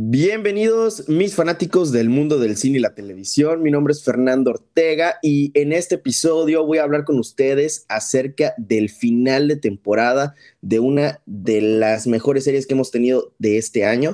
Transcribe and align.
Bienvenidos 0.00 1.08
mis 1.08 1.34
fanáticos 1.34 1.90
del 1.90 2.08
mundo 2.08 2.38
del 2.38 2.56
cine 2.56 2.78
y 2.78 2.80
la 2.80 2.94
televisión. 2.94 3.64
Mi 3.64 3.72
nombre 3.72 3.90
es 3.90 4.04
Fernando 4.04 4.52
Ortega 4.52 5.16
y 5.22 5.50
en 5.60 5.72
este 5.72 5.96
episodio 5.96 6.64
voy 6.64 6.78
a 6.78 6.84
hablar 6.84 7.02
con 7.02 7.18
ustedes 7.18 7.84
acerca 7.88 8.54
del 8.58 8.90
final 8.90 9.48
de 9.48 9.56
temporada 9.56 10.36
de 10.62 10.78
una 10.78 11.20
de 11.26 11.62
las 11.62 12.06
mejores 12.06 12.44
series 12.44 12.68
que 12.68 12.74
hemos 12.74 12.92
tenido 12.92 13.34
de 13.40 13.58
este 13.58 13.84
año. 13.86 14.12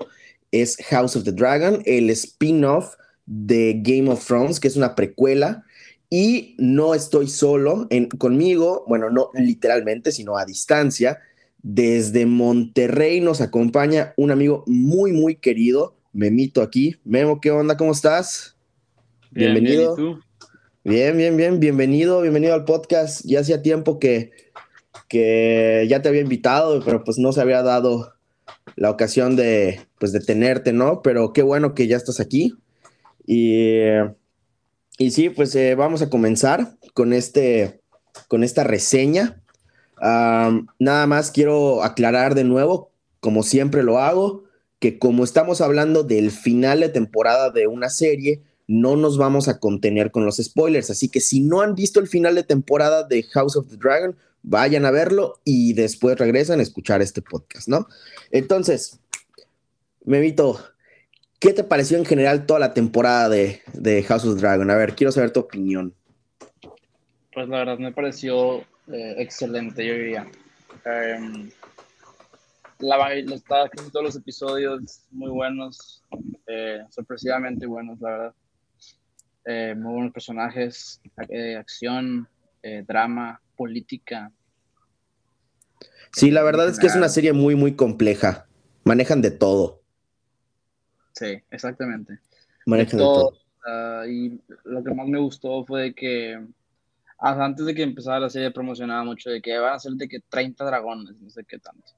Es 0.52 0.78
House 0.88 1.16
of 1.16 1.25
the 1.25 1.32
Dragon, 1.32 1.82
el 1.85 2.09
spin-off 2.09 2.95
de 3.27 3.79
Game 3.82 4.09
of 4.09 4.27
Thrones, 4.27 4.61
que 4.61 4.69
es 4.69 4.77
una 4.77 4.95
precuela. 4.95 5.66
Y 6.09 6.55
no 6.57 6.95
estoy 6.95 7.29
solo 7.29 7.89
en, 7.91 8.09
conmigo, 8.09 8.87
bueno, 8.89 9.11
no 9.11 9.32
literalmente, 9.35 10.12
sino 10.12 10.39
a 10.39 10.46
distancia 10.46 11.19
desde 11.64 12.26
Monterrey 12.26 13.22
nos 13.22 13.40
acompaña 13.40 14.12
un 14.18 14.30
amigo 14.30 14.64
muy, 14.66 15.12
muy 15.12 15.36
querido, 15.36 15.96
Memito 16.12 16.60
aquí. 16.60 16.96
Memo, 17.04 17.41
¿qué 17.41 17.50
onda? 17.50 17.78
¿Cómo 17.78 17.92
estás? 17.92 18.55
bienvenido. 19.30 19.96
Bien, 20.84 21.16
bien, 21.16 21.38
bien, 21.38 21.60
bienvenido, 21.60 22.20
bienvenido 22.20 22.52
al 22.52 22.66
podcast. 22.66 23.22
Ya 23.24 23.41
hacía 23.41 23.62
tiempo 23.62 23.98
que, 23.98 24.30
que 25.08 25.86
ya 25.88 26.02
te 26.02 26.10
había 26.10 26.20
invitado, 26.20 26.82
pero 26.84 27.02
pues 27.02 27.16
no 27.16 27.32
se 27.32 27.41
había 27.41 27.62
dado 27.62 28.12
la 28.77 28.91
ocasión 28.91 29.34
de, 29.34 29.80
pues, 29.98 30.12
de 30.12 30.20
tenerte, 30.20 30.74
¿no? 30.74 31.00
Pero 31.00 31.33
qué 31.33 31.41
bueno 31.42 31.74
que 31.74 31.86
ya 31.86 31.96
estás 31.96 32.20
aquí. 32.20 32.55
Y, 33.27 33.86
y 34.98 35.10
sí, 35.12 35.30
pues 35.30 35.56
eh, 35.56 35.74
vamos 35.74 36.02
a 36.02 36.10
comenzar 36.10 36.77
con, 36.92 37.14
este, 37.14 37.80
con 38.28 38.44
esta 38.44 38.64
reseña 38.64 39.41
nada 40.78 41.06
más 41.06 41.30
quiero 41.30 41.82
aclarar 41.82 42.34
de 42.34 42.44
nuevo, 42.44 42.90
como 43.20 43.42
siempre 43.42 43.82
lo 43.82 43.98
hago, 43.98 44.44
que 44.78 44.98
como 44.98 45.24
estamos 45.24 45.60
hablando 45.60 46.02
del 46.02 46.30
final 46.30 46.80
de 46.80 46.90
temporada 46.90 47.50
de 47.50 47.66
una 47.66 47.88
serie, 47.88 48.42
no 48.66 48.96
nos 48.96 49.16
vamos 49.16 49.48
a 49.48 49.58
contener 49.58 50.11
con 50.11 50.27
los 50.27 50.36
spoilers. 50.36 50.91
Así 50.91 51.08
que 51.08 51.20
si 51.20 51.41
no 51.41 51.62
han 51.62 51.74
visto 51.74 52.00
el 52.00 52.08
final 52.08 52.34
de 52.34 52.42
temporada 52.42 53.05
de 53.05 53.22
House 53.22 53.56
of 53.56 53.69
the 53.69 53.77
Dragon, 53.77 54.14
vayan 54.42 54.84
a 54.84 54.91
verlo 54.91 55.41
y 55.42 55.72
después 55.72 56.18
regresan 56.18 56.61
a 56.61 56.62
escuchar 56.62 57.00
este 57.00 57.22
podcast, 57.22 57.68
¿no? 57.68 57.86
Entonces, 58.30 59.00
Memito, 60.05 60.61
¿qué 61.39 61.55
te 61.55 61.64
pareció 61.64 61.96
en 61.96 62.05
general 62.05 62.44
toda 62.44 62.61
la 62.61 62.74
temporada 62.74 63.30
de, 63.30 63.62
de 63.72 64.02
House 64.02 64.27
of 64.27 64.34
the 64.34 64.41
Dragon? 64.42 64.70
A 64.70 64.77
ver, 64.77 64.94
quiero 64.94 65.12
saber 65.12 65.30
tu 65.30 65.41
opinión. 65.41 65.94
Pues 67.33 67.48
la 67.48 67.58
verdad 67.58 67.78
me 67.78 67.92
pareció 67.92 68.64
eh, 68.88 69.14
excelente, 69.18 69.86
yo 69.86 69.94
diría. 69.94 70.27
Eh, 70.84 71.50
la, 72.80 73.14
estaba 73.14 73.64
en 73.64 73.90
todos 73.90 74.04
los 74.04 74.16
episodios 74.16 75.06
muy 75.10 75.30
buenos, 75.30 76.02
eh, 76.46 76.84
sorpresivamente 76.90 77.66
buenos, 77.66 78.00
la 78.00 78.10
verdad. 78.10 78.34
Eh, 79.46 79.74
muy 79.77 79.94
buenos 79.94 80.12
personajes, 80.12 81.00
acción, 81.58 82.28
drama, 82.86 83.40
política. 83.56 84.32
Sí, 86.12 86.30
la 86.30 86.42
verdad 86.42 86.68
es 86.68 86.78
que 86.78 86.86
es 86.86 86.96
una 86.96 87.10
serie 87.10 87.34
muy, 87.34 87.55
muy 87.55 87.77
compleja. 87.77 88.46
Manejan 88.84 89.20
de 89.20 89.30
todo. 89.30 89.82
Sí, 91.12 91.42
exactamente. 91.50 92.20
Manejan 92.64 92.98
de 92.98 93.05
todo. 93.05 93.38
Y 94.08 94.40
lo 94.64 94.82
que 94.82 94.94
más 94.94 95.06
me 95.08 95.18
gustó 95.18 95.64
fue 95.66 95.94
que 95.94 96.42
antes 97.19 97.67
de 97.67 97.75
que 97.75 97.83
empezara 97.83 98.20
la 98.20 98.31
serie 98.31 98.51
promocionaba 98.51 99.05
mucho 99.05 99.31
de 99.31 99.41
que 99.41 99.59
van 99.59 99.75
a 99.75 99.79
ser 99.79 99.93
de 99.93 100.09
que 100.09 100.20
30 100.29 100.65
dragones, 100.65 101.17
no 101.20 101.31
sé 101.31 101.45
qué 101.45 101.59
tanto. 101.59 101.93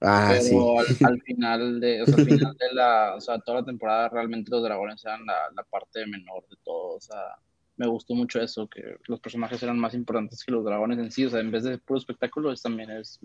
Ah, 0.00 0.28
Pero 0.30 0.42
sí. 0.42 1.04
al, 1.04 1.20
final 1.22 1.80
de, 1.80 2.02
o 2.02 2.06
sea, 2.06 2.16
al 2.16 2.24
final 2.24 2.56
de 2.56 2.72
la, 2.72 3.14
o 3.16 3.20
sea, 3.20 3.38
toda 3.40 3.60
la 3.60 3.66
temporada 3.66 4.08
realmente 4.08 4.50
los 4.50 4.62
dragones 4.62 5.04
eran 5.04 5.26
la, 5.26 5.34
la, 5.56 5.62
parte 5.64 6.06
menor 6.06 6.46
de 6.48 6.56
todo, 6.64 6.96
o 6.96 7.00
sea, 7.00 7.36
me 7.76 7.86
gustó 7.88 8.14
mucho 8.14 8.40
eso, 8.40 8.68
que 8.68 8.96
los 9.06 9.20
personajes 9.20 9.62
eran 9.62 9.78
más 9.78 9.94
importantes 9.94 10.44
que 10.44 10.52
los 10.52 10.64
dragones 10.64 10.98
en 10.98 11.10
sí, 11.10 11.24
o 11.24 11.30
sea, 11.30 11.40
en 11.40 11.50
vez 11.50 11.64
de 11.64 11.78
puro 11.78 11.98
espectáculo, 11.98 12.52
es 12.52 12.62
también 12.62 12.90
es, 12.90 13.18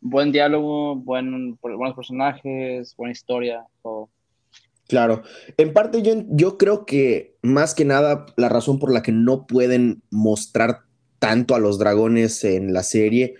buen 0.00 0.30
diálogo, 0.30 0.94
buen, 0.96 1.56
buenos 1.60 1.94
personajes, 1.94 2.94
buena 2.96 3.12
historia, 3.12 3.64
todo. 3.82 4.08
Claro, 4.88 5.22
en 5.58 5.74
parte 5.74 6.02
yo, 6.02 6.56
creo 6.56 6.86
que 6.86 7.36
más 7.42 7.74
que 7.74 7.84
nada 7.84 8.24
la 8.36 8.48
razón 8.48 8.78
por 8.78 8.90
la 8.90 9.02
que 9.02 9.12
no 9.12 9.46
pueden 9.46 10.02
mostrar 10.10 10.80
tanto 11.18 11.54
a 11.54 11.58
los 11.58 11.78
dragones 11.78 12.42
en 12.42 12.72
la 12.72 12.82
serie 12.82 13.34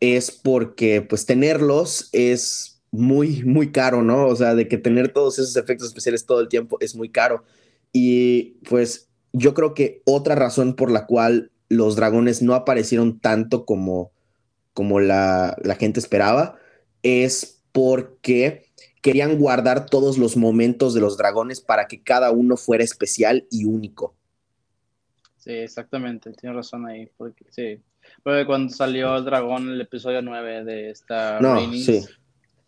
es 0.00 0.30
porque 0.30 1.00
pues 1.00 1.24
tenerlos 1.24 2.10
es 2.12 2.82
muy, 2.90 3.42
muy 3.44 3.72
caro, 3.72 4.02
¿no? 4.02 4.26
O 4.26 4.36
sea, 4.36 4.54
de 4.54 4.68
que 4.68 4.76
tener 4.76 5.10
todos 5.10 5.38
esos 5.38 5.56
efectos 5.56 5.88
especiales 5.88 6.26
todo 6.26 6.40
el 6.40 6.48
tiempo 6.48 6.76
es 6.80 6.94
muy 6.94 7.08
caro. 7.08 7.44
Y 7.92 8.58
pues 8.68 9.08
yo 9.32 9.54
creo 9.54 9.72
que 9.72 10.02
otra 10.04 10.34
razón 10.34 10.76
por 10.76 10.90
la 10.90 11.06
cual 11.06 11.50
los 11.70 11.96
dragones 11.96 12.42
no 12.42 12.54
aparecieron 12.54 13.20
tanto 13.20 13.64
como, 13.64 14.12
como 14.74 15.00
la, 15.00 15.56
la 15.62 15.76
gente 15.76 15.98
esperaba 15.98 16.58
es 17.02 17.62
porque 17.72 18.69
querían 19.00 19.38
guardar 19.38 19.86
todos 19.86 20.18
los 20.18 20.36
momentos 20.36 20.94
de 20.94 21.00
los 21.00 21.16
dragones 21.16 21.60
para 21.60 21.86
que 21.86 22.02
cada 22.02 22.30
uno 22.30 22.56
fuera 22.56 22.84
especial 22.84 23.46
y 23.50 23.64
único. 23.64 24.14
Sí, 25.38 25.52
exactamente, 25.52 26.32
tiene 26.32 26.54
razón 26.54 26.86
ahí, 26.86 27.08
porque 27.16 27.44
sí. 27.50 27.80
Porque 28.22 28.44
cuando 28.44 28.72
salió 28.72 29.16
el 29.16 29.24
dragón 29.24 29.70
el 29.70 29.80
episodio 29.80 30.20
9 30.20 30.64
de 30.64 30.90
esta 30.90 31.40
No, 31.40 31.58
sí. 31.72 32.02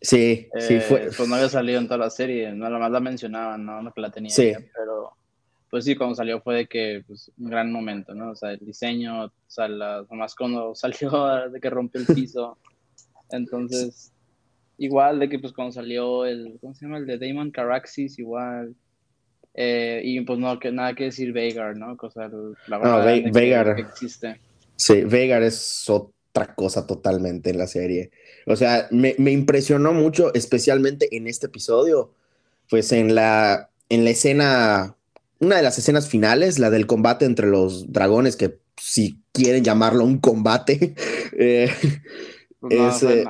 Sí, 0.01 0.49
sí 0.59 0.79
fue. 0.81 1.05
Eh, 1.05 1.09
pues 1.15 1.29
no 1.29 1.35
había 1.35 1.47
salido 1.47 1.79
en 1.79 1.87
toda 1.87 1.97
la 1.97 2.09
serie, 2.09 2.51
nada 2.51 2.77
más 2.77 2.91
la 2.91 2.99
mencionaban, 2.99 3.65
no, 3.65 3.81
no 3.81 3.93
que 3.93 4.01
la 4.01 4.11
tenía. 4.11 4.31
Sí. 4.31 4.51
pero 4.75 5.15
pues 5.73 5.85
sí, 5.85 5.95
cuando 5.95 6.13
salió 6.13 6.39
fue 6.39 6.53
de 6.53 6.67
que, 6.67 7.03
pues, 7.07 7.31
un 7.35 7.49
gran 7.49 7.71
momento, 7.71 8.13
¿no? 8.13 8.29
O 8.29 8.35
sea, 8.35 8.51
el 8.51 8.59
diseño, 8.59 9.25
o 9.25 9.31
sea, 9.47 9.67
nomás 9.67 10.35
cuando 10.35 10.75
salió 10.75 11.49
de 11.49 11.59
que 11.59 11.69
rompió 11.71 11.99
el 11.99 12.05
piso. 12.05 12.59
Entonces, 13.31 14.12
igual 14.77 15.19
de 15.19 15.29
que 15.29 15.39
pues 15.39 15.53
cuando 15.53 15.71
salió 15.71 16.25
el, 16.25 16.57
¿cómo 16.61 16.73
se 16.73 16.85
llama? 16.85 16.97
El 16.97 17.05
de 17.05 17.17
Damon 17.17 17.51
Caraxis, 17.51 18.19
igual. 18.19 18.75
Eh, 19.53 20.01
y 20.03 20.21
pues 20.21 20.39
no, 20.39 20.59
que 20.59 20.71
nada 20.71 20.95
que 20.95 21.05
decir 21.05 21.31
Vegar, 21.31 21.77
¿no? 21.77 21.95
Cosa, 21.95 22.29
la 22.67 22.77
verdad 22.77 23.23
no, 23.23 23.31
Vegar. 23.31 23.79
existe. 23.79 24.39
Sí, 24.75 25.01
Vegar 25.03 25.43
es 25.43 25.87
otra 25.89 26.55
cosa 26.55 26.87
totalmente 26.87 27.51
en 27.51 27.59
la 27.59 27.67
serie. 27.67 28.11
O 28.47 28.55
sea, 28.55 28.87
me, 28.89 29.15
me, 29.19 29.31
impresionó 29.31 29.93
mucho, 29.93 30.33
especialmente 30.33 31.15
en 31.15 31.27
este 31.27 31.45
episodio, 31.45 32.11
pues 32.69 32.91
en 32.91 33.13
la, 33.13 33.69
en 33.89 34.03
la 34.03 34.09
escena, 34.09 34.95
una 35.39 35.57
de 35.57 35.61
las 35.61 35.77
escenas 35.77 36.09
finales, 36.09 36.57
la 36.57 36.71
del 36.71 36.87
combate 36.87 37.25
entre 37.25 37.47
los 37.47 37.91
dragones, 37.93 38.35
que 38.35 38.57
si 38.77 39.19
quieren 39.31 39.63
llamarlo 39.63 40.03
un 40.03 40.17
combate, 40.17 40.95
eh, 41.37 41.71
pues 42.59 43.03
es, 43.03 43.25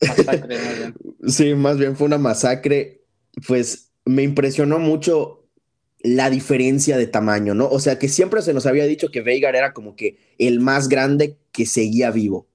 Masacre, 0.00 0.58
más 0.58 0.78
bien. 0.78 0.94
sí, 1.26 1.54
más 1.54 1.78
bien 1.78 1.96
fue 1.96 2.06
una 2.06 2.18
masacre. 2.18 3.02
Pues 3.46 3.92
me 4.04 4.22
impresionó 4.22 4.78
mucho 4.78 5.40
la 6.02 6.30
diferencia 6.30 6.96
de 6.96 7.06
tamaño, 7.06 7.54
¿no? 7.54 7.68
O 7.68 7.78
sea, 7.78 7.98
que 7.98 8.08
siempre 8.08 8.42
se 8.42 8.54
nos 8.54 8.66
había 8.66 8.86
dicho 8.86 9.10
que 9.10 9.20
Veigar 9.20 9.54
era 9.54 9.72
como 9.72 9.96
que 9.96 10.18
el 10.38 10.60
más 10.60 10.88
grande 10.88 11.38
que 11.52 11.66
seguía 11.66 12.10
vivo. 12.10 12.48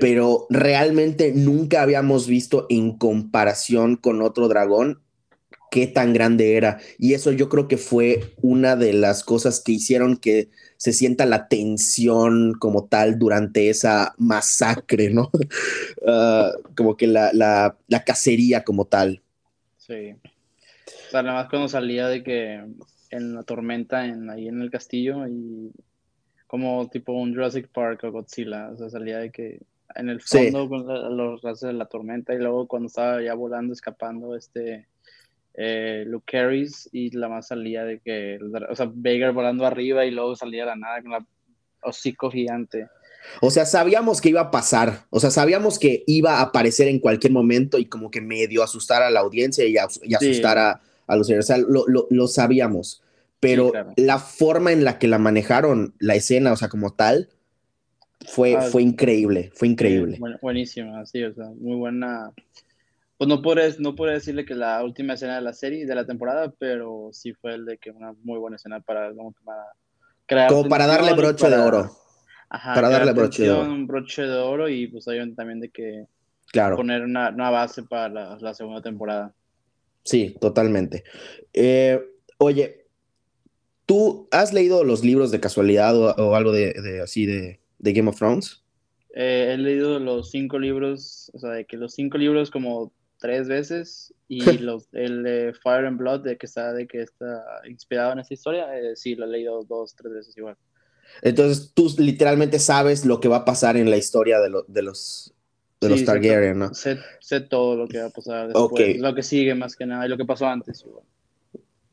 Pero 0.00 0.46
realmente 0.50 1.32
nunca 1.32 1.82
habíamos 1.82 2.26
visto 2.26 2.66
en 2.68 2.98
comparación 2.98 3.96
con 3.96 4.22
otro 4.22 4.48
dragón 4.48 5.04
qué 5.70 5.86
tan 5.86 6.12
grande 6.12 6.56
era. 6.56 6.80
Y 6.98 7.14
eso 7.14 7.32
yo 7.32 7.48
creo 7.48 7.68
que 7.68 7.76
fue 7.76 8.34
una 8.40 8.76
de 8.76 8.92
las 8.92 9.24
cosas 9.24 9.60
que 9.60 9.72
hicieron 9.72 10.16
que 10.16 10.50
se 10.84 10.92
sienta 10.92 11.24
la 11.24 11.48
tensión 11.48 12.52
como 12.58 12.84
tal 12.84 13.18
durante 13.18 13.70
esa 13.70 14.14
masacre, 14.18 15.08
¿no? 15.08 15.30
Ah, 16.06 16.52
como 16.76 16.98
que 16.98 17.06
la, 17.06 17.30
la, 17.32 17.78
la, 17.88 18.04
cacería 18.04 18.62
como 18.62 18.84
tal. 18.84 19.22
Sí. 19.78 20.12
O 20.12 21.10
sea, 21.10 21.22
nada 21.22 21.40
más 21.40 21.48
cuando 21.48 21.66
salía 21.66 22.08
de 22.08 22.22
que 22.22 22.62
en 23.08 23.34
la 23.34 23.42
tormenta 23.44 24.04
en, 24.04 24.28
ahí 24.28 24.48
en 24.48 24.60
el 24.60 24.70
castillo 24.70 25.26
y 25.26 25.72
como 26.46 26.86
tipo 26.90 27.14
un 27.14 27.32
Jurassic 27.32 27.68
Park 27.68 28.04
o 28.04 28.12
Godzilla, 28.12 28.68
o 28.68 28.76
sea, 28.76 28.90
salía 28.90 29.20
de 29.20 29.30
que 29.30 29.62
en 29.94 30.10
el 30.10 30.20
fondo 30.20 30.68
con 30.68 30.86
los 31.16 31.40
rastros 31.40 31.72
de 31.72 31.78
la 31.78 31.86
tormenta 31.86 32.34
y 32.34 32.38
luego 32.38 32.66
cuando 32.66 32.88
estaba 32.88 33.22
ya 33.22 33.32
volando, 33.32 33.72
escapando, 33.72 34.36
este 34.36 34.86
eh, 35.56 36.04
Luke 36.06 36.24
Carries 36.30 36.88
y 36.92 37.10
la 37.16 37.28
más 37.28 37.48
salía 37.48 37.84
de 37.84 38.00
que, 38.00 38.38
o 38.68 38.74
sea, 38.74 38.90
Baker 38.92 39.32
volando 39.32 39.64
arriba 39.64 40.04
y 40.04 40.10
luego 40.10 40.34
salía 40.34 40.64
la 40.64 40.76
nada 40.76 41.00
con 41.00 41.12
la 41.12 41.26
hocico 41.82 42.30
gigante. 42.30 42.88
O 43.40 43.50
sea, 43.50 43.64
sabíamos 43.64 44.20
que 44.20 44.28
iba 44.30 44.40
a 44.40 44.50
pasar, 44.50 45.04
o 45.10 45.20
sea, 45.20 45.30
sabíamos 45.30 45.78
que 45.78 46.04
iba 46.06 46.38
a 46.38 46.42
aparecer 46.42 46.88
en 46.88 46.98
cualquier 46.98 47.32
momento 47.32 47.78
y 47.78 47.86
como 47.86 48.10
que 48.10 48.20
medio 48.20 48.62
asustar 48.62 49.02
a 49.02 49.10
la 49.10 49.20
audiencia 49.20 49.64
y, 49.66 49.76
asustar 49.76 50.58
a, 50.58 50.80
los 51.08 51.30
o 51.30 51.42
sea, 51.42 51.56
lo, 51.56 51.86
lo, 51.86 52.26
sabíamos, 52.28 53.02
pero 53.40 53.72
la 53.96 54.18
forma 54.18 54.72
en 54.72 54.84
la 54.84 54.98
que 54.98 55.08
la 55.08 55.18
manejaron, 55.18 55.94
la 55.98 56.16
escena, 56.16 56.52
o 56.52 56.56
sea, 56.56 56.68
como 56.68 56.92
tal, 56.92 57.30
fue, 58.26 58.56
ah, 58.56 58.62
fue 58.62 58.82
increíble, 58.82 59.50
fue 59.54 59.68
increíble. 59.68 60.18
buenísima, 60.42 61.04
sí, 61.06 61.22
o 61.22 61.32
sea, 61.34 61.46
muy 61.58 61.76
buena 61.76 62.30
Pues 63.16 63.28
no 63.28 63.42
puedo, 63.42 63.60
no 63.78 63.94
puedo 63.94 64.12
decirle 64.12 64.44
que 64.44 64.54
la 64.54 64.82
última 64.82 65.14
escena 65.14 65.36
de 65.36 65.42
la 65.42 65.52
serie, 65.52 65.86
de 65.86 65.94
la 65.94 66.04
temporada, 66.04 66.52
pero 66.58 67.10
sí 67.12 67.32
fue 67.32 67.54
el 67.54 67.64
de 67.64 67.78
que 67.78 67.90
una 67.90 68.12
muy 68.24 68.38
buena 68.38 68.56
escena 68.56 68.80
para, 68.80 69.12
para 69.44 69.64
crear. 70.26 70.48
Como 70.48 70.68
para 70.68 70.86
darle 70.86 71.12
broche 71.12 71.48
de 71.48 71.56
oro. 71.56 71.90
Ajá, 72.48 72.74
para 72.74 72.88
darle 72.88 73.12
broche 73.12 73.44
de 73.44 73.50
oro. 73.52 73.70
Un 73.70 73.86
broche 73.86 74.22
de 74.22 74.36
oro 74.36 74.68
y 74.68 74.88
pues 74.88 75.06
hay 75.06 75.32
también 75.34 75.60
de 75.60 75.70
que 75.70 76.06
claro. 76.50 76.76
poner 76.76 77.02
una, 77.02 77.30
una 77.30 77.50
base 77.50 77.84
para 77.84 78.36
la, 78.38 78.54
segunda 78.54 78.82
temporada. 78.82 79.32
Sí, 80.02 80.36
totalmente. 80.40 81.04
Eh, 81.52 82.00
oye, 82.38 82.86
¿tú 83.86 84.28
has 84.32 84.52
leído 84.52 84.82
los 84.82 85.04
libros 85.04 85.30
de 85.30 85.40
casualidad 85.40 85.96
o, 85.96 86.34
algo 86.34 86.52
de, 86.52 87.00
así 87.02 87.26
de, 87.26 87.60
de, 87.78 87.92
Game 87.92 88.08
of 88.08 88.16
Thrones? 88.16 88.62
Eh, 89.14 89.52
he 89.52 89.58
leído 89.58 90.00
los 90.00 90.30
cinco 90.30 90.58
libros, 90.58 91.30
o 91.32 91.38
sea, 91.38 91.50
de 91.50 91.64
que 91.64 91.76
los 91.76 91.94
cinco 91.94 92.18
libros 92.18 92.50
como 92.50 92.92
tres 93.24 93.48
veces 93.48 94.12
y 94.28 94.42
los, 94.58 94.86
el 94.92 95.22
de 95.22 95.54
Fire 95.62 95.86
and 95.86 95.96
Blood, 95.96 96.24
de 96.24 96.36
que 96.36 96.44
está, 96.44 96.74
de 96.74 96.86
que 96.86 97.00
está 97.00 97.42
inspirado 97.66 98.12
en 98.12 98.18
esta 98.18 98.34
historia, 98.34 98.78
eh, 98.78 98.96
sí, 98.96 99.14
lo 99.14 99.24
he 99.24 99.28
leído 99.28 99.64
dos, 99.64 99.96
tres 99.96 100.12
veces 100.12 100.36
igual. 100.36 100.58
Entonces 101.22 101.72
tú 101.72 101.90
literalmente 101.96 102.58
sabes 102.58 103.06
lo 103.06 103.20
que 103.20 103.28
va 103.28 103.38
a 103.38 103.44
pasar 103.46 103.78
en 103.78 103.88
la 103.88 103.96
historia 103.96 104.40
de, 104.40 104.50
de 104.68 104.82
los 104.82 105.32
de 105.80 105.88
los 105.88 106.04
Targaryen, 106.04 106.58
¿no? 106.58 106.74
Sé, 106.74 106.98
sé, 107.20 107.40
todo 107.40 107.76
lo 107.76 107.88
que 107.88 107.98
va 107.98 108.06
a 108.06 108.10
pasar 108.10 108.48
después, 108.48 108.98
lo 108.98 109.14
que 109.14 109.22
sigue 109.22 109.54
más 109.54 109.74
que 109.74 109.86
nada 109.86 110.04
y 110.04 110.10
lo 110.10 110.18
que 110.18 110.26
pasó 110.26 110.46
antes. 110.46 110.82
Igual. 110.82 111.04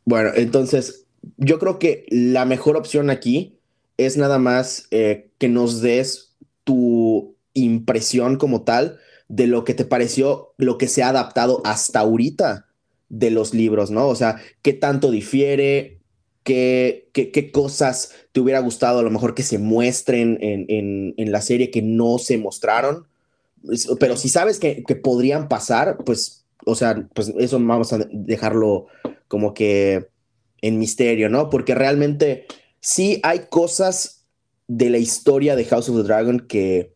Bueno, 0.03 0.31
entonces 0.35 1.07
yo 1.37 1.59
creo 1.59 1.79
que 1.79 2.05
la 2.09 2.43
mejor 2.43 2.75
opción 2.75 3.09
aquí 3.09 3.57
es 3.95 4.17
nada 4.17 4.37
más 4.37 4.87
eh, 4.91 5.29
que 5.37 5.47
nos 5.47 5.81
des 5.81 6.35
tu 6.65 7.37
impresión 7.53 8.37
como 8.37 8.63
tal 8.63 8.99
de 9.31 9.47
lo 9.47 9.63
que 9.63 9.73
te 9.73 9.85
pareció, 9.85 10.53
lo 10.57 10.77
que 10.77 10.89
se 10.89 11.03
ha 11.03 11.09
adaptado 11.09 11.61
hasta 11.63 12.01
ahorita 12.01 12.67
de 13.07 13.31
los 13.31 13.53
libros, 13.53 13.89
¿no? 13.89 14.09
O 14.09 14.15
sea, 14.15 14.41
qué 14.61 14.73
tanto 14.73 15.09
difiere, 15.09 15.99
qué, 16.43 17.09
qué, 17.13 17.51
cosas 17.51 18.11
te 18.33 18.41
hubiera 18.41 18.59
gustado 18.59 18.99
a 18.99 19.03
lo 19.03 19.09
mejor 19.09 19.33
que 19.33 19.43
se 19.43 19.57
muestren 19.57 20.37
en, 20.41 21.13
en, 21.15 21.31
la 21.31 21.41
serie 21.41 21.71
que 21.71 21.81
no 21.81 22.17
se 22.17 22.37
mostraron. 22.37 23.07
Pero 24.01 24.17
si 24.17 24.27
sabes 24.27 24.59
que, 24.59 24.83
que, 24.83 24.97
podrían 24.97 25.47
pasar, 25.47 25.99
pues, 26.03 26.43
o 26.65 26.75
sea, 26.75 27.07
pues 27.13 27.33
eso 27.39 27.57
vamos 27.57 27.93
a 27.93 27.99
dejarlo 28.11 28.87
como 29.29 29.53
que 29.53 30.09
en 30.61 30.77
misterio, 30.77 31.29
¿no? 31.29 31.49
Porque 31.49 31.73
realmente 31.73 32.47
sí 32.81 33.21
hay 33.23 33.43
cosas 33.49 34.25
de 34.67 34.89
la 34.89 34.97
historia 34.97 35.55
de 35.55 35.63
House 35.65 35.87
of 35.87 35.95
the 35.95 36.03
Dragon 36.03 36.41
que, 36.41 36.95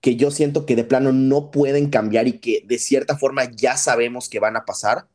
que 0.00 0.16
yo 0.16 0.30
siento 0.30 0.66
que 0.66 0.76
de 0.76 0.84
plano 0.84 1.12
no 1.12 1.50
pueden 1.50 1.90
cambiar 1.90 2.28
y 2.28 2.38
que 2.38 2.64
de 2.66 2.78
cierta 2.78 3.16
forma 3.16 3.50
ya 3.50 3.76
sabemos 3.76 4.28
que 4.28 4.38
van 4.38 4.56
a 4.56 4.64
pasar, 4.64 5.06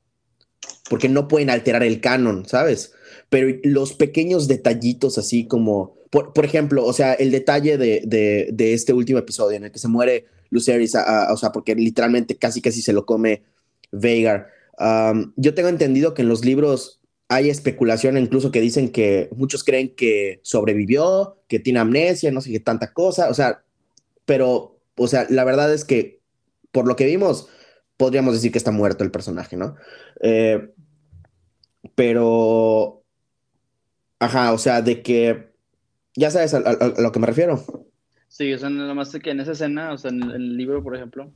porque 0.89 1.09
no 1.09 1.27
pueden 1.27 1.50
alterar 1.50 1.83
el 1.83 2.01
canon, 2.01 2.45
¿sabes? 2.45 2.94
Pero 3.30 3.57
los 3.63 3.94
pequeños 3.94 4.47
detallitos 4.47 5.18
así 5.18 5.47
como, 5.47 5.95
por, 6.09 6.33
por 6.33 6.45
ejemplo, 6.45 6.85
o 6.85 6.94
sea, 6.94 7.13
el 7.13 7.31
detalle 7.31 7.77
de, 7.77 8.03
de, 8.06 8.50
de, 8.51 8.74
este 8.74 8.94
último 8.94 9.19
episodio 9.19 9.57
en 9.57 9.65
el 9.65 9.71
que 9.71 9.80
se 9.80 9.88
muere 9.88 10.25
Lucerys, 10.50 10.95
o 10.95 11.38
sea, 11.38 11.51
porque 11.51 11.75
literalmente 11.75 12.35
casi 12.35 12.62
casi 12.62 12.81
se 12.81 12.94
lo 12.94 13.06
come 13.06 13.44
Veigar. 13.91 14.50
yo 15.35 15.53
tengo 15.53 15.69
entendido 15.69 16.13
que 16.13 16.21
en 16.21 16.30
los 16.30 16.45
libros 16.45 17.00
hay 17.30 17.50
especulación 17.50 18.18
incluso 18.18 18.51
que 18.51 18.62
dicen 18.62 18.91
que 18.91 19.30
muchos 19.35 19.63
creen 19.63 19.95
que 19.95 20.39
sobrevivió, 20.44 21.38
que 21.47 21.59
tiene 21.59 21.80
amnesia, 21.80 22.31
no 22.31 22.41
sé 22.41 22.51
qué 22.51 22.59
tanta 22.59 22.94
cosa, 22.94 23.30
o 23.30 23.33
sea, 23.33 23.63
pero, 24.25 24.73
o 24.95 25.07
sea, 25.07 25.25
la 25.30 25.44
verdad 25.44 25.74
es 25.74 25.86
que 25.86 26.22
por 26.72 26.88
lo 26.88 26.95
que 26.95 27.06
vimos, 27.06 27.50
podríamos 27.98 28.34
decir 28.34 28.51
que 28.51 28.57
está 28.57 28.72
muerto 28.72 29.04
el 29.04 29.12
personaje, 29.12 29.56
¿no? 29.56 29.75
Eh, 30.22 30.74
pero, 31.95 33.04
ajá, 34.19 34.54
o 34.54 34.57
sea, 34.57 34.81
de 34.81 35.01
que, 35.01 35.54
ya 36.16 36.31
sabes 36.31 36.54
a, 36.54 36.60
lo 37.00 37.12
que 37.12 37.19
me 37.19 37.28
refiero. 37.28 37.63
Sí, 38.28 38.51
o 38.54 38.57
sea, 38.57 38.69
nada 38.69 38.94
más 38.94 39.12
que 39.12 39.30
en 39.30 39.40
esa 39.40 39.51
escena, 39.51 39.94
o 39.94 39.98
sea, 39.98 40.10
en 40.10 40.24
el 40.24 40.57
libro, 40.57 40.81
por 40.81 40.95
ejemplo, 40.95 41.31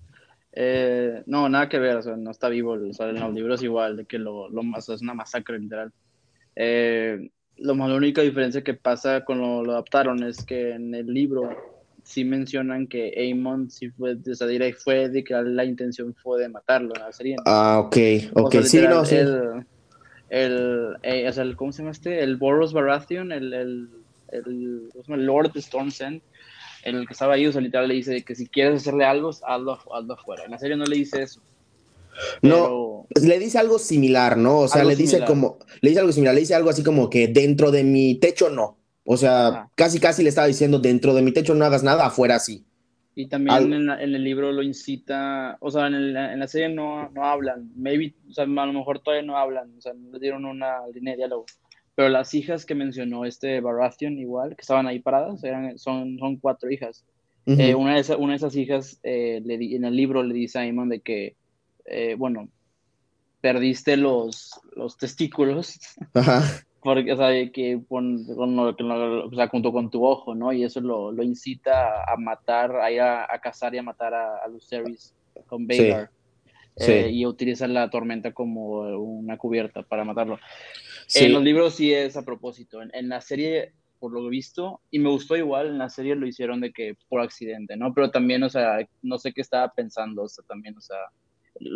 eh, 0.53 1.21
no, 1.27 1.47
nada 1.47 1.69
que 1.69 1.77
ver, 1.77 1.97
o 1.97 2.01
sea, 2.01 2.15
no 2.17 2.31
está 2.31 2.49
vivo, 2.49 2.73
o 2.73 2.93
sea, 2.93 3.09
en 3.09 3.19
los 3.19 3.33
libros 3.33 3.61
igual, 3.61 3.97
de 3.97 4.05
que 4.05 4.17
lo, 4.17 4.49
lo 4.49 4.61
es 4.75 5.01
una 5.01 5.13
masacre 5.13 5.59
literal. 5.59 5.93
Eh, 6.55 7.29
lo 7.57 7.75
la 7.75 7.95
única 7.95 8.21
diferencia 8.21 8.63
que 8.63 8.73
pasa 8.73 9.23
con 9.23 9.39
lo, 9.39 9.63
lo, 9.63 9.73
adaptaron 9.73 10.23
es 10.23 10.43
que 10.43 10.71
en 10.71 10.93
el 10.95 11.07
libro 11.07 11.76
sí 12.07 12.23
mencionan 12.23 12.87
que 12.87 13.13
Amon 13.31 13.69
sí 13.69 13.89
fue, 13.89 14.15
de 14.15 14.31
esa 14.31 14.45
fue 14.81 15.09
de 15.09 15.23
que 15.25 15.33
la 15.33 15.65
intención 15.65 16.15
fue 16.15 16.41
de 16.41 16.47
matarlo 16.47 16.95
en 16.95 17.01
la 17.01 17.11
serie. 17.11 17.35
Ah, 17.45 17.81
ok, 17.85 17.97
ok, 18.33 18.55
sí, 18.63 18.79
no, 18.79 19.03
sí. 19.03 19.15
El, 19.17 19.65
el, 20.29 20.95
eh, 21.03 21.27
o 21.27 21.33
sea, 21.33 21.43
el, 21.43 21.57
¿cómo 21.57 21.73
se 21.73 21.79
llama 21.79 21.91
este? 21.91 22.23
El 22.23 22.37
Boros 22.37 22.71
Baratheon, 22.71 23.33
el, 23.33 23.53
el, 23.53 23.89
el, 24.29 24.89
el 25.07 25.25
Lord 25.25 25.51
de 25.51 25.59
Storm's 25.59 25.99
End, 25.99 26.21
el 26.83 27.05
que 27.05 27.11
estaba 27.11 27.33
ahí, 27.33 27.45
o 27.45 27.51
sea, 27.51 27.59
literal 27.59 27.89
le 27.89 27.95
dice 27.95 28.23
que 28.23 28.35
si 28.35 28.47
quieres 28.47 28.81
hacerle 28.81 29.03
algo, 29.03 29.29
hazlo, 29.29 29.77
hazlo 29.93 30.13
afuera. 30.13 30.45
En 30.45 30.51
la 30.51 30.59
serie 30.59 30.77
no 30.77 30.85
le 30.85 30.95
dice 30.95 31.23
eso. 31.23 31.41
No, 32.41 33.05
le 33.21 33.37
dice 33.37 33.59
algo 33.59 33.79
similar, 33.79 34.37
¿no? 34.37 34.59
O 34.59 34.67
sea, 34.69 34.85
le 34.85 34.95
dice 34.95 35.25
como, 35.25 35.59
le 35.81 35.89
dice 35.89 35.99
algo 35.99 36.13
similar, 36.13 36.33
le 36.33 36.39
dice 36.39 36.55
algo 36.55 36.69
así 36.69 36.83
como 36.83 37.09
que 37.09 37.27
dentro 37.27 37.69
de 37.69 37.83
mi 37.83 38.15
techo 38.15 38.49
no. 38.49 38.77
O 39.09 39.15
sea, 39.15 39.69
casi 39.75 40.01
casi 40.01 40.21
le 40.21 40.27
estaba 40.27 40.47
diciendo 40.47 40.79
dentro 40.79 41.13
de 41.13 41.21
mi 41.21 41.31
techo 41.31 41.55
no 41.55 41.63
hagas 41.63 41.81
nada, 41.81 42.07
afuera 42.07 42.39
sí. 42.39 42.65
Y 43.15 43.27
también 43.27 43.73
en, 43.73 43.89
el 43.89 44.21
libro 44.21 44.51
lo 44.51 44.61
incita, 44.61 45.57
o 45.61 45.71
sea, 45.71 45.87
en, 45.87 45.95
en 45.95 46.39
la 46.39 46.47
serie 46.47 46.67
no, 46.67 47.09
no, 47.11 47.23
hablan, 47.23 47.71
maybe, 47.77 48.13
o 48.29 48.33
sea, 48.33 48.43
a 48.43 48.47
lo 48.47 48.73
mejor 48.73 48.99
todavía 48.99 49.25
no 49.25 49.37
hablan, 49.37 49.73
o 49.77 49.81
sea, 49.81 49.93
no 49.93 50.11
le 50.11 50.19
dieron 50.19 50.43
una 50.43 50.85
línea 50.93 51.13
de 51.13 51.19
diálogo. 51.19 51.45
Pero 51.95 52.09
las 52.09 52.33
hijas 52.33 52.65
que 52.65 52.75
mencionó 52.75 53.23
este 53.23 53.61
Baratheon 53.61 54.19
igual, 54.19 54.57
que 54.57 54.61
estaban 54.61 54.87
ahí 54.87 54.99
paradas, 54.99 55.41
eran, 55.45 55.79
son, 55.79 56.19
son 56.19 56.35
cuatro 56.35 56.69
hijas. 56.69 57.05
Eh, 57.45 57.73
una, 57.75 57.95
de 57.95 58.15
una, 58.15 58.33
de 58.33 58.37
esas 58.37 58.57
hijas 58.57 58.99
eh, 59.03 59.41
le 59.45 59.55
en 59.73 59.85
el 59.85 59.95
libro 59.95 60.21
le 60.21 60.33
dice 60.33 60.59
a 60.59 60.63
Aemon 60.63 60.89
de 60.89 60.99
que, 60.99 61.37
eh, 61.85 62.15
bueno, 62.15 62.49
perdiste 63.39 63.95
los, 63.95 64.59
los 64.75 64.97
testículos, 64.97 65.79
porque, 66.81 67.11
o 67.11 67.17
sea, 67.17 67.29
que, 67.51 67.81
con, 67.87 68.25
o 68.37 69.35
sea, 69.35 69.47
junto 69.47 69.71
con 69.71 69.89
tu 69.89 70.05
ojo, 70.05 70.35
¿no? 70.35 70.53
Y 70.53 70.63
eso 70.63 70.79
lo, 70.79 71.11
lo 71.11 71.23
incita 71.23 72.03
a 72.03 72.15
matar, 72.17 72.75
a 72.77 72.91
ir 72.91 73.01
a, 73.01 73.27
cazar 73.41 73.73
y 73.75 73.79
a 73.79 73.83
matar 73.83 74.13
a, 74.13 74.37
a 74.37 74.47
Lucerys 74.47 75.13
con 75.47 75.67
Vhagar. 75.67 76.09
y 77.09 77.25
utiliza 77.25 77.67
la 77.67 77.89
tormenta 77.89 78.33
como 78.33 78.81
una 78.97 79.37
cubierta 79.37 79.83
para 79.83 80.03
matarlo. 80.03 80.39
En 81.15 81.33
los 81.33 81.43
libros 81.43 81.75
sí 81.75 81.93
es 81.93 82.17
a 82.17 82.25
propósito. 82.25 82.79
En, 82.81 83.09
la 83.09 83.21
serie, 83.21 83.73
por 83.99 84.11
lo 84.11 84.27
visto, 84.27 84.81
y 84.91 84.99
me 84.99 85.09
gustó 85.09 85.35
igual, 85.35 85.67
en 85.67 85.77
la 85.77 85.89
serie 85.89 86.15
lo 86.15 86.27
hicieron 86.27 86.61
de 86.61 86.71
que 86.71 86.95
por 87.07 87.21
accidente, 87.21 87.77
¿no? 87.77 87.93
Pero 87.93 88.11
también, 88.11 88.43
o 88.43 88.49
sea, 88.49 88.85
no 89.01 89.17
sé 89.17 89.33
qué 89.33 89.41
estaba 89.41 89.71
pensando, 89.73 90.23
o 90.23 90.29
sea, 90.29 90.43
también, 90.47 90.77
o 90.77 90.81
sea, 90.81 90.97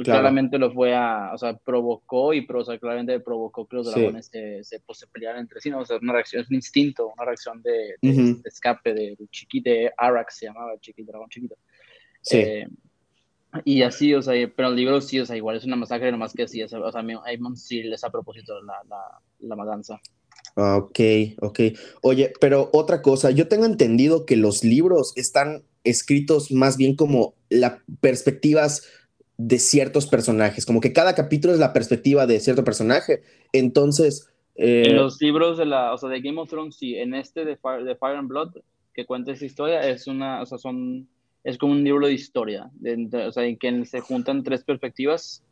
claramente 0.04 0.58
lo 0.58 0.72
fue 0.72 0.96
a, 0.96 1.32
o 1.34 1.38
sea, 1.38 1.58
provocó 1.58 2.34
y, 2.34 2.42
pero, 2.46 2.60
o 2.60 2.66
sea, 2.66 2.78
claramente 2.78 3.20
provocó 3.20 3.66
que 3.66 3.76
los 3.78 3.92
dragones 3.92 4.28
se, 4.28 4.64
se, 4.64 4.80
pues, 4.80 5.00
se, 5.00 5.08
pelearan 5.08 5.42
entre 5.42 5.62
sí, 5.62 5.70
¿no? 5.70 5.80
O 5.80 5.86
sea, 5.86 5.98
una 6.02 6.14
reacción, 6.14 6.42
es 6.42 6.50
un 6.50 6.56
instinto, 6.56 7.12
una 7.16 7.26
reacción 7.26 7.62
de, 7.62 7.96
escape 8.46 8.94
de 8.94 9.18
chiquito, 9.30 9.70
de 9.70 9.92
Arax 9.98 10.38
se 10.38 10.46
llamaba, 10.48 10.78
chiquito, 10.80 11.12
dragón 11.12 11.30
chiquito. 11.30 11.56
Sí. 12.22 12.38
Eh, 12.38 12.68
y 13.66 13.82
así, 13.82 14.14
o 14.14 14.22
sea, 14.22 14.34
pero 14.56 14.70
el 14.70 14.76
libro 14.76 15.02
sí, 15.02 15.20
o 15.20 15.26
sea, 15.26 15.36
igual 15.36 15.58
es 15.58 15.66
una 15.66 15.76
masacre, 15.76 16.12
nomás 16.12 16.34
que 16.34 16.48
sí, 16.48 16.64
o 16.64 16.68
sea, 16.68 16.80
Aemon 17.26 17.58
sí 17.58 17.84
les 17.84 18.04
a 18.04 18.10
propósito 18.10 18.62
la, 18.62 18.76
la, 18.90 19.20
la 19.40 19.56
matanza. 19.56 20.00
Ah, 20.56 20.78
ok, 20.78 21.00
ok. 21.42 21.60
Oye, 22.02 22.34
pero 22.40 22.70
otra 22.74 23.02
cosa, 23.02 23.32
yo 23.32 23.48
tengo 23.48 23.66
entendido 23.66 24.26
que 24.26 24.36
los 24.36 24.64
libros 24.64 25.14
están 25.16 25.64
escritos 25.84 26.52
más 26.52 26.78
bien 26.78 26.96
como 26.96 27.34
las 27.50 27.80
perspectivas 28.00 28.84
de 29.38 29.60
ciertos 29.60 30.08
personajes, 30.08 30.66
como 30.66 30.82
que 30.82 30.94
cada 30.94 31.16
capítulo 31.16 31.54
es 31.54 31.60
la 31.60 31.74
perspectiva 31.74 32.28
de 32.28 32.40
cierto 32.40 32.64
personaje. 32.64 33.24
Entonces... 33.54 34.28
Eh, 34.56 34.84
en 34.88 34.98
los 34.98 35.20
libros 35.22 35.58
de 35.58 35.66
la, 35.66 35.94
o 35.94 35.98
sea, 35.98 36.10
de 36.10 36.22
Game 36.22 36.40
of 36.40 36.50
Thrones, 36.50 36.76
sí, 36.76 36.96
en 36.96 37.14
este 37.14 37.46
de 37.46 37.56
Fire, 37.56 37.84
de 37.84 37.96
Fire 37.96 38.18
and 38.18 38.28
Blood, 38.28 38.58
que 38.94 39.06
cuenta 39.06 39.32
esa 39.32 39.46
historia, 39.46 39.88
es 39.88 40.08
una, 40.08 40.42
o 40.42 40.46
sea, 40.46 40.58
son 40.58 41.08
es 41.44 41.58
como 41.58 41.74
un 41.74 41.84
libro 41.84 42.08
de 42.08 42.14
historia, 42.14 42.70
o 43.26 43.32
sea, 43.32 43.46
en 43.46 43.58
que 43.58 43.86
se 43.86 44.00
juntan 44.02 44.44
tres 44.44 44.64
perspectivas 44.64 45.44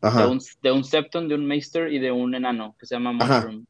de 0.00 0.26
un, 0.26 0.40
de 0.62 0.70
un, 0.70 0.84
Septon, 0.84 1.28
de 1.28 1.34
un 1.34 1.46
Meister 1.46 1.92
y 1.92 1.98
de 1.98 2.12
un 2.12 2.34
enano 2.34 2.76
que 2.78 2.86
se 2.86 2.94
llama 2.94 3.12
Mushroom. 3.12 3.64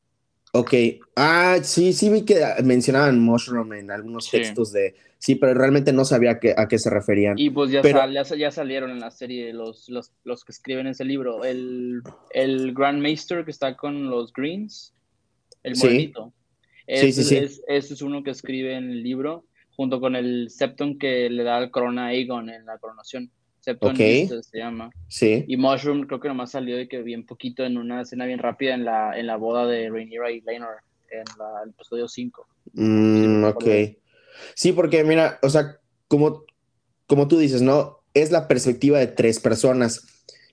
Ok, 0.56 0.73
ah, 1.16 1.58
sí, 1.64 1.92
sí 1.92 2.11
vi 2.11 2.25
que 2.25 2.40
mencionaban 2.62 3.18
Mushroom 3.18 3.73
en 3.73 3.90
algunos 3.90 4.30
textos 4.30 4.70
de... 4.70 4.94
Sí, 5.18 5.34
pero 5.34 5.52
realmente 5.52 5.92
no 5.92 6.04
sabía 6.04 6.38
que, 6.38 6.54
a 6.56 6.68
qué 6.68 6.78
se 6.78 6.90
referían. 6.90 7.37
Y 7.37 7.50
pues 7.50 7.73
ya, 7.73 7.82
ya, 7.82 8.50
salieron 8.52 8.92
en 8.92 9.00
la 9.00 9.11
serie 9.11 9.52
los, 9.52 9.88
los, 9.88 10.12
los, 10.23 10.44
que 10.44 10.52
escriben 10.52 10.87
ese 10.87 11.04
libro. 11.04 11.42
El, 11.42 12.02
el 12.30 12.73
Grand 12.73 13.02
Maester 13.02 13.44
que 13.44 13.50
está 13.50 13.76
con 13.76 14.08
los 14.08 14.32
Greens, 14.32 14.94
el 15.64 15.76
morenito. 15.76 16.32
Sí. 16.87 17.12
sí, 17.12 17.25
sí, 17.25 17.37
ese 17.37 17.94
es 17.94 18.02
uno 18.02 18.23
que 18.23 18.30
escribe 18.30 18.76
en 18.76 18.90
el 18.90 19.02
libro 19.02 19.46
junto 19.76 20.00
con 20.00 20.14
el 20.14 20.50
Septon 20.50 21.00
que 21.00 21.30
le 21.30 21.42
da 21.42 21.58
el 21.58 21.73
corona 21.73 22.04
a 22.04 22.08
Aegon 22.11 22.49
en 22.49 22.64
la 22.64 22.78
coronación. 22.78 23.28
Septon 23.64 23.97
se 23.97 24.59
llama. 24.59 24.90
Sí. 25.09 25.44
Y 25.49 25.56
Mushroom 25.56 26.06
creo 26.06 26.21
que 26.21 26.28
nomás 26.28 26.50
salió 26.50 26.76
de 26.76 26.87
que 26.87 27.02
bien 27.02 27.25
poquito 27.25 27.64
en 27.64 27.78
una 27.78 28.02
escena 28.02 28.26
bien 28.26 28.38
rápida 28.38 28.75
en 28.75 28.85
la, 28.85 29.18
en 29.18 29.26
la 29.26 29.37
boda 29.37 29.66
de 29.66 29.88
Rhaenyra 29.88 30.30
y 30.30 30.42
Laenor 30.42 30.76
en 31.11 31.25
el 31.62 31.71
episodio 31.71 32.06
5. 32.06 32.47
Mm, 32.75 33.44
ok. 33.44 33.64
Sí, 34.54 34.73
porque 34.73 35.02
mira, 35.04 35.38
o 35.42 35.49
sea, 35.49 35.78
como, 36.09 36.44
como 37.06 37.26
tú 37.26 37.38
dices, 37.38 37.62
¿no? 37.62 38.00
Es 38.12 38.30
la 38.30 38.49
perspectiva 38.49 38.99
de 38.99 39.06
tres 39.06 39.40
personas. 39.40 40.06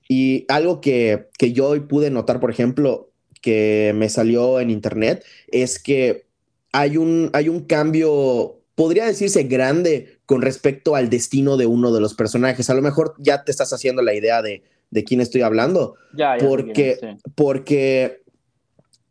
Y 0.07 0.45
algo 0.47 0.79
que, 0.79 1.27
que 1.37 1.51
yo 1.51 1.67
hoy 1.67 1.81
pude 1.81 2.11
notar, 2.11 2.39
por 2.39 2.51
ejemplo, 2.51 3.11
que 3.41 3.91
me 3.95 4.07
salió 4.07 4.59
en 4.59 4.69
internet, 4.69 5.25
es 5.47 5.81
que 5.81 6.27
hay 6.71 6.95
un, 6.95 7.29
hay 7.33 7.49
un 7.49 7.65
cambio, 7.65 8.60
podría 8.75 9.05
decirse 9.05 9.43
grande 9.43 10.19
con 10.25 10.41
respecto 10.41 10.95
al 10.95 11.09
destino 11.09 11.57
de 11.57 11.65
uno 11.65 11.91
de 11.91 12.01
los 12.01 12.13
personajes. 12.13 12.69
A 12.69 12.73
lo 12.73 12.81
mejor 12.81 13.15
ya 13.19 13.43
te 13.43 13.51
estás 13.51 13.73
haciendo 13.73 14.01
la 14.01 14.13
idea 14.13 14.41
de, 14.41 14.63
de 14.89 15.03
quién 15.03 15.21
estoy 15.21 15.41
hablando. 15.41 15.95
Ya, 16.15 16.37
ya 16.37 16.47
porque, 16.47 17.17
porque, 17.35 18.21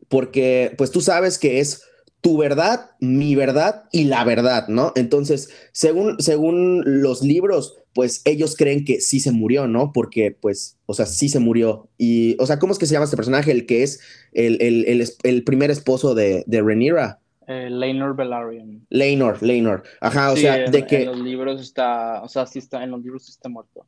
porque, 0.09 0.75
pues 0.77 0.91
tú 0.91 1.01
sabes 1.01 1.39
que 1.39 1.61
es 1.61 1.83
tu 2.21 2.37
verdad, 2.37 2.91
mi 3.01 3.35
verdad 3.35 3.85
y 3.93 4.05
la 4.05 4.25
verdad, 4.25 4.69
¿no? 4.69 4.93
Entonces, 4.95 5.49
según, 5.73 6.21
según 6.21 6.83
los 6.85 7.23
libros, 7.23 7.79
pues 7.95 8.23
ellos 8.25 8.57
creen 8.57 8.85
que 8.85 9.01
sí 9.01 9.21
se 9.21 9.33
murió, 9.33 9.67
¿no? 9.67 9.93
Porque, 9.93 10.31
pues, 10.31 10.77
o 10.87 10.95
sea, 10.95 11.07
sí 11.07 11.29
se 11.29 11.39
murió. 11.39 11.89
Y, 11.97 12.37
o 12.39 12.47
sea, 12.47 12.59
¿cómo 12.59 12.73
es 12.73 12.79
que 12.79 12.87
se 12.87 12.93
llama 12.93 13.05
este 13.05 13.17
personaje? 13.17 13.51
El 13.51 13.67
que 13.67 13.83
es 13.83 14.01
el, 14.33 14.61
el, 14.61 15.09
el, 15.23 15.45
primer 15.45 15.71
esposo 15.71 16.15
de, 16.15 16.45
de 16.47 16.61
Rhaenyra. 16.61 17.21
Eh, 17.47 17.69
Laenor 17.71 18.17
Velaryon. 18.17 18.87
Laenor, 18.91 19.43
Laenor. 19.43 19.83
Ajá, 20.01 20.33
o 20.33 20.37
sea, 20.37 20.71
de 20.71 20.87
que... 20.87 21.03
En 21.03 21.07
los 21.07 21.21
libros 21.21 21.61
está, 21.61 22.23
o 22.23 22.29
sea, 22.29 22.47
sí 22.47 22.59
está, 22.59 22.85
en 22.85 22.91
los 22.91 23.03
libros 23.03 23.29
está 23.29 23.49
muerto. 23.49 23.87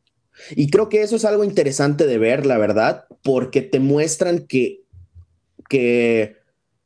Y 0.56 0.70
creo 0.70 0.88
que 0.88 1.02
eso 1.02 1.16
es 1.16 1.24
algo 1.24 1.44
interesante 1.44 2.06
de 2.06 2.18
ver, 2.18 2.46
la 2.46 2.58
verdad, 2.58 3.04
porque 3.22 3.60
te 3.62 3.78
muestran 3.78 4.46
que, 4.46 4.80
que 5.68 6.42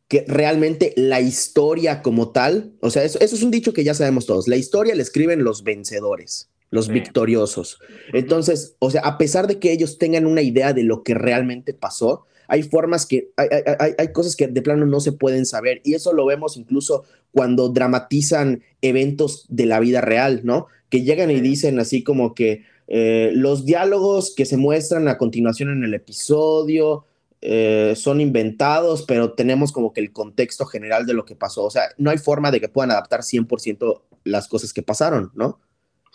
que 0.08 0.24
realmente 0.28 0.92
la 0.96 1.20
historia 1.20 2.02
como 2.02 2.30
tal, 2.30 2.72
o 2.80 2.90
sea, 2.90 3.02
eso, 3.02 3.18
eso, 3.20 3.34
es 3.34 3.42
un 3.42 3.50
dicho 3.50 3.72
que 3.72 3.84
ya 3.84 3.94
sabemos 3.94 4.26
todos, 4.26 4.46
la 4.46 4.56
historia 4.56 4.94
la 4.94 5.02
escriben 5.02 5.42
los 5.42 5.64
vencedores, 5.64 6.48
los 6.70 6.88
victoriosos. 6.88 7.80
Entonces, 8.12 8.76
o 8.78 8.90
sea, 8.90 9.00
a 9.02 9.18
pesar 9.18 9.46
de 9.46 9.58
que 9.58 9.72
ellos 9.72 9.98
tengan 9.98 10.26
una 10.26 10.42
idea 10.42 10.72
de 10.72 10.84
lo 10.84 11.02
que 11.02 11.14
realmente 11.14 11.74
pasó, 11.74 12.26
hay 12.48 12.62
formas 12.62 13.06
que, 13.06 13.30
hay, 13.36 13.48
hay, 13.78 13.92
hay, 13.98 14.12
cosas 14.12 14.36
que 14.36 14.46
de 14.46 14.62
plano 14.62 14.86
no 14.86 15.00
se 15.00 15.12
pueden 15.12 15.46
saber 15.46 15.80
y 15.84 15.94
eso 15.94 16.12
lo 16.12 16.26
vemos 16.26 16.56
incluso 16.56 17.04
cuando 17.32 17.68
dramatizan 17.68 18.62
eventos 18.82 19.46
de 19.48 19.66
la 19.66 19.80
vida 19.80 20.00
real, 20.00 20.40
¿no? 20.44 20.66
Que 20.88 21.02
llegan 21.02 21.30
y 21.30 21.40
dicen 21.40 21.78
así 21.78 22.02
como 22.02 22.34
que 22.34 22.64
eh, 22.88 23.30
los 23.34 23.64
diálogos 23.64 24.34
que 24.34 24.44
se 24.44 24.56
muestran 24.56 25.08
a 25.08 25.18
continuación 25.18 25.70
en 25.70 25.84
el 25.84 25.94
episodio, 25.94 27.04
eh, 27.42 27.94
son 27.96 28.20
inventados, 28.20 29.04
pero 29.06 29.32
tenemos 29.32 29.72
como 29.72 29.92
que 29.92 30.00
el 30.00 30.12
contexto 30.12 30.64
general 30.66 31.06
de 31.06 31.14
lo 31.14 31.24
que 31.24 31.36
pasó. 31.36 31.64
O 31.64 31.70
sea, 31.70 31.90
no 31.98 32.10
hay 32.10 32.18
forma 32.18 32.50
de 32.50 32.60
que 32.60 32.68
puedan 32.68 32.90
adaptar 32.90 33.20
100% 33.20 34.02
las 34.24 34.48
cosas 34.48 34.72
que 34.72 34.82
pasaron, 34.82 35.30
¿no? 35.34 35.60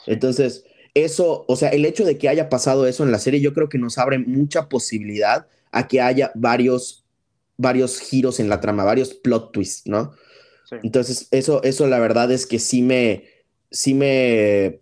Entonces, 0.08 0.66
eso, 0.94 1.46
o 1.48 1.56
sea, 1.56 1.70
el 1.70 1.86
hecho 1.86 2.04
de 2.04 2.18
que 2.18 2.28
haya 2.28 2.50
pasado 2.50 2.88
eso 2.88 3.04
en 3.04 3.12
la 3.12 3.20
serie, 3.20 3.40
yo 3.40 3.54
creo 3.54 3.70
que 3.70 3.78
nos 3.78 3.98
abre 3.98 4.20
mucha 4.20 4.68
posibilidad 4.68 5.48
a 5.72 5.88
que 5.88 6.02
haya 6.02 6.32
varios, 6.36 7.06
varios 7.58 8.00
giros 8.00 8.40
en 8.40 8.50
la 8.50 8.60
trama, 8.60 8.84
varios 8.84 9.14
plot 9.14 9.52
twists, 9.52 9.88
¿no? 9.88 10.14
Entonces, 10.84 11.28
eso, 11.32 11.62
eso 11.64 11.88
la 11.88 12.00
verdad 12.00 12.32
es 12.32 12.46
que 12.46 12.58
sí 12.58 12.82
me, 12.82 13.26
sí 13.72 13.94
me 13.94 14.80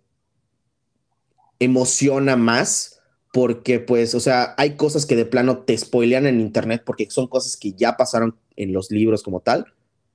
emociona 1.58 2.36
más 2.36 3.00
porque 3.32 3.80
pues, 3.80 4.14
o 4.14 4.20
sea, 4.20 4.54
hay 4.56 4.76
cosas 4.76 5.06
que 5.06 5.16
de 5.16 5.24
plano 5.24 5.58
te 5.58 5.76
spoilean 5.76 6.26
en 6.26 6.40
internet 6.40 6.82
porque 6.84 7.10
son 7.10 7.28
cosas 7.28 7.56
que 7.56 7.72
ya 7.72 7.96
pasaron 7.96 8.36
en 8.56 8.72
los 8.72 8.90
libros 8.90 9.22
como 9.22 9.40
tal, 9.40 9.66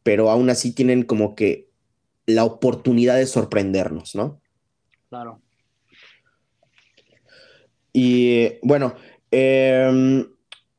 pero 0.03 0.29
aún 0.29 0.49
así 0.49 0.71
tienen 0.71 1.03
como 1.03 1.35
que 1.35 1.69
la 2.25 2.43
oportunidad 2.43 3.15
de 3.15 3.27
sorprendernos, 3.27 4.15
¿no? 4.15 4.41
Claro. 5.09 5.41
Y 7.93 8.59
bueno, 8.61 8.95
em, 9.31 10.27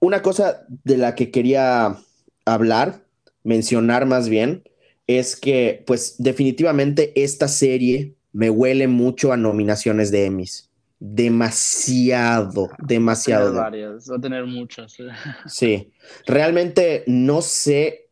una 0.00 0.22
cosa 0.22 0.66
de 0.68 0.96
la 0.96 1.14
que 1.14 1.30
quería 1.30 1.96
hablar, 2.44 3.04
mencionar 3.44 4.06
más 4.06 4.28
bien, 4.28 4.64
es 5.06 5.36
que 5.36 5.84
pues 5.86 6.16
definitivamente 6.18 7.12
esta 7.14 7.48
serie 7.48 8.14
me 8.32 8.50
huele 8.50 8.88
mucho 8.88 9.32
a 9.32 9.36
nominaciones 9.36 10.10
de 10.10 10.26
Emmys 10.26 10.66
demasiado, 10.98 12.70
demasiado. 12.78 13.54
Va 13.54 13.66
a 13.66 13.70
tener 13.70 13.86
varias, 13.88 14.10
va 14.10 14.16
a 14.16 14.20
tener 14.20 14.46
muchas. 14.46 14.96
Sí, 15.46 15.92
realmente 16.26 17.04
no 17.06 17.42
sé 17.42 18.08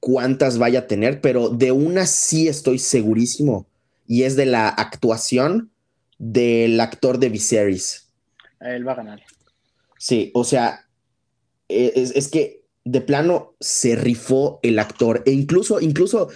cuántas 0.00 0.58
vaya 0.58 0.80
a 0.80 0.86
tener, 0.86 1.20
pero 1.20 1.48
de 1.48 1.72
una 1.72 2.06
sí 2.06 2.48
estoy 2.48 2.78
segurísimo 2.78 3.66
y 4.06 4.22
es 4.22 4.36
de 4.36 4.46
la 4.46 4.68
actuación 4.68 5.70
del 6.18 6.80
actor 6.80 7.18
de 7.18 7.28
Viserys. 7.28 8.10
Él 8.60 8.86
va 8.86 8.92
a 8.92 8.96
ganar. 8.96 9.22
Sí, 9.98 10.30
o 10.34 10.44
sea, 10.44 10.85
e, 11.68 11.92
es, 11.94 12.28
que 12.28 12.62
de 12.84 13.00
plano 13.00 13.54
se 13.60 13.96
rifó 13.96 14.60
el 14.62 14.78
actor 14.78 15.22
e 15.26 15.32
incluso, 15.32 15.80
incluso 15.80 16.28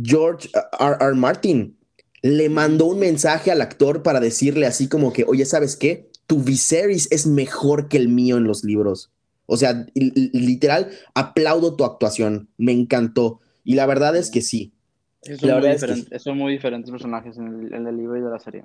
George 0.00 0.48
R. 0.78 0.96
R. 1.00 1.14
Martin 1.14 1.76
le 2.22 2.48
mandó 2.48 2.86
un 2.86 3.00
mensaje 3.00 3.50
al 3.50 3.60
actor 3.60 4.02
para 4.02 4.20
decirle 4.20 4.66
así 4.66 4.88
como 4.88 5.12
que, 5.12 5.24
oye, 5.24 5.44
¿sabes 5.44 5.76
qué? 5.76 6.08
Tu 6.26 6.38
Viserys 6.38 7.10
es 7.10 7.26
mejor 7.26 7.88
que 7.88 7.96
el 7.96 8.08
mío 8.08 8.36
en 8.36 8.44
los 8.44 8.64
libros. 8.64 9.10
O 9.46 9.56
sea, 9.56 9.86
literal, 9.94 10.90
aplaudo 11.14 11.76
tu 11.76 11.84
actuación, 11.84 12.48
me 12.56 12.72
encantó. 12.72 13.40
Y 13.64 13.74
la 13.74 13.86
verdad 13.86 14.16
es 14.16 14.30
que 14.30 14.40
sí. 14.40 14.72
Son, 15.20 15.60
muy, 15.60 15.68
diferentes, 15.68 16.22
son 16.22 16.38
muy 16.38 16.52
diferentes 16.52 16.90
personajes 16.90 17.36
en 17.36 17.86
el, 17.86 17.96
libro 17.96 18.16
y 18.16 18.22
de 18.22 18.30
la 18.30 18.38
serie. 18.38 18.64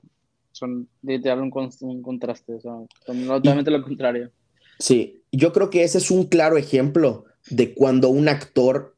Son 0.52 0.88
literal 1.02 1.42
un, 1.42 1.52
un 1.82 2.02
contraste, 2.02 2.60
son, 2.62 2.88
totalmente 3.06 3.70
lo 3.70 3.84
contrario. 3.84 4.32
Sí, 4.80 5.17
yo 5.32 5.54
creo 5.54 5.70
que 5.70 5.84
ese 5.84 5.98
es 5.98 6.12
un 6.12 6.26
claro 6.26 6.58
ejemplo 6.58 7.26
de 7.50 7.74
cuando 7.74 8.10
un 8.10 8.28
actor 8.30 8.96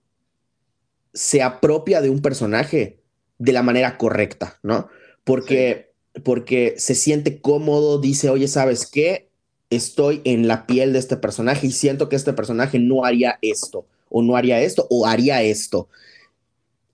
se 1.14 1.42
apropia 1.42 2.02
de 2.02 2.10
un 2.10 2.22
personaje 2.22 3.00
de 3.38 3.52
la 3.54 3.64
manera 3.64 3.98
correcta, 3.98 4.60
¿no? 4.64 4.90
Porque, 5.24 5.92
porque 6.24 6.76
se 6.78 6.96
siente 6.96 7.42
cómodo, 7.42 8.00
dice, 8.00 8.30
oye, 8.30 8.48
¿sabes 8.48 8.86
qué? 8.86 9.30
Estoy 9.70 10.22
en 10.24 10.48
la 10.48 10.66
piel 10.66 10.94
de 10.94 11.00
este 11.00 11.18
personaje 11.18 11.68
y 11.68 11.72
siento 11.72 12.10
que 12.10 12.16
este 12.16 12.34
personaje 12.34 12.80
no 12.80 13.06
haría 13.06 13.38
esto, 13.42 13.86
o 14.10 14.22
no 14.22 14.36
haría 14.36 14.62
esto, 14.62 14.88
o 14.90 15.06
haría 15.06 15.42
esto. 15.42 15.88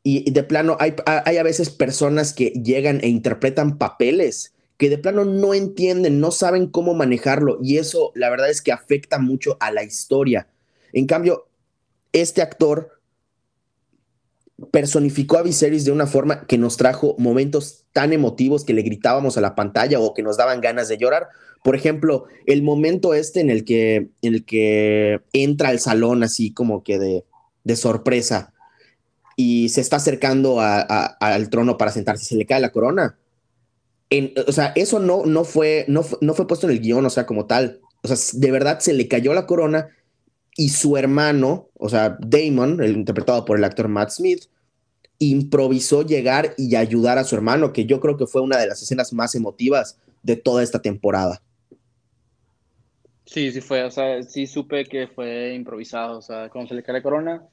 Y, 0.04 0.30
de 0.32 0.44
plano, 0.44 0.77
hay, 0.80 0.94
hay 1.06 1.38
a 1.38 1.44
veces 1.44 1.70
personas 1.70 2.34
que 2.34 2.50
llegan 2.51 3.00
e 3.01 3.08
interpretan 3.08 3.77
papeles 3.77 4.55
que 4.77 4.89
de 4.89 4.98
plano 4.98 5.25
no 5.25 5.53
entienden, 5.53 6.20
no 6.20 6.32
saben 6.32 6.67
cómo 6.67 6.94
manejarlo 6.94 7.60
y 7.62 7.77
eso 7.77 8.12
la 8.15 8.29
verdad 8.29 8.50
es 8.50 8.62
que 8.62 8.72
afecta 8.72 9.20
mucho 9.20 9.58
a 9.60 9.72
la 9.72 9.84
historia. 9.84 10.48
En 10.91 11.08
cambio, 11.08 11.48
este 12.12 12.41
actor 12.41 12.96
personificó 14.72 15.38
a 15.38 15.41
Viserys 15.41 15.86
de 15.86 15.91
una 15.91 16.08
forma 16.08 16.48
que 16.48 16.58
nos 16.58 16.77
trajo 16.77 17.15
momentos 17.17 17.84
tan 17.91 18.13
emotivos 18.13 18.63
que 18.63 18.74
le 18.74 18.84
gritábamos 18.84 19.38
a 19.38 19.41
la 19.41 19.55
pantalla 19.55 20.00
o 20.00 20.13
que 20.13 20.24
nos 20.24 20.38
daban 20.38 20.62
ganas 20.62 20.88
de 20.88 20.98
llorar. 20.98 21.27
Por 21.63 21.75
ejemplo, 21.75 22.25
el 22.46 22.63
momento 22.63 23.13
este 23.13 23.41
en 23.41 23.50
el 23.50 23.65
que, 23.65 24.10
en 24.22 24.34
el 24.34 24.46
que 24.46 25.22
entra 25.34 25.70
al 25.70 25.79
salón 25.79 26.24
así 26.24 26.51
como 26.51 26.84
que 26.84 27.00
de, 27.00 27.75
sorpresa 27.75 28.53
y 29.36 29.70
se 29.70 29.82
está 29.82 29.98
acercando 29.98 30.62
al 30.62 31.50
trono 31.50 31.77
para 31.77 31.91
sentarse 31.91 32.24
y 32.24 32.27
se 32.27 32.36
le 32.36 32.46
cae 32.46 32.62
la 32.62 32.72
corona. 32.72 33.17
O 34.48 34.52
sea, 34.52 34.72
eso 34.76 35.00
no, 35.00 35.26
no, 35.26 35.44
fue, 35.44 35.86
no, 35.88 36.04
no 36.22 36.34
fue 36.34 36.48
puesto 36.48 36.68
en 36.68 36.74
el 36.74 36.82
guion, 36.82 37.06
o 37.06 37.10
sea, 37.10 37.26
como 37.26 37.46
tal. 37.46 37.82
O 38.04 38.08
sea, 38.08 38.18
de 38.40 38.52
verdad 38.52 38.80
se 38.80 38.94
le 38.94 39.08
cayó 39.08 39.34
la 39.34 39.48
corona 39.48 39.90
y 40.56 40.70
su 40.70 40.96
hermano, 40.96 41.70
o 41.74 41.90
sea, 41.90 42.18
Damon, 42.20 42.82
el 42.82 42.96
interpretado 42.96 43.44
por 43.46 43.58
el 43.58 43.64
actor 43.64 43.88
Matt 43.88 44.12
Smith, 44.12 44.44
improvisó 45.20 46.04
llegar 46.04 46.54
y 46.58 46.76
ayudar 46.76 47.18
a 47.18 47.24
su 47.24 47.36
hermano, 47.36 47.74
que 47.74 47.86
yo 47.86 48.00
creo 48.00 48.18
que 48.18 48.28
fue 48.28 48.42
una 48.42 48.58
de 48.58 48.68
las 48.68 48.82
escenas 48.82 49.14
más 49.14 49.36
emotivas 49.36 49.98
de 50.24 50.36
toda 50.36 50.64
esta 50.64 50.82
temporada. 50.82 51.42
Sí, 53.26 53.52
sí 53.52 53.60
fue, 53.60 53.84
o 53.84 53.92
sea, 53.92 54.22
sí 54.24 54.46
supe 54.46 54.86
que 54.86 55.08
fue 55.08 55.54
improvisado, 55.56 56.20
o 56.20 56.22
sea, 56.22 56.50
cuando 56.50 56.70
se 56.70 56.76
le 56.76 56.84
cae 56.84 56.94
la 56.94 57.04
corona, 57.04 57.44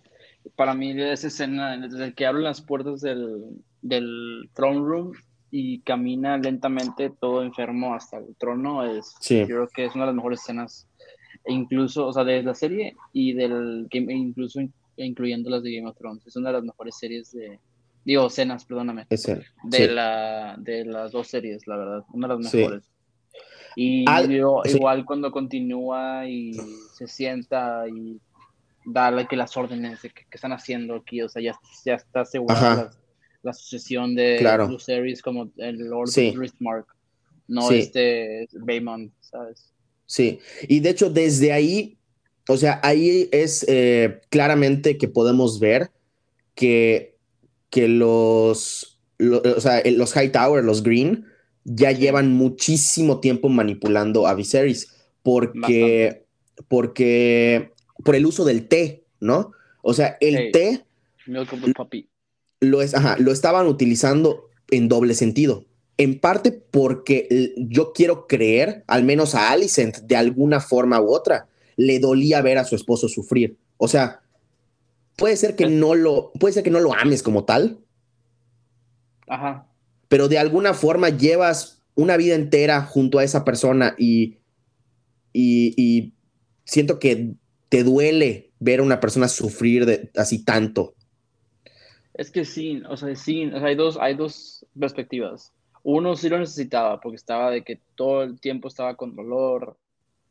para 0.54 0.74
mí 0.74 0.92
esa 1.00 1.28
escena, 1.28 1.76
desde 1.76 2.14
que 2.14 2.26
abren 2.26 2.44
las 2.44 2.60
puertas 2.60 3.00
del, 3.00 3.62
del 3.80 4.50
throne 4.54 4.80
room 4.80 5.12
y 5.54 5.80
camina 5.80 6.38
lentamente 6.38 7.10
todo 7.10 7.42
enfermo 7.42 7.94
hasta 7.94 8.16
el 8.16 8.34
trono, 8.36 8.86
es, 8.86 9.14
yo 9.20 9.46
creo 9.46 9.68
que 9.68 9.84
es 9.84 9.94
una 9.94 10.04
de 10.04 10.06
las 10.06 10.16
mejores 10.16 10.40
escenas 10.40 10.88
e 11.44 11.52
incluso, 11.52 12.06
o 12.06 12.12
sea, 12.12 12.24
de 12.24 12.42
la 12.42 12.54
serie 12.54 12.96
y 13.12 13.34
del 13.34 13.86
game, 13.90 14.14
incluso 14.14 14.60
incluyendo 14.96 15.50
las 15.50 15.62
de 15.62 15.76
Game 15.76 15.88
of 15.88 15.98
Thrones. 15.98 16.26
Es 16.26 16.36
una 16.36 16.48
de 16.48 16.54
las 16.54 16.64
mejores 16.64 16.96
series 16.96 17.32
de, 17.32 17.60
digo, 18.02 18.28
escenas, 18.28 18.64
perdóname. 18.64 19.06
De, 19.64 19.88
la, 19.88 20.56
de 20.58 20.86
las 20.86 21.12
dos 21.12 21.28
series, 21.28 21.66
la 21.66 21.76
verdad, 21.76 22.04
una 22.14 22.28
de 22.28 22.34
las 22.42 22.54
mejores. 22.54 22.90
Y 23.76 24.06
igual 24.64 25.04
cuando 25.04 25.30
continúa 25.30 26.26
y 26.26 26.54
se 26.94 27.06
sienta 27.06 27.86
y 27.88 28.18
darle 28.86 29.26
que 29.26 29.36
las 29.36 29.54
órdenes 29.54 30.00
de 30.00 30.10
que, 30.10 30.24
están 30.30 30.52
haciendo 30.52 30.96
aquí, 30.96 31.20
o 31.20 31.28
sea, 31.28 31.42
ya, 31.42 31.58
ya 31.84 31.94
está 31.94 32.22
asegurada 32.22 32.90
la, 33.42 33.52
sucesión 33.52 34.14
de 34.14 34.36
claro. 34.38 34.78
Series 34.78 35.22
como 35.22 35.50
el 35.56 35.78
Lord 35.78 36.08
sí. 36.08 36.34
Mark, 36.58 36.86
no 37.48 37.70
este 37.70 38.48
Baymont, 38.52 39.12
¿sabes? 39.20 39.72
Sí, 40.06 40.40
y 40.68 40.80
de 40.80 40.90
hecho 40.90 41.10
desde 41.10 41.52
ahí, 41.52 41.96
o 42.48 42.56
sea, 42.56 42.80
ahí 42.82 43.28
es 43.32 43.64
eh, 43.68 44.20
claramente 44.28 44.98
que 44.98 45.08
podemos 45.08 45.58
ver 45.60 45.90
que, 46.54 47.16
que 47.70 47.88
los, 47.88 49.00
o 49.18 49.60
sea, 49.60 49.82
los 49.86 50.14
Hightower, 50.14 50.64
los 50.64 50.82
Green, 50.82 51.26
ya 51.64 51.92
llevan 51.92 52.32
muchísimo 52.32 53.20
tiempo 53.20 53.48
manipulando 53.48 54.26
a 54.26 54.34
Viserys 54.34 54.92
porque, 55.22 56.24
porque 56.68 57.72
por 58.04 58.16
el 58.16 58.26
uso 58.26 58.44
del 58.44 58.68
té, 58.68 59.04
¿no? 59.20 59.52
O 59.82 59.94
sea, 59.94 60.16
el 60.20 60.52
té 60.52 60.84
lo, 62.62 62.82
es, 62.82 62.94
ajá, 62.94 63.16
lo 63.18 63.32
estaban 63.32 63.66
utilizando 63.66 64.48
en 64.70 64.88
doble 64.88 65.14
sentido. 65.14 65.66
En 65.98 66.18
parte 66.18 66.52
porque 66.52 67.54
yo 67.56 67.92
quiero 67.92 68.26
creer, 68.26 68.84
al 68.86 69.04
menos 69.04 69.34
a 69.34 69.50
Alicent, 69.50 69.98
de 69.98 70.16
alguna 70.16 70.60
forma 70.60 71.00
u 71.00 71.12
otra, 71.12 71.48
le 71.76 71.98
dolía 71.98 72.40
ver 72.40 72.58
a 72.58 72.64
su 72.64 72.74
esposo 72.74 73.08
sufrir. 73.08 73.58
O 73.76 73.88
sea, 73.88 74.22
puede 75.16 75.36
ser 75.36 75.54
que 75.54 75.66
no 75.66 75.94
lo, 75.94 76.32
puede 76.40 76.54
ser 76.54 76.62
que 76.62 76.70
no 76.70 76.80
lo 76.80 76.94
ames 76.94 77.22
como 77.22 77.44
tal. 77.44 77.78
Ajá 79.28 79.68
pero 80.12 80.28
de 80.28 80.38
alguna 80.38 80.74
forma 80.74 81.08
llevas 81.08 81.80
una 81.94 82.18
vida 82.18 82.34
entera 82.34 82.82
junto 82.82 83.18
a 83.18 83.24
esa 83.24 83.46
persona 83.46 83.94
y, 83.96 84.36
y, 85.32 86.12
siento 86.66 86.98
que 86.98 87.32
te 87.70 87.82
duele 87.82 88.52
ver 88.60 88.80
a 88.80 88.82
una 88.82 89.00
persona 89.00 89.26
sufrir 89.26 89.86
de, 89.86 90.10
así 90.14 90.44
tanto. 90.44 90.94
Es 92.14 92.30
que 92.30 92.44
sí, 92.44 92.82
o 92.88 92.96
sea, 92.96 93.14
sí, 93.14 93.50
hay, 93.54 93.74
dos, 93.74 93.96
hay 93.98 94.14
dos 94.14 94.66
perspectivas. 94.78 95.52
Uno 95.82 96.14
sí 96.14 96.28
lo 96.28 96.38
necesitaba 96.38 97.00
porque 97.00 97.16
estaba 97.16 97.50
de 97.50 97.62
que 97.62 97.80
todo 97.94 98.22
el 98.22 98.40
tiempo 98.40 98.68
estaba 98.68 98.96
con 98.96 99.16
dolor. 99.16 99.76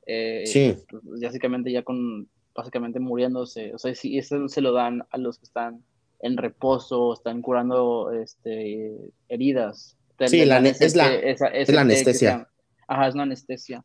Eh, 0.06 0.44
sí. 0.46 0.76
Pues, 0.90 1.22
básicamente 1.22 1.72
ya 1.72 1.84
con, 1.84 2.28
básicamente 2.54 3.00
muriéndose. 3.00 3.74
O 3.74 3.78
sea, 3.78 3.94
sí, 3.96 4.18
eso 4.18 4.48
se 4.48 4.62
lo 4.62 4.74
dan 4.74 5.04
a 5.10 5.18
los 5.18 5.40
que 5.40 5.46
están 5.46 5.84
en 6.22 6.38
reposo, 6.38 7.14
están 7.14 7.42
curando 7.42 8.12
este, 8.12 8.96
heridas. 9.28 9.98
Sí, 10.28 10.46
la, 10.46 10.60
es, 10.60 10.96
la, 10.96 11.16
es 11.16 11.70
la 11.70 11.82
anestesia. 11.82 12.48
ajá, 12.88 13.08
es 13.08 13.16
una 13.16 13.24
anestesia. 13.24 13.84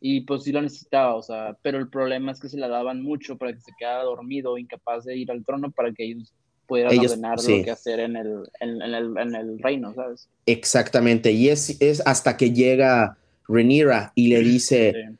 Y 0.00 0.22
pues 0.22 0.42
sí 0.42 0.52
lo 0.52 0.60
necesitaba, 0.60 1.14
o 1.14 1.22
sea, 1.22 1.56
pero 1.62 1.78
el 1.78 1.88
problema 1.88 2.32
es 2.32 2.40
que 2.40 2.48
se 2.48 2.58
la 2.58 2.68
daban 2.68 3.02
mucho 3.02 3.38
para 3.38 3.52
que 3.52 3.60
se 3.60 3.72
quedara 3.78 4.02
dormido, 4.02 4.58
incapaz 4.58 5.04
de 5.04 5.16
ir 5.16 5.30
al 5.30 5.44
trono 5.44 5.70
para 5.70 5.92
que 5.92 6.04
ellos 6.04 6.34
pudieran 6.66 6.98
ordenar 6.98 7.38
lo 7.38 7.64
que 7.64 7.70
hacer 7.70 8.00
en 8.00 8.16
el, 8.16 8.48
en, 8.60 8.82
el, 8.82 9.16
en 9.18 9.34
el 9.34 9.58
reino, 9.58 9.94
¿sabes? 9.94 10.28
Exactamente, 10.46 11.32
y 11.32 11.48
es, 11.48 11.80
es 11.80 12.02
hasta 12.06 12.36
que 12.36 12.52
llega 12.52 13.16
Rhaenyra 13.48 14.12
y 14.14 14.28
le 14.28 14.40
dice, 14.40 15.10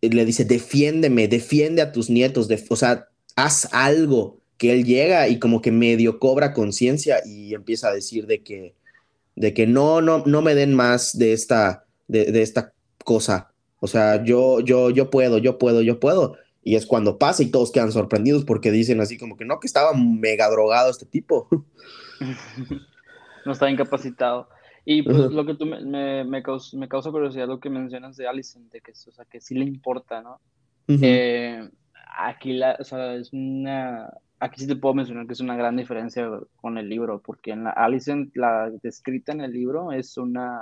le 0.00 0.24
dice, 0.24 0.44
defiéndeme, 0.44 1.28
defiende 1.28 1.82
a 1.82 1.92
tus 1.92 2.10
nietos, 2.10 2.48
o 2.68 2.76
sea, 2.76 3.08
haz 3.36 3.68
algo 3.72 4.40
que 4.60 4.72
él 4.72 4.84
llega 4.84 5.26
y 5.28 5.38
como 5.38 5.62
que 5.62 5.72
medio 5.72 6.18
cobra 6.18 6.52
conciencia 6.52 7.22
y 7.24 7.54
empieza 7.54 7.88
a 7.88 7.94
decir 7.94 8.26
de 8.26 8.42
que, 8.42 8.74
de 9.34 9.54
que 9.54 9.66
no, 9.66 10.02
no, 10.02 10.22
no 10.26 10.42
me 10.42 10.54
den 10.54 10.74
más 10.74 11.16
de 11.16 11.32
esta, 11.32 11.86
de, 12.08 12.42
esta 12.42 12.74
cosa. 13.04 13.50
O 13.80 13.86
sea, 13.86 14.22
yo, 14.22 14.60
yo, 14.60 14.90
yo 14.90 15.08
puedo, 15.08 15.38
yo 15.38 15.56
puedo, 15.56 15.80
yo 15.80 15.98
puedo. 15.98 16.36
Y 16.62 16.76
es 16.76 16.86
cuando 16.86 17.18
pasa 17.18 17.42
y 17.42 17.50
todos 17.50 17.72
quedan 17.72 17.92
sorprendidos 17.92 18.44
porque 18.44 18.70
dicen 18.70 19.00
así 19.00 19.16
como 19.18 19.36
que 19.36 19.44
no, 19.44 19.60
que 19.60 19.66
estaba 19.66 19.92
mega 19.94 20.50
drogado 20.50 20.90
este 20.90 21.06
tipo. 21.06 21.48
no 23.46 23.52
estaba 23.52 23.70
incapacitado. 23.70 24.48
Y 24.84 25.02
pues 25.02 25.16
lo 25.16 25.46
que 25.46 25.54
tú 25.54 25.66
me, 25.66 26.24
me, 26.24 26.42
causa, 26.42 27.10
curiosidad 27.10 27.46
lo 27.46 27.60
que 27.60 27.70
mencionas 27.70 28.16
de 28.16 28.26
Alison, 28.26 28.68
de 28.70 28.80
que, 28.80 28.92
o 28.92 29.12
sea, 29.12 29.24
que 29.24 29.40
sí 29.40 29.54
le 29.54 29.64
importa, 29.64 30.22
¿no? 30.22 30.40
Eh, 30.88 31.68
aquí 32.18 32.54
la, 32.54 32.76
o 32.80 32.84
sea, 32.84 33.14
es 33.14 33.32
una, 33.32 34.12
aquí 34.40 34.62
sí 34.62 34.66
te 34.66 34.76
puedo 34.76 34.94
mencionar 34.94 35.26
que 35.26 35.34
es 35.34 35.40
una 35.40 35.54
gran 35.54 35.76
diferencia 35.76 36.28
con 36.56 36.78
el 36.78 36.88
libro, 36.88 37.20
porque 37.20 37.52
en 37.52 37.64
la 37.64 37.70
Alicent, 37.70 38.34
la 38.34 38.70
descrita 38.82 39.32
en 39.32 39.42
el 39.42 39.52
libro, 39.52 39.92
es 39.92 40.16
una, 40.16 40.60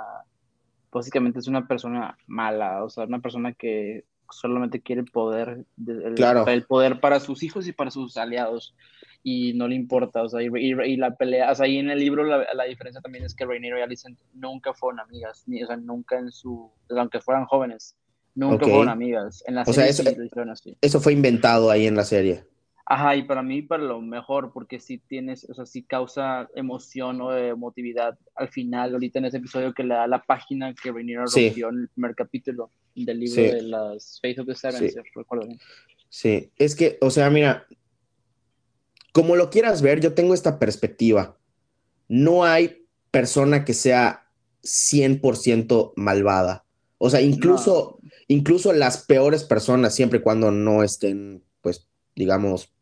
básicamente 0.91 1.39
es 1.39 1.47
una 1.47 1.67
persona 1.67 2.17
mala, 2.27 2.83
o 2.83 2.89
sea, 2.89 3.05
una 3.05 3.19
persona 3.19 3.53
que 3.53 4.05
solamente 4.31 4.81
quiere 4.81 5.03
poder, 5.03 5.65
el, 5.85 6.13
claro. 6.15 6.45
el 6.47 6.65
poder 6.65 6.99
para 6.99 7.19
sus 7.19 7.43
hijos 7.43 7.67
y 7.67 7.73
para 7.73 7.91
sus 7.91 8.17
aliados, 8.17 8.75
y 9.23 9.53
no 9.53 9.67
le 9.67 9.75
importa, 9.75 10.23
o 10.23 10.29
sea, 10.29 10.41
y, 10.41 10.97
la 10.97 11.15
pelea, 11.15 11.51
o 11.51 11.55
sea, 11.55 11.65
ahí 11.65 11.77
en 11.77 11.89
el 11.89 11.99
libro 11.99 12.23
la, 12.23 12.45
la 12.53 12.63
diferencia 12.63 13.01
también 13.01 13.25
es 13.25 13.35
que 13.35 13.45
Rainier 13.45 13.77
y 13.77 13.81
Alicent 13.81 14.19
nunca 14.33 14.73
fueron 14.73 14.99
amigas, 14.99 15.43
ni, 15.47 15.63
o 15.63 15.67
sea, 15.67 15.77
nunca 15.77 16.17
en 16.17 16.31
su, 16.31 16.71
aunque 16.89 17.19
fueran 17.19 17.45
jóvenes, 17.45 17.95
nunca 18.35 18.65
fueron 18.65 18.89
amigas. 18.89 19.43
En 19.45 19.55
la 19.55 19.63
o 19.63 19.73
sea, 19.73 19.87
eso, 19.87 20.03
eso 20.81 21.01
fue 21.01 21.13
inventado 21.13 21.69
ahí 21.69 21.87
en 21.87 21.95
la 21.95 22.05
serie. 22.05 22.43
Ajá, 22.91 23.15
y 23.15 23.21
para 23.21 23.43
mí, 23.43 23.61
para 23.61 23.83
lo 23.83 24.01
mejor, 24.01 24.51
porque 24.51 24.79
si 24.79 24.97
tienes, 24.97 25.47
o 25.47 25.53
sea, 25.53 25.67
si 25.67 25.83
causa 25.83 26.49
emoción 26.55 27.21
o 27.21 27.37
emotividad 27.37 28.17
al 28.33 28.49
final, 28.49 28.93
ahorita 28.93 29.19
en 29.19 29.25
ese 29.25 29.37
episodio 29.37 29.75
que 29.75 29.83
le 29.83 29.93
da 29.93 30.07
la 30.07 30.23
página 30.23 30.73
que 30.73 30.91
Rhaenyra 30.91 31.25
rompió 31.25 31.69
en 31.69 31.81
el 31.81 31.89
primer 31.89 32.15
capítulo 32.15 32.71
del 32.95 33.19
libro 33.19 33.43
de 33.43 33.61
las 33.61 34.17
Faith 34.19 34.39
of 34.39 34.47
the 34.47 34.55
Seven, 34.55 34.89
sí. 34.89 34.99
recuerdo 35.13 35.47
Sí, 36.09 36.51
es 36.57 36.75
que, 36.75 36.97
o 37.01 37.11
sea, 37.11 37.29
mira, 37.29 37.67
como 39.11 39.35
lo 39.35 39.51
quieras 39.51 39.83
ver, 39.83 39.99
yo 39.99 40.15
tengo 40.15 40.33
esta 40.33 40.57
perspectiva. 40.57 41.37
No 42.07 42.43
hay 42.43 42.87
persona 43.11 43.65
que 43.65 43.75
sea 43.75 44.31
100% 44.63 45.93
malvada. 45.95 46.65
O 46.97 47.11
sea, 47.11 47.21
incluso, 47.21 47.99
incluso 48.27 48.73
las 48.73 49.05
peores 49.05 49.43
personas, 49.43 49.93
siempre 49.93 50.17
y 50.17 50.21
cuando 50.23 50.49
no 50.49 50.81
estén, 50.81 51.43
pues, 51.61 51.87
digamos, 52.15 52.73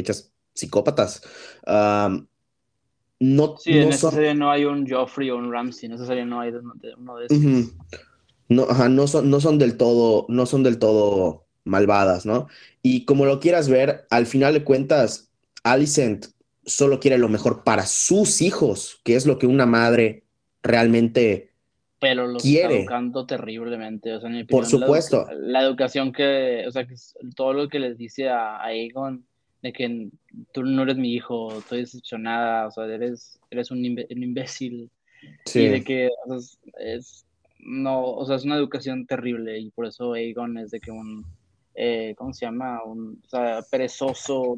hechas 0.00 0.32
psicópatas. 0.54 1.22
no, 1.66 3.56
sí, 3.58 3.78
en 3.78 3.88
esa 3.88 4.10
serie 4.10 4.34
no 4.34 4.50
hay 4.50 4.64
un 4.64 4.88
Joffrey 4.88 5.30
o 5.30 5.36
un 5.36 5.52
Ramsey, 5.52 5.86
en 5.86 5.94
esa 5.94 6.06
serie 6.06 6.24
no 6.24 6.40
hay 6.40 6.52
uno 6.96 7.16
de 7.16 7.26
esos. 7.26 7.72
no, 8.48 8.66
no, 8.88 9.06
son, 9.06 9.30
no 9.30 9.40
son 9.40 9.58
del 9.58 9.76
todo, 9.76 10.26
no 10.28 10.46
son 10.46 10.62
del 10.62 10.78
todo 10.78 11.46
malvadas, 11.64 12.26
¿no? 12.26 12.48
Y 12.82 13.04
como 13.04 13.26
lo 13.26 13.40
quieras 13.40 13.68
ver, 13.68 14.06
al 14.10 14.26
final 14.26 14.54
de 14.54 14.64
cuentas, 14.64 15.30
Alicent 15.62 16.26
solo 16.64 17.00
quiere 17.00 17.18
lo 17.18 17.28
mejor 17.28 17.64
para 17.64 17.86
sus 17.86 18.40
hijos, 18.42 19.00
que 19.04 19.16
es 19.16 19.26
lo 19.26 19.38
que 19.38 19.46
una 19.46 19.66
madre 19.66 20.24
realmente 20.62 21.48
pero 22.00 22.26
los 22.26 22.42
quiere. 22.42 22.66
está 22.66 22.80
educando 22.80 23.26
terriblemente. 23.26 24.14
O 24.14 24.20
sea, 24.20 24.30
Por 24.48 24.66
supuesto. 24.66 25.26
La, 25.36 25.62
educación 25.62 26.12
que, 26.12 26.64
o 26.66 26.70
sea, 26.70 26.86
que 26.86 26.94
todo 27.34 27.52
lo 27.52 27.68
que 27.68 27.80
les 27.80 27.98
dice 27.98 28.28
a, 28.28 28.56
a 28.56 28.66
Aegon 28.66 29.26
de 29.62 29.72
que 29.72 30.08
tú 30.52 30.62
no 30.62 30.82
eres 30.82 30.96
mi 30.96 31.14
hijo, 31.14 31.58
estoy 31.58 31.80
decepcionada, 31.80 32.66
o 32.68 32.70
sea, 32.70 32.84
eres, 32.84 33.40
eres 33.50 33.70
un, 33.70 33.84
imbécil. 33.84 34.90
Sí. 35.44 35.60
Y 35.60 35.68
de 35.68 35.84
que 35.84 36.10
es, 36.78 37.26
no, 37.58 38.04
o 38.04 38.24
sea, 38.24 38.36
es 38.36 38.44
una 38.44 38.56
educación 38.56 39.06
terrible 39.06 39.58
y 39.58 39.70
por 39.70 39.86
eso 39.86 40.12
Aegon 40.12 40.58
es 40.58 40.70
de 40.70 40.80
que 40.80 40.92
un, 40.92 41.24
eh, 41.74 42.14
¿cómo 42.16 42.32
se 42.32 42.46
llama? 42.46 42.82
Un 42.84 43.20
o 43.24 43.28
sea, 43.28 43.62
perezoso. 43.70 44.56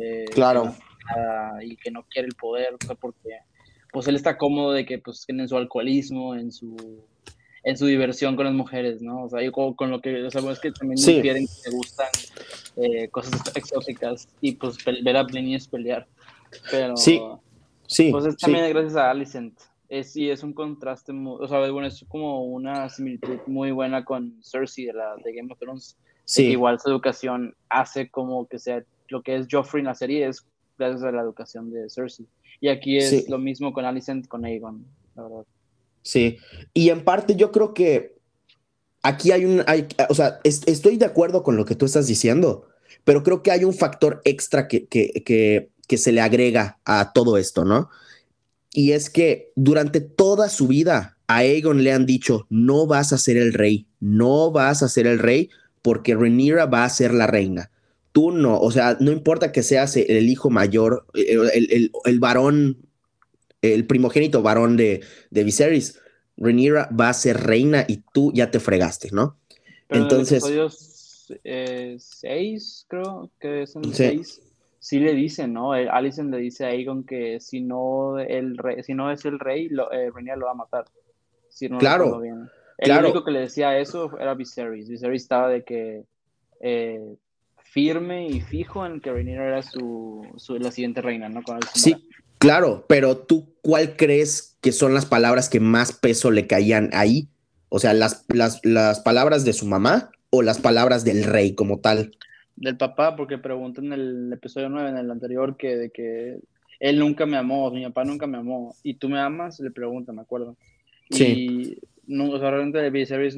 Eh, 0.00 0.26
claro. 0.32 0.74
y 1.62 1.76
que 1.76 1.90
no 1.90 2.04
quiere 2.04 2.28
el 2.28 2.34
poder, 2.34 2.74
o 2.74 2.86
sea, 2.86 2.94
porque 2.94 3.38
pues 3.92 4.08
él 4.08 4.16
está 4.16 4.38
cómodo 4.38 4.72
de 4.72 4.86
que, 4.86 4.98
pues, 4.98 5.24
en 5.28 5.46
su 5.46 5.56
alcoholismo, 5.56 6.34
en 6.34 6.50
su 6.50 6.76
en 7.64 7.76
su 7.76 7.86
diversión 7.86 8.36
con 8.36 8.46
las 8.46 8.54
mujeres, 8.54 9.02
¿no? 9.02 9.24
O 9.24 9.28
sea, 9.28 9.40
yo 9.42 9.52
con, 9.52 9.90
lo 9.90 10.00
que, 10.00 10.24
o 10.24 10.30
sea, 10.30 10.50
es 10.50 10.58
que 10.58 10.72
también 10.72 10.98
sí. 10.98 11.20
quieren 11.20 11.46
que 11.46 11.70
te 11.70 11.76
gustan 11.76 12.08
eh, 12.76 13.08
cosas 13.08 13.40
exóticas 13.54 14.28
y 14.40 14.52
pues 14.52 14.76
ver 14.84 15.16
a 15.16 15.26
es 15.30 15.68
pelear. 15.68 16.06
Pero, 16.70 16.96
sí, 16.96 17.20
sí. 17.86 18.10
Pues 18.10 18.26
es 18.26 18.36
también 18.36 18.68
gracias 18.70 18.96
a 18.96 19.10
Alicent. 19.10 19.58
Es, 19.88 20.12
sí, 20.12 20.30
es 20.30 20.42
un 20.42 20.54
contraste, 20.54 21.12
muy, 21.12 21.36
o 21.38 21.46
sea, 21.46 21.58
bueno, 21.70 21.86
es 21.86 22.04
como 22.08 22.44
una 22.44 22.88
similitud 22.88 23.38
muy 23.46 23.72
buena 23.72 24.04
con 24.04 24.42
Cersei 24.42 24.86
de, 24.86 24.94
la, 24.94 25.16
de 25.22 25.34
Game 25.34 25.52
of 25.52 25.58
Thrones. 25.58 25.96
Sí. 26.24 26.46
igual 26.46 26.78
su 26.78 26.88
educación 26.88 27.54
hace 27.68 28.08
como 28.08 28.46
que 28.46 28.60
sea 28.60 28.84
lo 29.08 29.22
que 29.22 29.34
es 29.34 29.48
Joffrey 29.50 29.80
en 29.80 29.86
la 29.86 29.94
serie 29.94 30.26
es 30.26 30.46
gracias 30.78 31.02
a 31.02 31.12
la 31.12 31.20
educación 31.20 31.70
de 31.70 31.90
Cersei. 31.90 32.26
Y 32.60 32.68
aquí 32.68 32.96
es 32.96 33.28
lo 33.28 33.38
mismo 33.38 33.72
con 33.72 33.84
Alicent, 33.84 34.28
con 34.28 34.44
Aegon, 34.44 34.86
la 35.16 35.22
verdad. 35.24 35.44
Sí, 36.02 36.38
y 36.72 36.90
en 36.90 37.04
parte 37.04 37.36
yo 37.36 37.52
creo 37.52 37.74
que 37.74 38.16
aquí 39.02 39.32
hay 39.32 39.44
un, 39.44 39.62
hay, 39.66 39.88
o 40.08 40.14
sea, 40.14 40.40
estoy 40.44 40.96
de 40.96 41.06
acuerdo 41.06 41.42
con 41.42 41.56
lo 41.56 41.64
que 41.64 41.74
tú 41.74 41.86
estás 41.86 42.06
diciendo, 42.06 42.68
pero 43.04 43.22
creo 43.22 43.42
que 43.42 43.50
hay 43.50 43.64
un 43.64 43.74
factor 43.74 44.20
extra 44.24 44.68
que, 44.68 44.86
que, 44.86 45.22
que, 45.24 45.98
se 45.98 46.12
le 46.12 46.22
agrega 46.22 46.78
a 46.86 47.12
todo 47.12 47.36
esto, 47.36 47.66
¿no? 47.66 47.90
Y 48.72 48.92
es 48.92 49.10
que 49.10 49.52
durante 49.56 50.00
toda 50.00 50.48
su 50.48 50.68
vida, 50.68 51.18
a 51.26 51.38
Aegon 51.38 51.84
le 51.84 51.92
han 51.92 52.06
dicho, 52.06 52.46
no 52.48 52.86
vas 52.86 53.12
a 53.12 53.18
ser 53.18 53.36
el 53.36 53.52
rey, 53.52 53.86
no 54.00 54.50
vas 54.50 54.82
a 54.82 54.88
ser 54.88 55.06
el 55.06 55.18
rey 55.18 55.50
porque 55.82 56.14
Rhaenyra 56.14 56.64
va 56.64 56.84
a 56.84 56.88
ser 56.88 57.12
la 57.12 57.26
reina. 57.26 57.70
Tú 58.12 58.30
no, 58.30 58.58
o 58.58 58.70
sea, 58.70 58.96
no 59.00 59.10
importa 59.10 59.52
que 59.52 59.62
seas 59.62 59.96
el 59.96 60.28
hijo 60.28 60.48
mayor, 60.48 61.06
el, 61.12 61.90
varón, 62.20 62.78
el 63.60 63.86
primogénito 63.86 64.42
varón 64.42 64.76
de, 64.78 65.02
de 65.30 65.44
Viserys, 65.44 65.98
Rhaenyra 66.42 66.88
va 66.98 67.08
a 67.08 67.14
ser 67.14 67.38
reina 67.38 67.84
y 67.86 68.02
tú 68.12 68.32
ya 68.34 68.50
te 68.50 68.60
fregaste, 68.60 69.10
¿no? 69.12 69.36
Entonces... 69.88 70.42
Eh, 71.44 71.96
seis, 71.98 72.84
creo 72.88 73.30
que 73.40 73.66
son 73.66 73.94
seis 73.94 74.42
sí 74.82 74.98
le 74.98 75.14
dicen, 75.14 75.52
¿no? 75.52 75.76
El, 75.76 75.88
Alicent 75.88 76.28
le 76.28 76.38
dice 76.38 76.64
a 76.64 76.70
Aegon 76.70 77.04
que 77.04 77.38
si 77.38 77.60
no, 77.60 78.18
el 78.18 78.58
si 78.82 78.94
no 78.94 79.12
es 79.12 79.24
el 79.24 79.38
rey, 79.38 79.68
lo, 79.68 79.92
eh, 79.92 80.10
lo 80.36 80.46
va 80.46 80.50
a 80.50 80.54
matar. 80.54 80.86
claro. 81.78 82.20
El 82.78 82.98
único 82.98 83.22
que 83.22 83.30
le 83.30 83.40
decía 83.40 83.78
eso 83.78 84.18
era 84.18 84.34
Viserys. 84.34 84.88
Viserys 84.88 85.22
estaba 85.22 85.48
de 85.48 85.62
que 85.62 86.02
eh, 86.58 87.14
firme 87.58 88.26
y 88.26 88.40
fijo 88.40 88.84
en 88.84 89.00
que 89.00 89.12
Rhaenyra 89.12 89.46
era 89.46 89.62
su, 89.62 90.26
la 90.48 90.72
siguiente 90.72 91.00
reina, 91.00 91.28
¿no? 91.28 91.42
sí, 91.72 91.94
claro, 92.42 92.84
pero 92.88 93.16
tú, 93.16 93.54
¿cuál 93.62 93.96
crees 93.96 94.58
que 94.60 94.72
son 94.72 94.94
las 94.94 95.06
palabras 95.06 95.48
que 95.48 95.60
más 95.60 95.92
peso 95.92 96.30
le 96.30 96.46
caían 96.46 96.90
ahí? 96.92 97.28
O 97.68 97.78
sea, 97.78 97.94
las, 97.94 98.24
las, 98.28 98.60
las 98.64 99.00
palabras 99.00 99.44
de 99.44 99.52
su 99.52 99.66
mamá 99.66 100.10
o 100.30 100.42
las 100.42 100.58
palabras 100.58 101.04
del 101.04 101.24
rey 101.24 101.54
como 101.54 101.80
tal 101.80 102.12
del 102.56 102.76
papá, 102.76 103.16
porque 103.16 103.38
preguntó 103.38 103.80
en 103.80 103.92
el 103.92 104.32
episodio 104.32 104.68
9, 104.68 104.90
en 104.90 104.98
el 104.98 105.10
anterior, 105.10 105.56
que 105.56 105.76
de 105.76 105.90
que 105.90 106.38
él 106.80 106.98
nunca 106.98 107.26
me 107.26 107.36
amó, 107.36 107.70
mi 107.70 107.84
papá 107.84 108.04
nunca 108.04 108.26
me 108.26 108.38
amó, 108.38 108.74
y 108.82 108.94
tú 108.94 109.08
me 109.08 109.18
amas, 109.18 109.60
le 109.60 109.70
pregunta, 109.70 110.12
me 110.12 110.22
acuerdo. 110.22 110.56
Sí. 111.10 111.24
Y 111.24 111.78
no, 112.06 112.30
o 112.30 112.38
sea, 112.38 112.50
realmente 112.50 112.78
de 112.78 113.06
Series, 113.06 113.36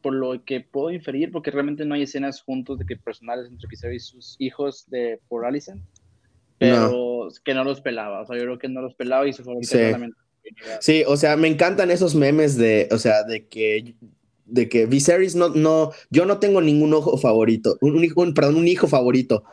por 0.00 0.14
lo 0.14 0.44
que 0.44 0.60
puedo 0.60 0.90
inferir, 0.90 1.30
porque 1.30 1.50
realmente 1.50 1.84
no 1.84 1.94
hay 1.94 2.02
escenas 2.02 2.42
juntos 2.42 2.78
de 2.78 2.86
que 2.86 2.96
personales 2.96 3.48
entre 3.50 3.68
Viserys 3.68 4.04
y 4.04 4.06
sus 4.06 4.36
hijos 4.38 4.88
de 4.88 5.20
por 5.28 5.46
Alicent, 5.46 5.82
pero 6.62 7.28
que 7.44 7.54
no 7.54 7.64
los 7.64 7.80
pelaba, 7.80 8.22
o 8.22 8.26
sea, 8.26 8.36
yo 8.36 8.42
creo 8.42 8.58
que 8.58 8.68
no 8.68 8.82
los 8.82 8.94
pelaba 8.94 9.26
y 9.26 9.32
su 9.32 9.44
favorito 9.44 9.76
sí. 9.76 10.12
Sí, 10.80 11.04
o 11.06 11.16
sea, 11.16 11.36
me 11.36 11.48
encantan 11.48 11.90
esos 11.90 12.14
memes 12.14 12.56
de, 12.56 12.88
o 12.90 12.98
sea, 12.98 13.22
de 13.22 13.46
que 13.46 13.94
de 14.52 14.68
que 14.68 14.84
Viserys 14.84 15.34
no, 15.34 15.48
no, 15.48 15.92
yo 16.10 16.26
no 16.26 16.38
tengo 16.38 16.60
ningún 16.60 16.92
ojo 16.92 17.16
favorito, 17.16 17.78
un, 17.80 18.06
un, 18.14 18.34
perdón, 18.34 18.56
un 18.56 18.68
hijo 18.68 18.86
favorito. 18.86 19.44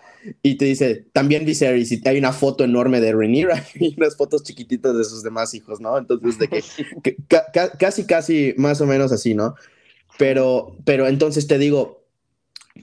Y 0.44 0.56
te 0.56 0.66
dice, 0.66 1.06
también 1.14 1.46
Viserys, 1.46 1.92
y 1.94 2.02
hay 2.06 2.18
una 2.18 2.34
foto 2.34 2.66
enorme 2.66 3.00
de 3.00 3.14
Rhaenyra 3.14 3.66
y 3.76 3.96
unas 3.96 4.18
fotos 4.18 4.44
chiquititas 4.44 4.98
de 4.98 5.06
sus 5.06 5.24
demás 5.24 5.54
hijos, 5.54 5.80
¿no? 5.80 5.98
Entonces, 5.98 6.38
de 6.38 6.50
que, 6.50 7.16
casi, 7.80 8.06
casi 8.06 8.54
más 8.58 8.82
o 8.82 8.86
menos 8.86 9.14
así, 9.14 9.34
¿no? 9.34 9.56
Pero, 10.18 10.76
pero 10.84 11.08
entonces 11.08 11.48
te 11.48 11.58
digo, 11.58 12.04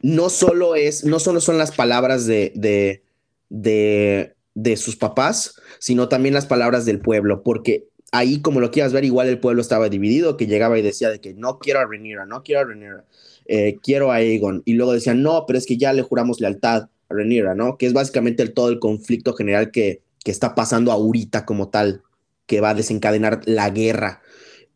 no 0.01 0.31
solo 0.31 0.75
es, 0.75 1.05
no 1.05 1.21
solo 1.21 1.43
son 1.43 1.59
las 1.59 1.73
palabras 1.73 2.25
de, 2.25 2.53
de, 2.55 3.03
de, 3.49 4.35
de 4.55 4.77
sus 4.77 4.97
papás, 4.97 5.55
sino 5.79 6.09
también 6.09 6.35
las 6.35 6.47
palabras 6.47 6.85
del 6.85 7.01
pueblo, 7.01 7.43
porque 7.43 7.87
ahí, 8.13 8.41
como 8.41 8.61
lo 8.61 8.71
quieras 8.71 8.93
ver, 8.93 9.05
igual 9.05 9.29
el 9.29 9.41
pueblo 9.41 9.61
estaba 9.61 9.89
dividido, 9.89 10.37
que 10.37 10.47
llegaba 10.47 10.79
y 10.79 10.83
decía 10.83 11.11
de 11.11 11.21
que 11.21 11.35
no 11.35 11.59
quiero 11.59 11.81
a 11.81 11.87
Rhaenyra, 11.87 12.27
no 12.27 12.43
quiero 12.43 12.61
a 12.61 12.65
Rhaenyra, 12.65 13.05
eh, 13.47 13.77
quiero 13.83 14.11
a 14.11 14.17
Aegon. 14.17 14.63
Y 14.65 14.75
luego 14.75 14.93
decían, 14.93 15.23
no, 15.23 15.45
pero 15.47 15.59
es 15.59 15.67
que 15.67 15.77
ya 15.77 15.93
le 15.93 16.03
juramos 16.03 16.41
lealtad 16.41 16.85
a 17.09 17.15
Rhaenyra, 17.15 17.55
¿no? 17.55 17.77
Que 17.77 17.87
es 17.87 17.93
básicamente 17.93 18.43
el, 18.43 18.55
todo 18.55 18.69
el 18.69 18.79
conflicto 18.79 19.35
general 19.35 19.71
que, 19.71 20.03
que 20.25 20.31
está 20.31 20.55
pasando 20.55 20.93
ahorita 20.93 21.45
como 21.45 21.69
tal, 21.69 22.03
que 22.47 22.61
va 22.61 22.71
a 22.71 22.75
desencadenar 22.75 23.43
la 23.45 23.71
guerra. 23.71 24.23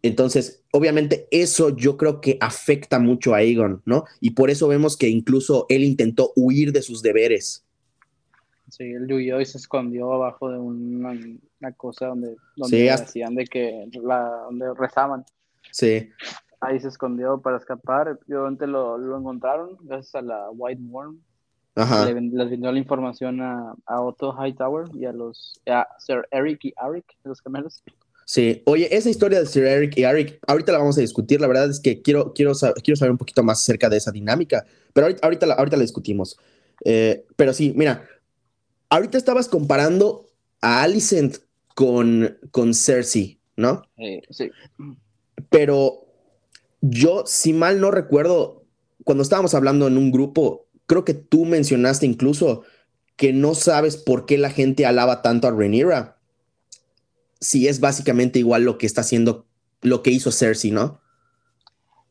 Entonces, 0.02 0.62
obviamente 0.72 1.26
eso 1.30 1.76
yo 1.76 1.96
creo 1.96 2.20
que 2.20 2.38
afecta 2.40 2.98
mucho 2.98 3.34
a 3.34 3.38
Aegon, 3.38 3.82
¿no? 3.84 4.04
Y 4.20 4.30
por 4.30 4.50
eso 4.50 4.68
vemos 4.68 4.96
que 4.96 5.08
incluso 5.08 5.66
él 5.68 5.84
intentó 5.84 6.32
huir 6.36 6.72
de 6.72 6.82
sus 6.82 7.02
deberes. 7.02 7.64
Sí, 8.70 8.84
él 8.84 9.12
huyó 9.12 9.40
y 9.40 9.46
se 9.46 9.58
escondió 9.58 10.12
abajo 10.12 10.50
de 10.50 10.58
una, 10.58 11.10
una 11.60 11.72
cosa 11.72 12.06
donde, 12.06 12.36
donde 12.56 12.82
decían 12.84 13.34
de 13.34 13.44
que 13.44 13.88
la, 14.02 14.42
donde 14.44 14.72
rezaban. 14.74 15.24
Sí. 15.72 16.08
Ahí 16.60 16.78
se 16.78 16.88
escondió 16.88 17.40
para 17.40 17.56
escapar. 17.56 18.18
Y 18.28 18.32
obviamente 18.32 18.66
lo, 18.66 18.96
lo 18.98 19.18
encontraron 19.18 19.76
gracias 19.82 20.14
a 20.14 20.22
la 20.22 20.50
White 20.50 20.82
Worm. 20.84 21.20
Ajá. 21.74 22.04
Le, 22.06 22.20
les 22.20 22.50
vendió 22.50 22.72
la 22.72 22.78
información 22.78 23.40
a, 23.40 23.74
a, 23.86 24.00
Otto 24.00 24.34
Hightower 24.34 24.88
y 24.94 25.06
a 25.06 25.12
los 25.12 25.60
a 25.66 25.86
Sir 25.98 26.26
Eric 26.30 26.64
y 26.64 26.74
Eric, 26.84 27.04
los 27.24 27.40
gemelos. 27.40 27.82
Sí, 28.24 28.62
oye, 28.66 28.94
esa 28.94 29.10
historia 29.10 29.40
de 29.40 29.46
Sir 29.46 29.64
Eric 29.64 29.96
y 29.96 30.04
Eric, 30.04 30.38
ahorita 30.46 30.72
la 30.72 30.78
vamos 30.78 30.96
a 30.98 31.00
discutir. 31.00 31.40
La 31.40 31.48
verdad 31.48 31.68
es 31.70 31.80
que 31.80 32.00
quiero, 32.02 32.32
quiero, 32.32 32.52
quiero 32.82 32.96
saber 32.96 33.10
un 33.10 33.18
poquito 33.18 33.42
más 33.42 33.60
acerca 33.60 33.88
de 33.88 33.96
esa 33.96 34.12
dinámica, 34.12 34.64
pero 34.92 35.06
ahorita, 35.06 35.26
ahorita, 35.26 35.46
la, 35.46 35.54
ahorita 35.54 35.76
la 35.76 35.82
discutimos. 35.82 36.38
Eh, 36.84 37.24
pero 37.36 37.52
sí, 37.52 37.72
mira, 37.76 38.06
ahorita 38.90 39.16
estabas 39.16 39.48
comparando 39.48 40.26
a 40.60 40.82
Alicent 40.82 41.38
con, 41.74 42.36
con 42.50 42.74
Cersei, 42.74 43.40
¿no? 43.56 43.82
sí. 44.28 44.50
Pero 45.48 46.06
yo, 46.80 47.24
si 47.26 47.52
mal 47.52 47.80
no 47.80 47.90
recuerdo, 47.90 48.64
cuando 49.04 49.22
estábamos 49.22 49.54
hablando 49.54 49.86
en 49.86 49.96
un 49.96 50.10
grupo, 50.10 50.66
creo 50.86 51.04
que 51.04 51.14
tú 51.14 51.44
mencionaste 51.44 52.04
incluso 52.04 52.64
que 53.16 53.32
no 53.32 53.54
sabes 53.54 53.96
por 53.96 54.26
qué 54.26 54.38
la 54.38 54.50
gente 54.50 54.86
alaba 54.86 55.22
tanto 55.22 55.48
a 55.48 55.50
Rhaenyra. 55.50 56.18
Si 57.40 57.68
es 57.68 57.80
básicamente 57.80 58.38
igual 58.38 58.64
lo 58.64 58.76
que 58.76 58.86
está 58.86 59.00
haciendo, 59.00 59.46
lo 59.82 60.02
que 60.02 60.10
hizo 60.10 60.30
Cersei, 60.30 60.70
¿no? 60.70 61.00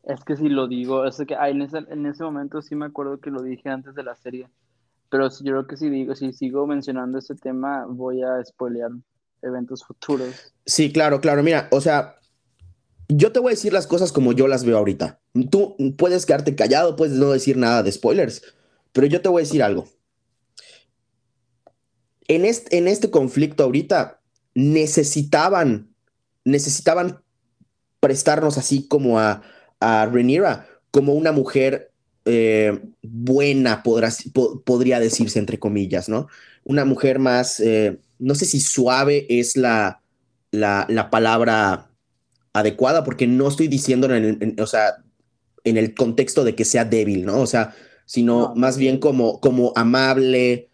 Es 0.02 0.24
que 0.24 0.36
si 0.36 0.48
lo 0.48 0.66
digo, 0.66 1.04
es 1.04 1.16
que 1.26 1.34
en, 1.34 1.62
ese, 1.62 1.78
en 1.78 2.06
ese 2.06 2.24
momento 2.24 2.62
sí 2.62 2.74
me 2.74 2.86
acuerdo 2.86 3.20
que 3.20 3.30
lo 3.30 3.42
dije 3.42 3.68
antes 3.68 3.94
de 3.94 4.02
la 4.02 4.16
serie. 4.16 4.48
Pero 5.10 5.28
yo 5.28 5.52
creo 5.52 5.66
que 5.66 5.76
si 5.76 5.90
digo, 5.90 6.14
si 6.14 6.32
sigo 6.32 6.66
mencionando 6.66 7.18
ese 7.18 7.34
tema, 7.34 7.84
voy 7.88 8.22
a 8.22 8.42
spoilear 8.44 8.92
eventos 9.42 9.84
futuros. 9.84 10.54
Sí, 10.64 10.92
claro, 10.92 11.20
claro. 11.20 11.42
Mira, 11.42 11.68
o 11.72 11.80
sea, 11.80 12.16
yo 13.08 13.32
te 13.32 13.40
voy 13.40 13.50
a 13.50 13.56
decir 13.56 13.72
las 13.72 13.88
cosas 13.88 14.12
como 14.12 14.32
yo 14.32 14.46
las 14.46 14.64
veo 14.64 14.78
ahorita. 14.78 15.20
Tú 15.50 15.76
puedes 15.98 16.26
quedarte 16.26 16.54
callado, 16.54 16.96
puedes 16.96 17.14
no 17.14 17.30
decir 17.30 17.56
nada 17.56 17.82
de 17.82 17.90
spoilers, 17.90 18.42
pero 18.92 19.06
yo 19.06 19.20
te 19.20 19.28
voy 19.28 19.42
a 19.42 19.44
decir 19.46 19.62
algo. 19.62 19.88
En 22.28 22.44
este, 22.44 22.78
en 22.78 22.86
este 22.86 23.10
conflicto 23.10 23.64
ahorita 23.64 24.20
necesitaban, 24.54 25.92
necesitaban 26.44 27.22
prestarnos 27.98 28.58
así 28.58 28.86
como 28.86 29.18
a, 29.18 29.42
a 29.80 30.06
Rhaenyra, 30.06 30.68
como 30.92 31.14
una 31.14 31.32
mujer 31.32 31.89
eh, 32.24 32.78
buena, 33.02 33.82
podría 33.82 35.00
decirse, 35.00 35.38
entre 35.38 35.58
comillas, 35.58 36.08
¿no? 36.08 36.28
Una 36.64 36.84
mujer 36.84 37.18
más, 37.18 37.60
eh, 37.60 37.98
no 38.18 38.34
sé 38.34 38.44
si 38.44 38.60
suave 38.60 39.26
es 39.28 39.56
la, 39.56 40.02
la, 40.50 41.08
palabra 41.10 41.90
adecuada, 42.52 43.04
porque 43.04 43.26
no 43.26 43.48
estoy 43.48 43.68
diciendo 43.68 44.12
en 44.14 44.40
el, 44.40 44.60
o 44.60 44.66
sea, 44.66 45.02
en 45.64 45.76
el 45.76 45.94
contexto 45.94 46.44
de 46.44 46.54
que 46.54 46.64
sea 46.64 46.84
débil, 46.84 47.24
¿no? 47.24 47.40
O 47.40 47.46
sea, 47.46 47.74
sino 48.04 48.54
más 48.56 48.76
bien 48.76 48.98
como, 48.98 49.40
como 49.40 49.72
amable, 49.76 50.68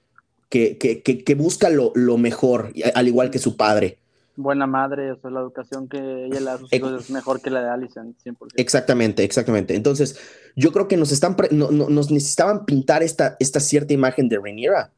que, 0.48 0.78
que, 0.78 1.02
que, 1.02 1.35
busca 1.35 1.70
lo, 1.70 1.92
lo, 1.94 2.18
mejor, 2.18 2.72
al 2.94 3.09
igual 3.09 3.30
que 3.30 3.38
su 3.38 3.56
padre 3.56 3.98
buena 4.37 4.66
madre, 4.66 5.12
o 5.12 5.20
sea, 5.20 5.31
la 5.31 5.40
educación 5.40 5.88
que 5.88 5.99
ella 5.99 6.40
le 6.40 6.44
da 6.44 6.55
a 6.55 6.59
sus 6.59 6.72
hijos 6.72 7.05
es 7.05 7.11
mejor 7.11 7.40
que 7.40 7.51
la 7.51 7.77
de 7.77 7.87
100%. 7.88 8.37
Exactamente, 8.57 9.25
exactamente. 9.25 9.75
Entonces, 9.75 10.18
yo 10.55 10.72
creo 10.72 10.88
que 10.88 10.96
nos 10.96 11.12
están, 11.12 11.37
nos 11.51 12.11
necesitaban 12.11 12.66
pintar 12.66 13.03
esta, 13.03 13.37
esta 13.40 13.61
cierta 13.61 13.92
imagen 13.92 14.29
de 14.29 14.38
Rhaenyra 14.38 14.92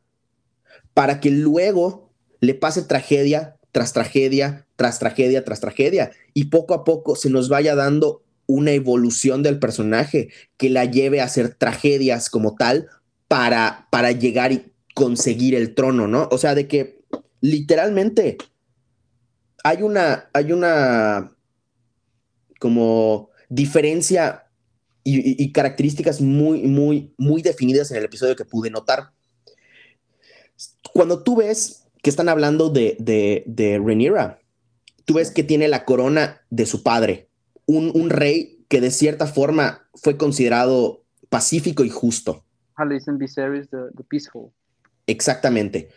para 0.94 1.20
que 1.20 1.31
luego 1.31 2.11
le 2.40 2.55
pase 2.55 2.83
tragedia 2.83 3.57
tras 3.72 3.92
tragedia, 3.92 4.66
tras 4.77 4.98
tragedia, 4.98 5.44
tras 5.44 5.61
tragedia, 5.61 6.11
y 6.35 6.46
poco 6.46 6.74
a 6.74 6.85
poco 6.85 7.16
se 7.16 7.31
nos 7.31 7.48
vaya 7.48 7.74
dando 7.74 8.22
una 8.46 8.72
evolución 8.72 9.42
del 9.42 9.59
personaje 9.59 10.31
que 10.57 10.70
la 10.70 10.87
lleve 10.87 11.20
a 11.20 11.24
hacer 11.24 11.55
tragedias 11.55 12.31
como 12.31 12.57
tal 12.57 12.88
para, 13.29 13.87
para 13.90 14.11
llegar 14.12 14.53
y 14.53 14.72
conseguir 14.94 15.55
el 15.55 15.74
trono, 15.74 16.09
¿no? 16.09 16.29
O 16.33 16.38
sea, 16.38 16.55
de 16.55 16.66
que 16.66 16.98
literalmente 17.40 18.38
hay 19.68 19.83
una, 19.83 20.31
hay 20.33 20.52
una 20.52 21.31
como 22.59 23.28
diferencia 23.50 24.46
y, 25.04 25.52
características 25.52 26.20
muy, 26.20 26.62
muy, 26.62 27.14
muy 27.18 27.42
definidas 27.42 27.90
en 27.90 27.98
el 27.98 28.04
episodio 28.04 28.37
que 28.37 28.44
pude 28.44 28.70
notar. 28.70 29.11
Cuando 30.92 31.22
tú 31.22 31.37
ves 31.37 31.87
que 32.02 32.11
están 32.11 32.28
hablando 32.28 32.70
de, 32.70 32.96
de, 32.98 33.42
de 33.46 33.78
Rhaenyra, 33.78 34.38
tú 35.04 35.14
ves 35.14 35.31
que 35.31 35.42
tiene 35.42 35.68
la 35.68 35.85
corona 35.85 36.42
de 36.50 36.66
su 36.66 36.83
padre, 36.83 37.28
un, 37.66 37.90
un 37.94 38.11
rey 38.11 38.64
que 38.68 38.81
de 38.81 38.90
cierta 38.90 39.26
forma 39.26 39.88
fue 39.94 40.16
considerado 40.16 41.04
pacífico 41.28 41.85
y 41.85 41.90
justo. 41.90 42.44
Viserys 43.18 43.68
the, 43.70 43.76
the 43.96 44.04
peaceful. 44.04 44.50
Exactamente. 45.07 45.88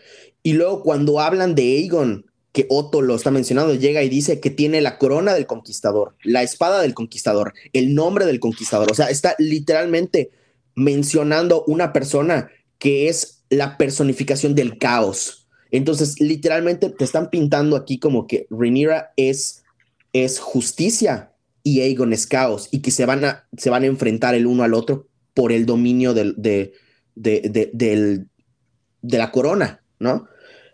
Y 0.44 0.54
luego 0.54 0.84
cuando 0.84 1.20
hablan 1.20 1.54
de 1.56 1.64
Aegon, 1.64 2.31
que 2.52 2.66
Otto 2.70 3.02
lo 3.02 3.16
está 3.16 3.32
mencionando, 3.32 3.76
llega 3.76 4.04
y 4.04 4.10
dice 4.10 4.40
que 4.40 4.50
tiene 4.50 4.82
la 4.82 4.98
corona 4.98 5.34
del 5.34 5.46
conquistador, 5.46 6.16
la 6.24 6.44
espada 6.44 6.82
del 6.82 6.94
conquistador, 6.94 7.54
el 7.72 7.96
nombre 7.96 8.26
del 8.26 8.40
conquistador. 8.40 8.92
O 8.92 8.96
sea, 8.96 9.10
está 9.10 9.36
literalmente 9.40 10.32
mencionando 10.76 11.64
una 11.66 11.94
persona 11.94 12.50
que 12.78 13.08
es 13.08 13.44
la 13.50 13.78
personificación 13.78 14.56
del 14.56 14.78
caos. 14.78 15.48
Entonces, 15.72 16.20
literalmente 16.20 16.90
te 16.90 17.06
están 17.06 17.30
pintando 17.30 17.78
aquí 17.78 18.00
como 18.00 18.28
que 18.28 18.48
Rhaenyra 18.50 19.14
es, 19.16 19.64
es 20.12 20.40
justicia 20.40 21.32
y 21.64 21.82
Aegon 21.82 22.12
es 22.12 22.28
caos 22.28 22.68
y 22.72 22.82
que 22.82 22.92
se 22.92 23.06
van 23.06 23.24
a, 23.24 23.48
se 23.56 23.70
van 23.70 23.84
a 23.84 23.88
enfrentar 23.88 24.36
el 24.36 24.46
uno 24.46 24.64
al 24.64 24.74
otro 24.74 25.08
por 25.34 25.54
el 25.54 25.66
dominio 25.66 26.14
del, 26.14 26.36
de, 26.36 26.74
de 27.16 29.18
la 29.18 29.32
corona, 29.32 29.82
¿no? 30.00 30.28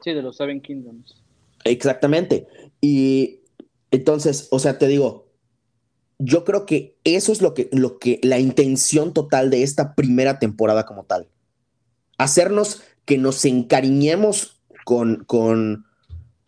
Sí, 0.04 0.14
de 0.14 0.24
los 0.24 0.38
Seven 0.38 0.62
Kingdoms. 0.62 1.27
Exactamente. 1.70 2.48
Y 2.82 3.42
entonces, 3.92 4.48
o 4.52 4.60
sea, 4.60 4.78
te 4.78 4.88
digo, 4.88 5.28
yo 6.20 6.44
creo 6.44 6.66
que 6.66 6.98
eso 7.04 7.32
es 7.32 7.42
lo 7.42 7.54
que, 7.54 7.70
lo 7.72 8.00
que, 8.00 8.20
la 8.24 8.40
intención 8.40 9.14
total 9.14 9.50
de 9.50 9.64
esta 9.64 9.96
primera 9.96 10.40
temporada 10.40 10.86
como 10.86 11.04
tal. 11.04 11.28
Hacernos 12.18 12.82
que 13.06 13.18
nos 13.18 13.46
encariñemos 13.46 14.62
con, 14.84 15.24
con, 15.26 15.86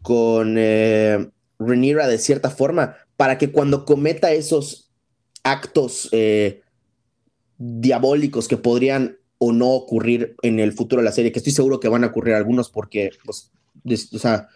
con 0.01 0.55
eh, 0.57 1.29
de 1.59 2.17
cierta 2.17 2.49
forma, 2.49 2.95
para 3.17 3.37
que 3.37 3.51
cuando 3.51 3.85
cometa 3.85 4.31
esos 4.31 4.91
actos 5.43 6.09
eh, 6.11 6.61
diabólicos 7.57 8.47
que 8.47 8.57
podrían 8.57 9.17
o 9.37 9.51
no 9.51 9.71
ocurrir 9.71 10.35
en 10.41 10.59
el 10.59 10.73
futuro 10.73 11.01
de 11.01 11.05
la 11.05 11.11
serie, 11.11 11.31
que 11.31 11.39
estoy 11.39 11.53
seguro 11.53 11.79
que 11.79 11.87
van 11.87 12.03
a 12.03 12.07
ocurrir 12.07 12.35
algunos 12.35 12.69
porque, 12.69 13.11
pues, 13.25 13.51
o 14.13 14.19
sea, 14.19 14.49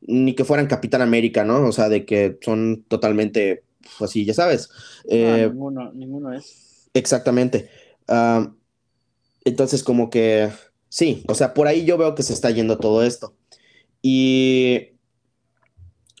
ni 0.00 0.34
que 0.34 0.44
fueran 0.44 0.66
Capitán 0.66 1.02
América, 1.02 1.44
¿no? 1.44 1.66
O 1.66 1.72
sea, 1.72 1.88
de 1.88 2.04
que 2.04 2.38
son 2.42 2.84
totalmente 2.88 3.64
pues, 3.80 4.10
así, 4.10 4.24
ya 4.24 4.34
sabes. 4.34 4.68
Eh, 5.08 5.48
ninguno, 5.50 5.92
ninguno 5.92 6.32
es. 6.32 6.88
Exactamente. 6.94 7.68
Ah, 8.08 8.52
entonces, 9.44 9.82
como 9.82 10.10
que 10.10 10.50
sí, 10.88 11.24
o 11.28 11.34
sea, 11.34 11.54
por 11.54 11.66
ahí 11.66 11.84
yo 11.84 11.98
veo 11.98 12.14
que 12.14 12.22
se 12.22 12.32
está 12.32 12.50
yendo 12.50 12.78
todo 12.78 13.02
esto. 13.02 13.34
Y. 14.02 14.92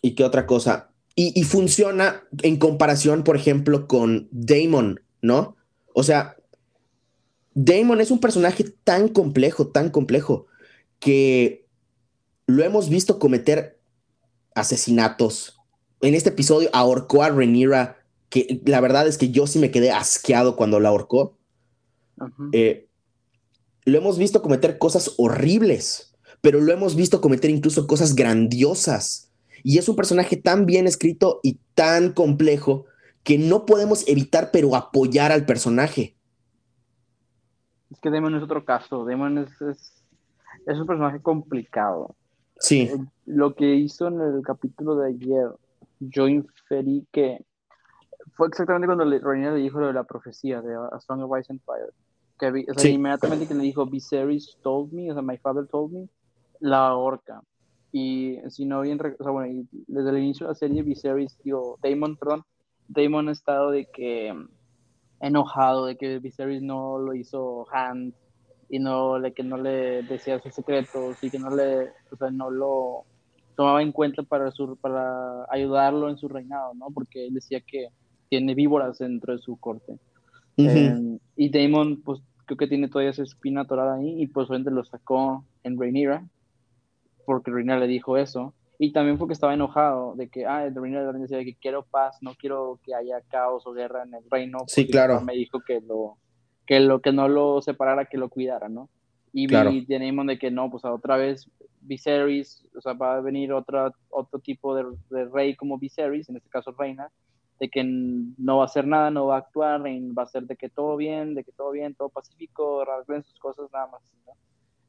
¿Y 0.02 0.14
qué 0.14 0.24
otra 0.24 0.46
cosa? 0.46 0.90
Y, 1.14 1.32
y 1.38 1.44
funciona 1.44 2.22
en 2.42 2.58
comparación, 2.58 3.24
por 3.24 3.36
ejemplo, 3.36 3.88
con 3.88 4.28
Damon, 4.30 5.00
¿no? 5.22 5.56
O 5.94 6.02
sea, 6.02 6.36
Damon 7.54 8.00
es 8.00 8.10
un 8.10 8.20
personaje 8.20 8.64
tan 8.84 9.08
complejo, 9.08 9.68
tan 9.68 9.90
complejo, 9.90 10.46
que 11.00 11.65
lo 12.46 12.62
hemos 12.62 12.88
visto 12.88 13.18
cometer 13.18 13.78
asesinatos. 14.54 15.60
En 16.00 16.14
este 16.14 16.30
episodio 16.30 16.70
ahorcó 16.72 17.22
a 17.22 17.30
Rhaenyra, 17.30 17.98
que 18.28 18.62
la 18.64 18.80
verdad 18.80 19.06
es 19.06 19.18
que 19.18 19.30
yo 19.30 19.46
sí 19.46 19.58
me 19.58 19.70
quedé 19.70 19.90
asqueado 19.90 20.56
cuando 20.56 20.80
la 20.80 20.90
ahorcó. 20.90 21.36
Eh, 22.52 22.88
lo 23.84 23.98
hemos 23.98 24.18
visto 24.18 24.42
cometer 24.42 24.78
cosas 24.78 25.14
horribles, 25.18 26.16
pero 26.40 26.60
lo 26.60 26.72
hemos 26.72 26.96
visto 26.96 27.20
cometer 27.20 27.50
incluso 27.50 27.86
cosas 27.86 28.14
grandiosas. 28.14 29.32
Y 29.62 29.78
es 29.78 29.88
un 29.88 29.96
personaje 29.96 30.36
tan 30.36 30.66
bien 30.66 30.86
escrito 30.86 31.40
y 31.42 31.58
tan 31.74 32.12
complejo 32.12 32.86
que 33.24 33.38
no 33.38 33.66
podemos 33.66 34.06
evitar 34.06 34.50
pero 34.52 34.76
apoyar 34.76 35.32
al 35.32 35.44
personaje. 35.44 36.16
Es 37.90 37.98
que 38.00 38.10
Demon 38.10 38.36
es 38.36 38.42
otro 38.42 38.64
caso. 38.64 39.04
Demon 39.04 39.38
es, 39.38 39.50
es 39.60 40.78
un 40.78 40.86
personaje 40.86 41.20
complicado. 41.20 42.14
Sí. 42.58 42.82
Eh, 42.82 42.96
lo 43.26 43.54
que 43.54 43.74
hizo 43.74 44.08
en 44.08 44.20
el 44.20 44.42
capítulo 44.42 44.96
de 44.96 45.08
ayer, 45.08 45.50
yo 46.00 46.28
inferí 46.28 47.06
que 47.12 47.44
fue 48.34 48.48
exactamente 48.48 48.86
cuando 48.86 49.04
le, 49.04 49.20
le 49.20 49.54
dijo 49.56 49.80
lo 49.80 49.88
de 49.88 49.92
la 49.92 50.04
profecía 50.04 50.60
de 50.60 50.74
A 50.74 51.00
Song 51.00 51.22
of 51.22 51.38
Ice 51.38 51.52
and 51.52 51.60
Fire. 51.62 51.92
Que 52.38 52.66
o 52.70 52.78
sea, 52.78 52.90
inmediatamente 52.90 53.48
que 53.48 53.54
le 53.54 53.62
dijo 53.62 53.86
Viserys 53.86 54.58
told 54.62 54.92
me, 54.92 55.10
o 55.10 55.14
sea, 55.14 55.22
my 55.22 55.38
father 55.38 55.66
told 55.66 55.92
me, 55.92 56.08
la 56.60 56.94
horca. 56.94 57.42
Y 57.92 58.38
si 58.50 58.66
no 58.66 58.82
bien, 58.82 59.00
o 59.00 59.22
sea, 59.22 59.32
bueno, 59.32 59.66
desde 59.86 60.10
el 60.10 60.18
inicio 60.18 60.46
de 60.46 60.50
la 60.50 60.54
serie, 60.54 60.82
Viserys, 60.82 61.38
digo, 61.42 61.78
Damon, 61.82 62.16
perdón, 62.16 62.44
Damon 62.88 63.28
ha 63.28 63.32
estado 63.32 63.70
de 63.70 63.86
que 63.86 64.34
enojado 65.20 65.86
de 65.86 65.96
que 65.96 66.18
Viserys 66.18 66.62
no 66.62 66.98
lo 66.98 67.14
hizo 67.14 67.66
Hand 67.72 68.12
y 68.68 68.78
no 68.78 69.18
le, 69.18 69.32
que 69.32 69.42
no 69.42 69.56
le 69.56 70.02
decía 70.02 70.40
sus 70.40 70.54
secretos 70.54 71.22
y 71.22 71.30
que 71.30 71.38
no 71.38 71.54
le, 71.54 71.90
o 72.10 72.16
sea, 72.18 72.30
no 72.30 72.50
lo 72.50 73.04
tomaba 73.54 73.82
en 73.82 73.92
cuenta 73.92 74.22
para, 74.22 74.50
su, 74.50 74.76
para 74.76 75.44
ayudarlo 75.50 76.08
en 76.10 76.18
su 76.18 76.28
reinado, 76.28 76.74
¿no? 76.74 76.88
Porque 76.92 77.26
él 77.26 77.34
decía 77.34 77.60
que 77.60 77.88
tiene 78.28 78.54
víboras 78.54 78.98
dentro 78.98 79.32
de 79.32 79.38
su 79.38 79.56
corte. 79.56 79.98
Em, 80.56 81.18
y 81.36 81.50
Damon, 81.50 82.02
pues 82.02 82.20
creo 82.44 82.56
que 82.56 82.66
tiene 82.66 82.88
todavía 82.88 83.10
esa 83.10 83.22
espina 83.22 83.62
atorada 83.62 83.96
ahí 83.96 84.22
y 84.22 84.26
pues 84.26 84.48
obviamente 84.48 84.70
lo 84.70 84.84
sacó 84.84 85.44
en 85.64 85.78
Rhaenyra 85.78 86.24
porque 87.26 87.50
Rhaenyra 87.50 87.78
le 87.78 87.86
dijo 87.88 88.16
eso. 88.16 88.54
Y 88.78 88.92
también 88.92 89.16
porque 89.16 89.32
estaba 89.32 89.54
enojado 89.54 90.14
de 90.16 90.28
que, 90.28 90.44
ah, 90.44 90.68
Rhaenyra 90.68 91.10
decía 91.12 91.42
que 91.44 91.54
quiero 91.54 91.82
paz, 91.82 92.18
no 92.20 92.34
quiero 92.34 92.78
que 92.84 92.94
haya 92.94 93.20
caos 93.28 93.66
o 93.66 93.72
guerra 93.72 94.02
en 94.02 94.14
el 94.14 94.24
reino. 94.30 94.58
Sí, 94.66 94.86
claro. 94.86 95.20
Me 95.22 95.34
dijo 95.34 95.60
que 95.60 95.80
lo, 95.80 96.18
que 96.66 96.80
lo 96.80 97.00
que 97.00 97.12
no 97.12 97.28
lo 97.28 97.62
separara, 97.62 98.06
que 98.06 98.18
lo 98.18 98.28
cuidara, 98.28 98.68
¿no? 98.68 98.88
Y 99.32 99.46
claro. 99.46 99.70
tenemos 99.86 100.26
de 100.26 100.38
que 100.38 100.50
no, 100.50 100.70
pues 100.70 100.84
otra 100.84 101.16
vez 101.16 101.50
Viserys, 101.82 102.66
o 102.76 102.80
sea, 102.80 102.94
va 102.94 103.16
a 103.16 103.20
venir 103.20 103.52
otra, 103.52 103.92
otro 104.10 104.40
tipo 104.40 104.74
de, 104.74 104.84
rey 105.32 105.54
como 105.54 105.78
Viserys, 105.78 106.28
en 106.28 106.36
este 106.36 106.48
caso 106.48 106.74
reina, 106.76 107.10
de 107.60 107.68
que 107.68 107.84
no 107.84 108.58
va 108.58 108.64
a 108.64 108.66
hacer 108.66 108.86
nada, 108.86 109.10
no 109.10 109.26
va 109.26 109.36
a 109.36 109.38
actuar, 109.38 109.82
va 109.82 110.22
a 110.22 110.26
ser 110.26 110.44
de 110.44 110.56
que 110.56 110.68
todo 110.68 110.96
bien, 110.96 111.34
de 111.34 111.44
que 111.44 111.52
todo 111.52 111.70
bien, 111.70 111.94
todo 111.94 112.08
pacífico, 112.08 112.82
arreglen 112.82 113.22
sus 113.24 113.38
cosas, 113.38 113.70
nada 113.72 113.86
más. 113.86 114.02
¿no? 114.26 114.32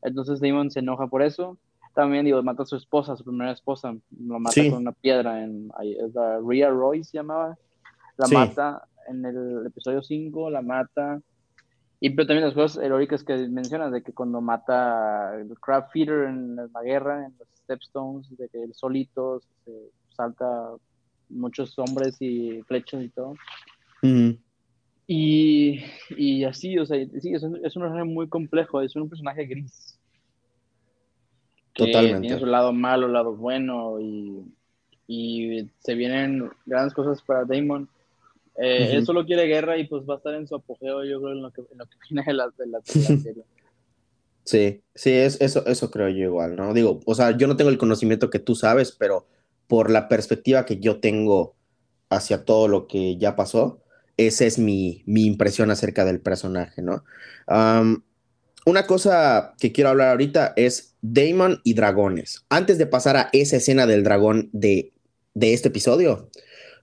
Entonces 0.01 0.39
Damon 0.39 0.71
se 0.71 0.79
enoja 0.79 1.07
por 1.07 1.21
eso. 1.21 1.57
También, 1.93 2.25
digo, 2.25 2.41
mata 2.43 2.63
a 2.63 2.65
su 2.65 2.75
esposa, 2.75 3.15
su 3.15 3.23
primera 3.23 3.51
esposa, 3.51 3.95
lo 4.19 4.39
mata 4.39 4.61
con 4.69 4.81
una 4.81 4.91
piedra, 4.91 5.43
en, 5.43 5.69
la 6.13 6.39
Rhea 6.45 6.69
Royce 6.69 7.11
se 7.11 7.17
llamaba, 7.17 7.57
la 8.17 8.27
mata 8.27 8.87
en 9.07 9.25
el 9.25 9.65
episodio 9.65 10.01
5, 10.03 10.49
la 10.49 10.61
mata 10.61 11.21
y 11.99 12.11
pero 12.11 12.27
también 12.27 12.45
las 12.45 12.53
cosas 12.53 12.83
heroicas 12.83 13.23
que 13.23 13.35
mencionas, 13.47 13.91
de 13.91 14.03
que 14.03 14.13
cuando 14.13 14.39
mata 14.39 15.35
el 15.35 15.57
Crab 15.59 15.89
Feeder 15.91 16.25
en 16.29 16.55
la 16.55 16.83
guerra, 16.83 17.25
en 17.25 17.33
los 17.39 17.47
Stepstones, 17.63 18.37
de 18.37 18.47
que 18.49 18.63
él 18.63 18.73
solito 18.73 19.41
se 19.65 19.71
salta 20.15 20.69
muchos 21.29 21.77
hombres 21.79 22.15
y 22.19 22.61
flechas 22.63 23.03
y 23.03 23.09
todo. 23.09 23.33
y, 25.07 25.83
y, 26.15 26.43
así, 26.43 26.77
o 26.77 26.85
sea, 26.85 27.03
sí, 27.19 27.33
es 27.33 27.41
un, 27.41 27.65
es 27.65 27.75
un, 27.75 27.81
personaje 27.81 28.03
muy 28.03 28.27
complejo, 28.27 28.81
es 28.81 28.95
un 28.95 29.09
personaje 29.09 29.45
gris. 29.45 29.99
Totalmente. 31.73 32.21
Tiene 32.21 32.39
su 32.39 32.45
lado 32.45 32.73
malo, 32.73 33.07
lado 33.07 33.35
bueno, 33.35 33.99
y, 33.99 34.43
y 35.07 35.67
se 35.79 35.95
vienen 35.95 36.49
grandes 36.65 36.93
cosas 36.93 37.21
para 37.23 37.43
Damon 37.43 37.89
eh, 38.57 38.89
Él 38.93 39.05
solo 39.05 39.25
quiere 39.25 39.45
guerra 39.45 39.77
y 39.77 39.87
pues 39.87 40.03
va 40.03 40.15
a 40.15 40.17
estar 40.17 40.33
en 40.33 40.47
su 40.47 40.55
apogeo, 40.55 41.03
yo 41.05 41.21
creo, 41.21 41.33
en 41.33 41.41
lo 41.41 41.51
que, 41.51 41.61
en 41.61 41.77
lo 41.77 41.85
que 41.85 41.97
viene 42.09 42.23
de 42.25 42.33
la, 42.33 42.49
de 42.57 42.67
la, 42.67 42.81
serie. 42.83 43.43
Sí, 44.43 44.81
sí, 44.95 45.11
es, 45.11 45.39
eso, 45.41 45.65
eso 45.67 45.91
creo 45.91 46.09
yo 46.09 46.23
igual, 46.23 46.55
¿no? 46.55 46.73
Digo, 46.73 47.01
o 47.05 47.15
sea, 47.15 47.37
yo 47.37 47.47
no 47.47 47.57
tengo 47.57 47.69
el 47.69 47.77
conocimiento 47.77 48.29
que 48.29 48.39
tú 48.39 48.55
sabes, 48.55 48.91
pero 48.93 49.27
por 49.67 49.91
la 49.91 50.07
perspectiva 50.07 50.65
que 50.65 50.79
yo 50.79 50.99
tengo 50.99 51.55
hacia 52.09 52.45
todo 52.45 52.67
lo 52.67 52.87
que 52.87 53.17
ya 53.17 53.35
pasó, 53.35 53.81
esa 54.15 54.45
es 54.45 54.57
mi, 54.57 55.03
mi 55.05 55.25
impresión 55.25 55.69
acerca 55.69 56.05
del 56.05 56.19
personaje, 56.19 56.81
¿no? 56.81 57.03
una 58.65 58.85
cosa 58.85 59.53
que 59.61 59.71
quiero 59.71 59.91
hablar 59.91 60.09
ahorita 60.09 60.51
es 60.57 60.97
Damon 61.01 61.61
y 61.63 61.73
dragones. 61.73 62.43
Antes 62.49 62.77
de 62.77 62.85
pasar 62.85 63.15
a 63.15 63.29
esa 63.31 63.55
escena 63.55 63.87
del 63.87 64.03
dragón 64.03 64.49
de, 64.51 64.91
de 65.33 65.53
este 65.53 65.69
episodio, 65.69 66.29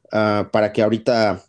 uh, 0.04 0.50
para 0.50 0.72
que 0.72 0.80
ahorita 0.80 1.44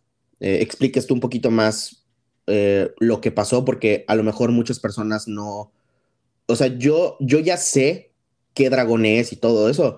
eh, 0.46 0.62
expliques 0.62 1.08
tú 1.08 1.16
un 1.16 1.20
poquito 1.20 1.50
más 1.50 2.06
eh, 2.46 2.92
lo 3.00 3.20
que 3.20 3.32
pasó, 3.32 3.66
porque 3.66 4.06
a 4.08 4.14
lo 4.14 4.22
mejor 4.22 4.52
muchas 4.52 4.80
personas 4.80 5.28
no, 5.28 5.72
o 6.46 6.56
sea, 6.56 6.68
yo, 6.68 7.18
yo 7.20 7.40
ya 7.40 7.58
sé 7.58 8.12
qué 8.54 8.70
dragón 8.70 9.08
es 9.08 9.34
y 9.34 9.38
todo 9.38 9.72
eso, 9.72 9.98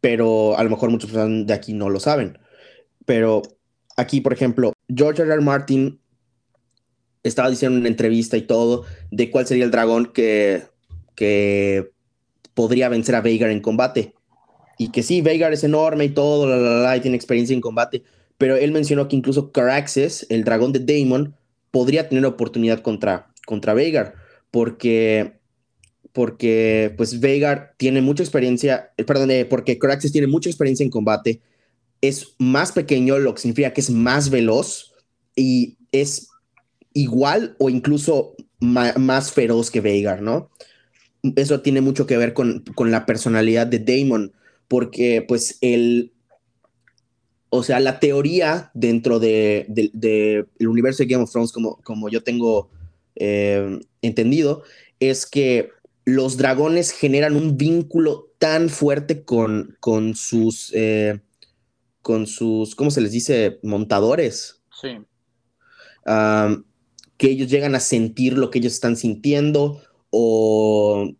pero 0.00 0.56
a 0.56 0.62
lo 0.62 0.70
mejor 0.70 0.90
muchas 0.90 1.10
personas 1.10 1.48
de 1.48 1.52
aquí 1.52 1.72
no 1.72 1.90
lo 1.90 1.98
saben. 1.98 2.38
Pero 3.06 3.42
aquí, 3.96 4.20
por 4.20 4.32
ejemplo, 4.32 4.72
George 4.88 5.22
R. 5.22 5.32
R. 5.32 5.42
Martin 5.42 5.98
estaba 7.24 7.50
diciendo 7.50 7.74
en 7.74 7.80
una 7.80 7.88
entrevista 7.88 8.36
y 8.36 8.42
todo 8.42 8.84
de 9.10 9.32
cuál 9.32 9.48
sería 9.48 9.64
el 9.64 9.72
dragón 9.72 10.12
que, 10.12 10.62
que 11.16 11.90
podría 12.54 12.88
vencer 12.88 13.16
a 13.16 13.20
Veigar 13.20 13.50
en 13.50 13.60
combate. 13.60 14.14
Y 14.78 14.92
que 14.92 15.02
sí, 15.02 15.22
Veigar 15.22 15.52
es 15.52 15.64
enorme 15.64 16.04
y 16.04 16.10
todo, 16.10 16.46
la, 16.46 16.56
la, 16.56 16.96
y 16.96 17.00
tiene 17.00 17.16
experiencia 17.16 17.52
en 17.52 17.60
combate, 17.60 18.04
pero 18.40 18.56
él 18.56 18.72
mencionó 18.72 19.06
que 19.06 19.16
incluso 19.16 19.52
Caraxes, 19.52 20.26
el 20.30 20.44
dragón 20.44 20.72
de 20.72 20.78
Daemon, 20.78 21.34
podría 21.70 22.08
tener 22.08 22.24
oportunidad 22.24 22.80
contra, 22.80 23.28
contra 23.44 23.74
Veigar, 23.74 24.14
porque 24.50 25.38
porque 26.14 26.94
pues 26.96 27.20
Veigar 27.20 27.74
tiene 27.76 28.00
mucha 28.00 28.22
experiencia, 28.22 28.92
eh, 28.96 29.04
perdón, 29.04 29.30
eh, 29.30 29.44
porque 29.44 29.78
Coraxis 29.78 30.10
tiene 30.10 30.26
mucha 30.26 30.48
experiencia 30.48 30.82
en 30.82 30.88
combate, 30.88 31.42
es 32.00 32.34
más 32.38 32.72
pequeño, 32.72 33.18
lo 33.18 33.34
que 33.34 33.42
significa 33.42 33.74
que 33.74 33.82
es 33.82 33.90
más 33.90 34.30
veloz 34.30 34.94
y 35.36 35.76
es 35.92 36.30
igual 36.94 37.56
o 37.58 37.68
incluso 37.68 38.34
más 38.58 39.32
feroz 39.32 39.70
que 39.70 39.82
Veigar, 39.82 40.22
¿no? 40.22 40.50
Eso 41.36 41.60
tiene 41.60 41.82
mucho 41.82 42.06
que 42.06 42.16
ver 42.16 42.32
con, 42.32 42.64
con 42.74 42.90
la 42.90 43.04
personalidad 43.04 43.66
de 43.66 43.80
Damon, 43.80 44.32
porque 44.66 45.22
pues 45.28 45.58
el, 45.60 46.14
o 47.50 47.62
sea, 47.64 47.80
la 47.80 47.98
teoría 47.98 48.70
dentro 48.74 49.18
del 49.18 49.66
de, 49.68 50.46
universo 50.60 51.02
de 51.02 51.08
Game 51.08 51.24
of 51.24 51.32
Thrones, 51.32 51.52
como, 51.52 51.76
como 51.82 52.08
yo 52.08 52.22
tengo 52.22 52.70
eh, 53.16 53.80
entendido, 54.02 54.62
es 55.00 55.26
que 55.26 55.70
los 56.04 56.36
dragones 56.36 56.92
generan 56.92 57.36
un 57.36 57.56
vínculo 57.56 58.30
tan 58.38 58.68
fuerte 58.70 59.24
con, 59.24 59.76
con 59.80 60.14
sus, 60.14 60.72
eh, 60.74 61.20
con 62.02 62.26
sus, 62.26 62.74
¿cómo 62.76 62.90
se 62.90 63.00
les 63.00 63.12
dice? 63.12 63.58
Montadores. 63.62 64.62
Sí. 64.80 64.96
que 67.18 67.30
ellos 67.30 67.50
llegan 67.50 67.74
a 67.74 67.80
sentir 67.80 68.38
lo 68.38 68.50
que 68.50 68.60
ellos 68.60 68.72
están 68.72 68.96
sintiendo 68.96 69.82
o 70.08 71.12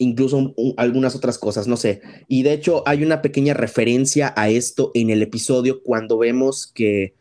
incluso 0.00 0.54
algunas 0.78 1.14
otras 1.14 1.38
cosas, 1.38 1.68
no 1.68 1.76
sé. 1.76 2.00
Y 2.26 2.42
de 2.42 2.54
hecho 2.54 2.82
hay 2.86 3.04
una 3.04 3.20
pequeña 3.20 3.52
referencia 3.54 4.32
a 4.34 4.48
esto 4.48 4.90
en 4.94 5.10
el 5.10 5.22
episodio 5.22 5.82
cuando 5.82 6.16
vemos 6.16 6.66
que, 6.66 7.14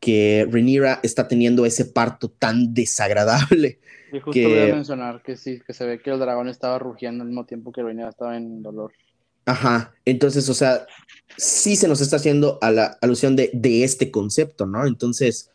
que 0.00 0.48
Rhaenyra 0.50 1.00
está 1.02 1.28
teniendo 1.28 1.66
ese 1.66 1.84
parto 1.84 2.30
tan 2.30 2.72
desagradable. 2.72 3.78
Y 4.10 4.20
justo 4.20 4.48
voy 4.48 4.70
a 4.70 4.74
mencionar 4.74 5.22
que 5.22 5.36
sí, 5.36 5.60
que 5.66 5.74
se 5.74 5.84
ve 5.84 6.00
que 6.00 6.10
el 6.10 6.18
dragón 6.18 6.48
estaba 6.48 6.78
rugiendo 6.78 7.22
al 7.22 7.28
mismo 7.28 7.44
tiempo 7.44 7.72
que 7.72 7.82
Rhaenyra 7.82 8.08
estaba 8.08 8.36
en 8.38 8.62
dolor. 8.62 8.92
Ajá, 9.44 9.92
entonces, 10.06 10.48
o 10.48 10.54
sea, 10.54 10.86
sí 11.36 11.76
se 11.76 11.88
nos 11.88 12.00
está 12.00 12.16
haciendo 12.16 12.58
a 12.62 12.70
la 12.70 12.96
alusión 13.02 13.36
de, 13.36 13.50
de 13.52 13.84
este 13.84 14.10
concepto, 14.10 14.64
¿no? 14.64 14.86
Entonces, 14.86 15.50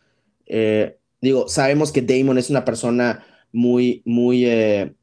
eh, 0.46 0.98
digo, 1.20 1.48
sabemos 1.48 1.92
que 1.92 2.04
Damon 2.04 2.38
es 2.38 2.52
una 2.52 2.64
persona 2.64 3.26
muy, 3.52 4.04
muy... 4.06 4.46
Eh, 4.46 4.94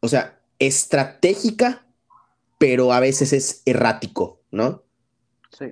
o 0.00 0.08
sea, 0.08 0.40
estratégica, 0.58 1.86
pero 2.58 2.92
a 2.92 3.00
veces 3.00 3.32
es 3.32 3.62
errático, 3.66 4.40
¿no? 4.50 4.82
Sí. 5.56 5.66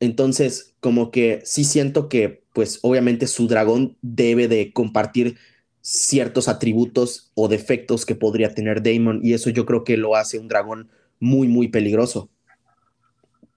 Entonces, 0.00 0.74
como 0.80 1.10
que 1.10 1.42
sí 1.44 1.64
siento 1.64 2.08
que, 2.08 2.44
pues 2.52 2.80
obviamente 2.82 3.26
su 3.26 3.48
dragón 3.48 3.96
debe 4.02 4.48
de 4.48 4.72
compartir 4.72 5.36
ciertos 5.80 6.48
atributos 6.48 7.30
o 7.34 7.48
defectos 7.48 8.06
que 8.06 8.14
podría 8.14 8.54
tener 8.54 8.82
Damon 8.82 9.20
y 9.22 9.34
eso 9.34 9.50
yo 9.50 9.66
creo 9.66 9.84
que 9.84 9.96
lo 9.96 10.14
hace 10.14 10.38
un 10.38 10.48
dragón 10.48 10.90
muy, 11.18 11.48
muy 11.48 11.68
peligroso. 11.68 12.30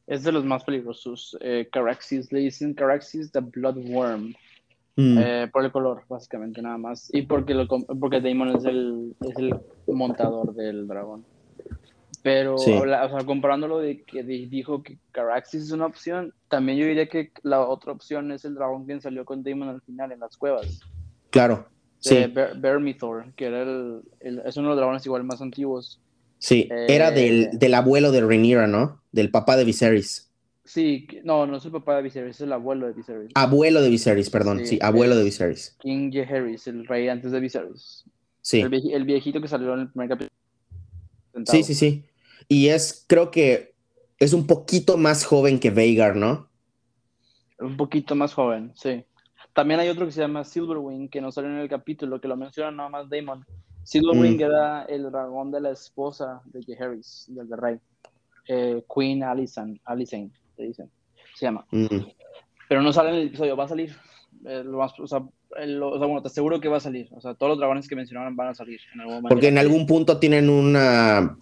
Es 0.08 0.24
de 0.24 0.32
los 0.32 0.46
más 0.46 0.64
peligrosos. 0.64 1.38
Eh, 1.42 1.68
Caraxis, 1.72 2.32
le 2.32 2.42
dicen 2.42 2.74
Caraxis 2.74 3.32
the 3.32 3.40
Bloodworm. 3.40 4.36
Mm. 4.96 5.18
Eh, 5.20 5.50
por 5.52 5.66
el 5.66 5.72
color, 5.72 6.04
básicamente, 6.08 6.62
nada 6.62 6.78
más. 6.78 7.10
Y 7.14 7.24
porque, 7.24 7.54
lo, 7.54 7.68
porque 7.68 8.22
Damon 8.22 8.56
es 8.56 8.66
el, 8.66 9.16
es 9.22 9.38
el 9.38 9.56
montador 9.88 10.54
del 10.54 10.88
dragón. 10.88 11.26
Pero, 12.24 12.56
o 12.56 12.58
sea, 12.58 13.24
comparándolo 13.24 13.78
de 13.78 14.02
que 14.02 14.24
dijo 14.24 14.82
que 14.82 14.98
Caraxis 15.12 15.66
es 15.66 15.72
una 15.72 15.86
opción, 15.86 16.34
también 16.50 16.80
yo 16.80 16.88
diría 16.88 17.08
que 17.08 17.32
la 17.44 17.62
otra 17.62 17.92
opción 17.92 18.32
es 18.32 18.46
el 18.46 18.56
dragón 18.56 18.88
que 18.88 19.00
salió 19.00 19.26
con 19.26 19.44
Damon 19.44 19.70
al 19.70 19.82
final 19.82 20.12
en 20.12 20.22
las 20.22 20.36
cuevas. 20.36 20.80
Claro. 21.30 21.68
Sí. 22.00 22.16
Que 23.36 23.46
era 23.46 23.62
el, 23.62 24.42
es 24.44 24.58
uno 24.58 24.70
de 24.70 24.72
los 24.72 24.78
dragones 24.78 25.06
igual 25.06 25.24
más 25.24 25.40
antiguos. 25.42 26.02
Sí, 26.40 26.68
era 26.72 27.12
del, 27.12 27.44
eh, 27.44 27.50
del, 27.54 27.74
abuelo 27.76 28.12
de 28.12 28.22
Rhaenyra, 28.22 28.66
¿no? 28.68 29.02
Del 29.12 29.30
papá 29.30 29.56
de 29.56 29.64
Viserys. 29.64 30.25
Sí, 30.66 31.08
no, 31.24 31.46
no 31.46 31.58
es 31.58 31.66
el 31.66 31.72
papá 31.72 31.96
de 31.96 32.02
Viserys, 32.02 32.38
es 32.38 32.42
el 32.42 32.52
abuelo 32.52 32.88
de 32.88 32.94
Viserys. 32.94 33.32
Abuelo 33.36 33.82
de 33.82 33.90
Viserys, 33.90 34.32
perdón, 34.32 34.66
sí, 34.66 34.80
abuelo 34.82 35.16
de 35.16 35.24
Viserys. 35.24 35.78
King 35.80 36.12
Jaehaerys, 36.12 36.68
el 36.68 36.88
rey 36.88 37.08
antes 37.08 37.32
de 37.32 37.40
Viserys. 37.40 38.04
Sí. 38.42 38.62
El, 38.62 39.06
viejito 39.06 39.40
que 39.40 39.48
salió 39.48 39.76
en 39.76 39.82
el 39.82 39.90
primer 39.90 40.10
capítulo. 40.10 40.32
Sí, 41.46 41.64
sí, 41.64 41.76
sí. 41.76 42.06
Y 42.48 42.70
es, 42.70 43.06
creo 43.08 43.30
que 43.30 43.76
es 44.18 44.34
un 44.34 44.48
poquito 44.48 44.98
más 44.98 45.24
joven 45.24 45.60
que 45.60 45.70
Veigar, 45.70 46.16
¿no? 46.16 46.50
Un 47.60 47.78
poquito 47.78 48.16
más 48.16 48.34
joven, 48.34 48.72
sí. 48.76 49.06
También 49.54 49.80
hay 49.80 49.90
otro 49.90 50.08
que 50.08 50.12
se 50.12 50.22
llama 50.22 50.44
Silverwing, 50.44 51.10
que 51.10 51.22
no 51.22 51.32
salió 51.32 51.52
en 51.52 51.58
el 51.58 51.70
capítulo, 51.70 52.20
que 52.20 52.28
lo 52.28 52.38
menciona 52.38 52.72
nada 52.72 52.90
más 52.90 53.10
Damon. 53.10 53.46
Silverwing 53.84 54.38
mm. 54.38 54.42
era 54.42 54.84
el 54.86 55.04
dragón 55.12 55.52
de 55.52 55.62
la 55.62 55.72
esposa 55.72 56.42
de 56.46 56.64
Jaehaerys, 56.64 57.26
del 57.28 57.50
rey. 57.56 57.78
Eh, 58.48 58.84
Queen 58.94 59.24
Alicent, 59.24 59.80
Alicent 59.86 60.34
dicen. 60.64 60.90
Se 61.36 61.46
llama. 61.46 61.66
Mm. 61.72 61.88
Pero 62.68 62.82
no 62.82 62.94
sale 62.94 63.10
en 63.10 63.16
el 63.16 63.28
episodio, 63.28 63.56
va 63.56 63.66
a 63.66 63.70
salir. 63.70 63.96
Eh, 64.46 64.64
o, 64.68 65.08
sea, 65.08 65.20
bueno, 65.20 66.22
te 66.22 66.28
aseguro 66.28 66.60
que 66.60 66.68
va 66.68 66.78
a 66.78 66.82
salir. 66.82 67.08
O 67.12 67.22
sea, 67.22 67.34
todos 67.34 67.52
los 67.52 67.60
dragones 67.60 67.88
que 67.88 67.96
mencionaron 67.96 68.36
van 68.36 68.50
a 68.50 68.56
salir 68.56 68.80
en 68.94 69.02
algún 69.02 69.16
momento. 69.16 69.30
Porque 69.30 69.48
en 69.48 69.58
algún 69.58 69.86
punto 69.86 70.20
tienen 70.20 70.50
una 70.50 71.38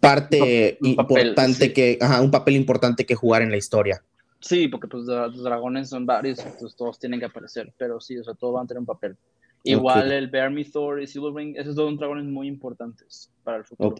parte 0.00 0.78
importante 0.82 1.72
que, 1.72 1.98
ajá, 2.00 2.20
un 2.20 2.30
papel 2.30 2.56
importante 2.56 3.06
que 3.06 3.14
jugar 3.14 3.42
en 3.42 3.50
la 3.50 3.56
historia. 3.56 4.02
Sí, 4.40 4.66
porque 4.66 4.88
pues 4.88 5.04
los 5.04 5.42
dragones 5.44 5.88
son 5.88 6.04
varios, 6.04 6.40
entonces 6.40 6.74
todos 6.76 6.98
tienen 6.98 7.20
que 7.20 7.26
aparecer, 7.26 7.72
pero 7.78 8.00
sí, 8.00 8.18
o 8.18 8.24
sea, 8.24 8.34
todos 8.34 8.54
van 8.54 8.64
a 8.64 8.66
tener 8.66 8.80
un 8.80 8.86
papel. 8.86 9.16
Igual 9.62 10.10
el 10.10 10.28
Bear 10.28 10.52
Thor 10.72 11.00
y 11.00 11.06
Silverwing, 11.06 11.54
esos 11.56 11.76
son 11.76 11.96
dragones 11.96 12.24
muy 12.24 12.48
importantes 12.48 13.30
para 13.44 13.58
el 13.58 13.64
futuro. 13.64 13.94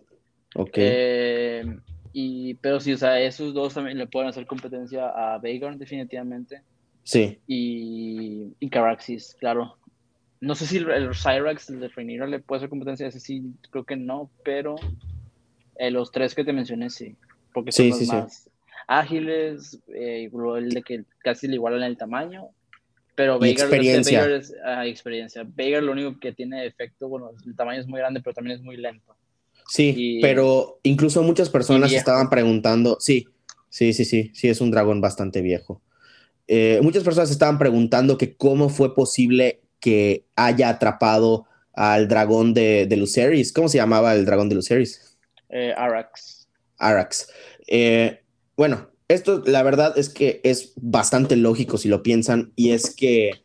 Ok. 0.56 0.72
Eh, 0.74 1.64
y, 2.12 2.54
pero 2.54 2.80
sí, 2.80 2.92
o 2.92 2.98
sea, 2.98 3.20
esos 3.20 3.54
dos 3.54 3.74
también 3.74 3.98
le 3.98 4.06
pueden 4.06 4.28
hacer 4.28 4.46
competencia 4.46 5.08
a 5.08 5.38
Vagon, 5.38 5.78
definitivamente. 5.78 6.62
Sí. 7.04 7.38
Y, 7.46 8.54
y 8.60 8.70
Caraxis, 8.70 9.36
claro. 9.38 9.76
No 10.40 10.54
sé 10.54 10.66
si 10.66 10.78
el, 10.78 11.14
Cyrax, 11.14 11.70
el 11.70 11.80
de 11.80 11.88
Rhaenyra, 11.88 12.26
le 12.26 12.40
puede 12.40 12.58
hacer 12.58 12.68
competencia, 12.68 13.06
ese 13.06 13.20
sí, 13.20 13.42
creo 13.70 13.84
que 13.84 13.96
no, 13.96 14.30
pero 14.44 14.76
eh, 15.76 15.90
los 15.90 16.10
tres 16.10 16.34
que 16.34 16.44
te 16.44 16.52
mencioné 16.52 16.90
sí. 16.90 17.16
Porque 17.52 17.72
son 17.72 17.90
los 17.90 18.08
más 18.08 18.50
ágiles, 18.86 19.80
eh, 19.94 20.30
el 20.56 20.68
de 20.70 20.82
que 20.82 21.04
casi 21.18 21.48
le 21.48 21.54
igualan 21.54 21.82
el 21.82 21.96
tamaño. 21.96 22.48
Pero 23.14 23.38
Veigar, 23.38 23.66
experiencia. 23.66 24.24
es 24.36 24.54
ah, 24.64 24.86
experiencia. 24.86 25.44
Veigar 25.46 25.82
lo 25.82 25.92
único 25.92 26.18
que 26.18 26.32
tiene 26.32 26.66
efecto, 26.66 27.08
bueno, 27.08 27.30
el 27.46 27.54
tamaño 27.54 27.80
es 27.80 27.86
muy 27.86 28.00
grande, 28.00 28.20
pero 28.20 28.34
también 28.34 28.56
es 28.56 28.62
muy 28.62 28.76
lento. 28.76 29.14
Sí, 29.72 30.18
pero 30.20 30.80
incluso 30.82 31.22
muchas 31.22 31.48
personas 31.48 31.90
estaban 31.94 32.28
preguntando, 32.28 32.98
sí, 33.00 33.26
sí, 33.70 33.94
sí, 33.94 34.04
sí, 34.04 34.30
sí, 34.34 34.50
es 34.50 34.60
un 34.60 34.70
dragón 34.70 35.00
bastante 35.00 35.40
viejo. 35.40 35.80
Eh, 36.46 36.78
muchas 36.82 37.02
personas 37.02 37.30
estaban 37.30 37.58
preguntando 37.58 38.18
que 38.18 38.36
cómo 38.36 38.68
fue 38.68 38.94
posible 38.94 39.62
que 39.80 40.26
haya 40.36 40.68
atrapado 40.68 41.46
al 41.72 42.06
dragón 42.06 42.52
de, 42.52 42.84
de 42.86 42.96
Luceris. 42.98 43.50
¿Cómo 43.50 43.70
se 43.70 43.78
llamaba 43.78 44.14
el 44.14 44.26
dragón 44.26 44.50
de 44.50 44.56
Luceris? 44.56 45.16
Eh, 45.48 45.72
Arax. 45.74 46.46
Arax. 46.76 47.28
Eh, 47.66 48.20
bueno, 48.58 48.90
esto 49.08 49.42
la 49.46 49.62
verdad 49.62 49.96
es 49.96 50.10
que 50.10 50.42
es 50.44 50.74
bastante 50.76 51.34
lógico 51.34 51.78
si 51.78 51.88
lo 51.88 52.02
piensan 52.02 52.52
y 52.56 52.72
es 52.72 52.94
que 52.94 53.42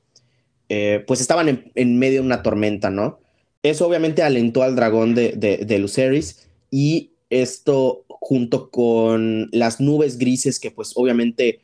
pues 1.08 1.22
estaban 1.22 1.48
en, 1.48 1.72
en 1.76 1.98
medio 1.98 2.20
de 2.20 2.26
una 2.26 2.44
tormenta, 2.44 2.90
¿no? 2.90 3.22
Eso 3.63 3.88
obviamente 3.88 4.24
alentó 4.24 4.63
al 4.63 4.76
dragón 4.76 5.15
de, 5.15 5.34
de, 5.34 5.80
Luceris 5.80 6.48
y 6.72 7.12
esto 7.30 8.06
junto 8.08 8.70
con 8.70 9.50
las 9.52 9.80
nubes 9.80 10.17
grises 10.17 10.60
que 10.60 10.72
pues 10.72 10.93
obviamente 10.96 11.62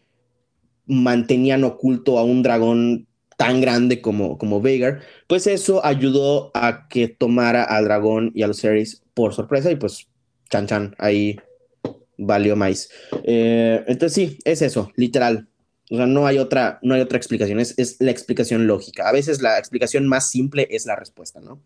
mantenían 0.86 1.63
oculto 1.63 2.17
a 2.17 2.23
un 2.23 2.43
dragón 2.43 3.08
tan 3.38 3.62
grande 3.62 4.01
como, 4.01 4.38
como 4.38 4.62
pues 5.27 5.47
eso 5.47 5.86
ayudó 5.86 6.51
a 6.53 6.88
que 6.88 7.08
tomara 7.08 7.63
al 7.63 7.86
dragón 7.86 8.32
y 8.36 8.43
a 8.43 8.47
Luceris 8.47 9.01
por 9.13 9.34
sorpresa 9.34 9.71
y 9.71 9.75
pues 9.75 10.08
chan 10.49 10.67
chan, 10.67 10.95
ahí 10.99 11.38
valió 12.17 12.56
más. 12.56 12.89
Eh, 13.23 13.84
entonces 13.88 14.13
sí, 14.13 14.39
es 14.45 14.62
eso, 14.62 14.91
literal. 14.95 15.47
O 15.89 15.97
sea, 15.97 16.05
no 16.05 16.25
hay 16.25 16.38
otra, 16.38 16.79
no 16.81 16.95
hay 16.95 17.01
otra 17.01 17.17
explicación, 17.17 17.59
es, 17.59 17.77
es 17.77 17.97
la 17.99 18.11
explicación 18.11 18.67
lógica. 18.67 19.07
A 19.07 19.11
veces 19.11 19.41
la 19.41 19.59
explicación 19.59 20.07
más 20.07 20.29
simple 20.29 20.67
es 20.71 20.86
la 20.86 20.95
respuesta, 20.95 21.41
¿no? 21.41 21.61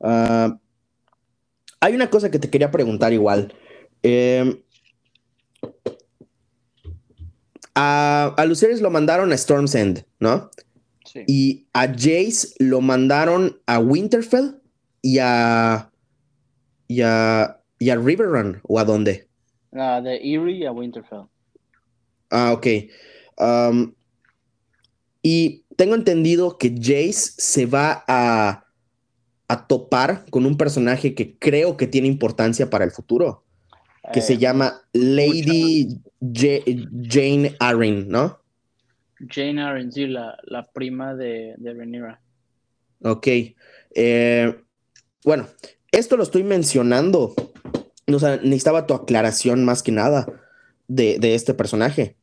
Ah, 0.00 0.58
hay 1.80 1.94
una 1.94 2.10
cosa 2.10 2.30
que 2.30 2.38
te 2.38 2.50
quería 2.50 2.70
preguntar 2.70 3.12
igual. 3.12 3.54
Em, 4.02 4.62
a, 7.74 8.34
a 8.36 8.44
Luceris 8.44 8.80
lo 8.80 8.90
mandaron 8.90 9.32
a 9.32 9.34
Storm's 9.34 9.74
End, 9.74 10.04
¿no? 10.18 10.50
Sí. 11.04 11.24
Y 11.26 11.66
a 11.72 11.88
Jace 11.88 12.54
lo 12.58 12.80
mandaron 12.80 13.60
a 13.66 13.78
Winterfell 13.78 14.60
y 15.02 15.18
a, 15.18 15.90
y 16.88 17.02
a, 17.02 17.60
y 17.78 17.90
a 17.90 17.96
Riverrun, 17.96 18.60
¿o 18.62 18.78
a 18.78 18.84
dónde? 18.84 19.28
Uh, 19.72 20.02
de 20.02 20.16
Erie 20.16 20.66
a 20.66 20.72
Winterfell. 20.72 21.26
Ah, 22.30 22.52
ok. 22.52 22.66
Um, 23.38 23.94
y 25.22 25.64
tengo 25.76 25.94
entendido 25.94 26.58
que 26.58 26.70
Jace 26.70 27.32
se 27.36 27.66
va 27.66 28.04
a 28.06 28.62
a 29.52 29.66
topar 29.66 30.24
con 30.30 30.46
un 30.46 30.56
personaje 30.56 31.14
que 31.14 31.36
creo 31.36 31.76
que 31.76 31.86
tiene 31.86 32.08
importancia 32.08 32.70
para 32.70 32.86
el 32.86 32.90
futuro, 32.90 33.44
que 34.10 34.22
se 34.22 34.34
eh, 34.34 34.38
llama 34.38 34.80
Lady 34.94 36.00
Jane 36.22 37.54
Arryn, 37.60 38.08
¿no? 38.08 38.40
Jane 39.28 39.62
Arryn, 39.62 39.92
sí, 39.92 40.06
la, 40.06 40.70
prima 40.72 41.14
de, 41.14 41.54
de 41.58 41.74
Rhaenyra. 41.74 42.18
Ok. 43.02 43.26
Eh, 43.94 44.56
bueno, 45.22 45.46
esto 45.90 46.16
lo 46.16 46.22
estoy 46.22 46.44
mencionando. 46.44 47.34
O 48.10 48.18
sea, 48.18 48.36
necesitaba 48.36 48.86
tu 48.86 48.94
aclaración 48.94 49.66
más 49.66 49.82
que 49.82 49.92
nada 49.92 50.26
de, 50.88 51.18
de 51.18 51.34
este 51.34 51.52
personaje. 51.52 52.16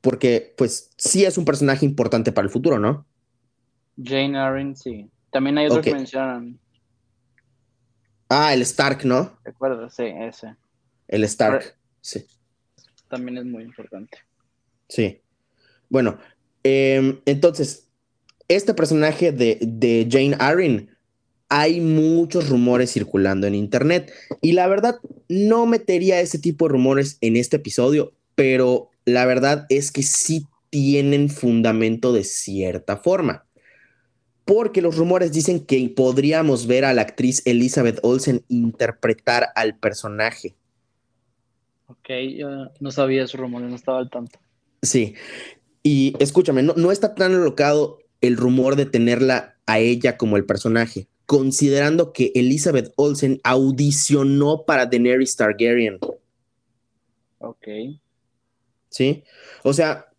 Porque, 0.00 0.54
pues, 0.56 0.90
sí 0.96 1.24
es 1.24 1.36
un 1.36 1.44
personaje 1.44 1.84
importante 1.84 2.32
para 2.32 2.46
el 2.46 2.52
futuro, 2.52 2.78
¿no? 2.78 3.06
Jane 4.02 4.38
Arryn, 4.38 4.76
sí. 4.76 5.10
También 5.30 5.58
hay 5.58 5.66
otro 5.66 5.82
que 5.82 5.94
mencionan. 5.94 6.58
Ah, 8.28 8.54
el 8.54 8.62
Stark, 8.62 9.04
¿no? 9.04 9.38
Recuerdo, 9.44 9.90
sí, 9.90 10.04
ese. 10.04 10.54
El 11.08 11.24
Stark, 11.24 11.76
sí. 12.00 12.24
También 13.08 13.38
es 13.38 13.44
muy 13.44 13.64
importante. 13.64 14.18
Sí. 14.88 15.20
Bueno, 15.88 16.18
em, 16.62 17.20
entonces, 17.26 17.88
este 18.48 18.74
personaje 18.74 19.32
de, 19.32 19.58
de 19.60 20.08
Jane 20.10 20.36
Arryn, 20.38 20.90
hay 21.48 21.80
muchos 21.80 22.48
rumores 22.48 22.92
circulando 22.92 23.48
en 23.48 23.56
internet 23.56 24.12
y 24.40 24.52
la 24.52 24.68
verdad 24.68 25.00
no 25.28 25.66
metería 25.66 26.20
ese 26.20 26.38
tipo 26.38 26.66
de 26.66 26.72
rumores 26.72 27.18
en 27.20 27.36
este 27.36 27.56
episodio, 27.56 28.12
pero 28.36 28.89
la 29.04 29.26
verdad 29.26 29.66
es 29.68 29.90
que 29.90 30.02
sí 30.02 30.46
tienen 30.70 31.28
fundamento 31.28 32.12
de 32.12 32.24
cierta 32.24 32.96
forma 32.96 33.44
porque 34.50 34.82
los 34.82 34.96
rumores 34.96 35.30
dicen 35.30 35.64
que 35.64 35.92
podríamos 35.94 36.66
ver 36.66 36.84
a 36.84 36.92
la 36.92 37.02
actriz 37.02 37.40
Elizabeth 37.44 38.00
Olsen 38.02 38.44
interpretar 38.48 39.50
al 39.54 39.78
personaje. 39.78 40.56
Ok, 41.86 42.08
yo 42.36 42.48
no 42.80 42.90
sabía 42.90 43.22
esos 43.22 43.38
rumores, 43.38 43.70
no 43.70 43.76
estaba 43.76 44.00
al 44.00 44.10
tanto. 44.10 44.40
Sí, 44.82 45.14
y 45.84 46.14
escúchame, 46.18 46.64
no, 46.64 46.74
no 46.76 46.90
está 46.90 47.14
tan 47.14 47.32
alocado 47.32 48.00
el 48.20 48.36
rumor 48.36 48.74
de 48.74 48.86
tenerla 48.86 49.56
a 49.66 49.78
ella 49.78 50.16
como 50.16 50.36
el 50.36 50.44
personaje, 50.44 51.06
considerando 51.26 52.12
que 52.12 52.32
Elizabeth 52.34 52.92
Olsen 52.96 53.40
audicionó 53.44 54.64
para 54.64 54.86
Daenerys 54.86 55.36
Targaryen. 55.36 56.00
Ok. 57.38 57.68
Sí, 58.90 59.24
o 59.62 59.72
sea, 59.72 60.10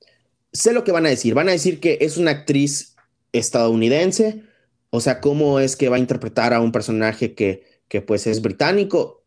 sé 0.54 0.74
lo 0.74 0.84
que 0.84 0.92
van 0.92 1.06
a 1.06 1.10
decir. 1.10 1.34
Van 1.34 1.50
a 1.50 1.52
decir 1.52 1.80
que 1.80 1.98
es 2.02 2.18
una 2.18 2.32
actriz 2.32 2.96
estadounidense, 3.34 4.44
o 4.90 5.00
sea, 5.00 5.22
cómo 5.22 5.60
es 5.60 5.76
que 5.76 5.90
va 5.90 5.98
a 5.98 6.00
interpretar 6.00 6.54
a 6.54 6.62
un 6.62 6.72
personaje 6.72 7.34
que, 7.34 7.64
que 7.88 8.02
pues 8.02 8.28
es 8.28 8.42
británico. 8.42 9.24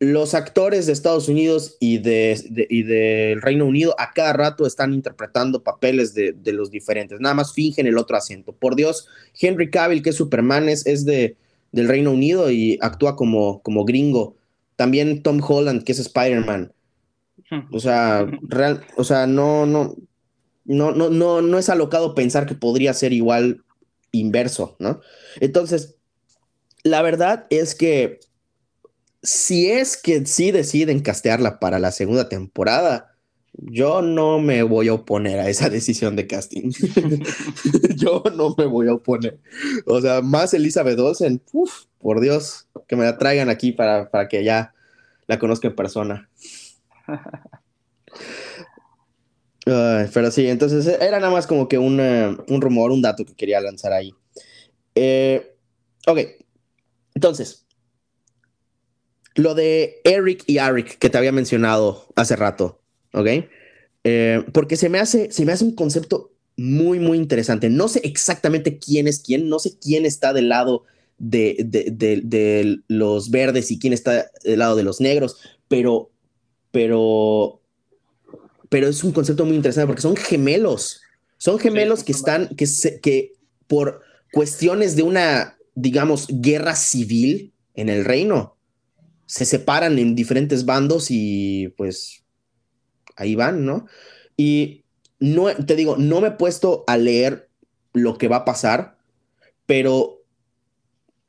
Los 0.00 0.34
actores 0.34 0.86
de 0.86 0.92
Estados 0.92 1.28
Unidos 1.28 1.76
y, 1.80 1.98
de, 1.98 2.40
del 2.50 3.42
Reino 3.42 3.66
Unido 3.66 3.96
a 3.98 4.12
cada 4.12 4.32
rato 4.32 4.64
están 4.66 4.94
interpretando 4.94 5.64
papeles 5.64 6.14
de, 6.14 6.34
los 6.52 6.70
diferentes, 6.70 7.20
nada 7.20 7.34
más 7.34 7.52
fingen 7.52 7.86
el 7.86 7.98
otro 7.98 8.16
acento. 8.16 8.52
Por 8.52 8.76
Dios, 8.76 9.08
Henry 9.40 9.70
Cavill, 9.70 10.02
que 10.02 10.10
es 10.10 10.16
Superman, 10.16 10.68
es, 10.68 10.86
es 10.86 11.04
de, 11.04 11.36
del 11.72 11.88
Reino 11.88 12.12
Unido 12.12 12.50
y 12.50 12.78
actúa 12.80 13.16
como, 13.16 13.60
como 13.62 13.84
gringo. 13.84 14.36
También 14.76 15.22
Tom 15.22 15.40
Holland, 15.42 15.82
que 15.82 15.92
es 15.92 15.98
Spider-Man. 15.98 16.72
O 17.70 17.80
sea, 17.80 18.26
real, 18.42 18.84
o 18.96 19.04
sea, 19.04 19.26
no, 19.26 19.66
no, 19.66 19.96
no, 20.64 20.92
no, 20.92 21.08
no, 21.08 21.40
no 21.40 21.58
es 21.58 21.68
alocado 21.68 22.14
pensar 22.14 22.46
que 22.46 22.54
podría 22.54 22.92
ser 22.92 23.12
igual 23.12 23.64
inverso, 24.12 24.76
¿no? 24.78 25.00
Entonces, 25.40 25.96
la 26.82 27.02
verdad 27.02 27.46
es 27.50 27.74
que 27.74 28.20
si 29.22 29.70
es 29.70 29.96
que 29.96 30.24
sí 30.26 30.50
deciden 30.52 31.00
castearla 31.00 31.58
para 31.58 31.78
la 31.78 31.90
segunda 31.90 32.28
temporada, 32.28 33.14
yo 33.54 34.02
no 34.02 34.38
me 34.38 34.62
voy 34.62 34.88
a 34.88 34.94
oponer 34.94 35.40
a 35.40 35.48
esa 35.48 35.68
decisión 35.70 36.16
de 36.16 36.26
casting. 36.26 36.70
yo 37.96 38.22
no 38.36 38.54
me 38.56 38.66
voy 38.66 38.88
a 38.88 38.94
oponer. 38.94 39.38
O 39.86 40.00
sea, 40.00 40.20
más 40.22 40.54
Elizabeth 40.54 40.98
Olsen, 40.98 41.42
uf, 41.52 41.84
por 41.98 42.20
Dios, 42.20 42.68
que 42.86 42.96
me 42.96 43.04
la 43.04 43.18
traigan 43.18 43.48
aquí 43.48 43.72
para, 43.72 44.10
para 44.10 44.28
que 44.28 44.44
ya 44.44 44.74
la 45.26 45.38
conozca 45.38 45.68
en 45.68 45.76
persona 45.76 46.28
pero 50.12 50.30
sí, 50.30 50.46
entonces 50.48 50.86
eh, 50.86 50.98
era 51.00 51.20
nada 51.20 51.32
más 51.32 51.46
como 51.46 51.68
que 51.68 51.78
un 51.78 52.60
rumor, 52.60 52.90
un 52.90 53.02
dato 53.02 53.24
que 53.24 53.34
quería 53.34 53.60
lanzar 53.60 53.92
ahí. 53.92 54.14
Eh, 54.94 55.54
ok, 56.06 56.20
entonces, 57.14 57.66
lo 59.34 59.54
de 59.54 60.00
Eric 60.04 60.44
y 60.46 60.58
Eric 60.58 60.98
que 60.98 61.10
te 61.10 61.18
había 61.18 61.32
mencionado 61.32 62.06
hace 62.16 62.36
rato, 62.36 62.80
¿ok? 63.12 63.28
Eh, 64.04 64.44
porque 64.52 64.76
se 64.76 64.88
me, 64.88 64.98
hace, 64.98 65.30
se 65.30 65.44
me 65.44 65.52
hace 65.52 65.64
un 65.64 65.74
concepto 65.74 66.32
muy, 66.56 66.98
muy 66.98 67.18
interesante. 67.18 67.68
No 67.70 67.88
sé 67.88 68.00
exactamente 68.04 68.78
quién 68.78 69.06
es 69.06 69.20
quién, 69.20 69.48
no 69.48 69.58
sé 69.58 69.78
quién 69.78 70.06
está 70.06 70.32
del 70.32 70.48
lado 70.48 70.84
de, 71.18 71.56
de 71.60 72.80
los 72.88 73.30
verdes 73.30 73.70
y 73.70 73.78
quién 73.78 73.92
está 73.92 74.30
del 74.44 74.60
lado 74.60 74.76
de 74.76 74.84
los 74.84 75.00
negros, 75.00 75.36
pero, 75.68 76.10
pero 76.70 77.58
pero 78.68 78.88
es 78.88 79.02
un 79.04 79.12
concepto 79.12 79.44
muy 79.44 79.56
interesante 79.56 79.86
porque 79.86 80.02
son 80.02 80.16
gemelos. 80.16 81.00
Son 81.38 81.58
gemelos 81.58 82.04
que 82.04 82.12
están, 82.12 82.48
que, 82.56 82.66
que 83.00 83.32
por 83.66 84.02
cuestiones 84.32 84.96
de 84.96 85.02
una, 85.02 85.56
digamos, 85.74 86.26
guerra 86.28 86.74
civil 86.74 87.52
en 87.74 87.88
el 87.88 88.04
reino, 88.04 88.56
se 89.26 89.44
separan 89.44 89.98
en 89.98 90.14
diferentes 90.14 90.64
bandos 90.64 91.10
y 91.10 91.68
pues 91.76 92.24
ahí 93.16 93.34
van, 93.34 93.64
¿no? 93.64 93.86
Y 94.36 94.84
no, 95.20 95.54
te 95.54 95.76
digo, 95.76 95.96
no 95.96 96.20
me 96.20 96.28
he 96.28 96.32
puesto 96.32 96.84
a 96.86 96.96
leer 96.96 97.48
lo 97.92 98.18
que 98.18 98.28
va 98.28 98.38
a 98.38 98.44
pasar, 98.44 98.98
pero 99.66 100.22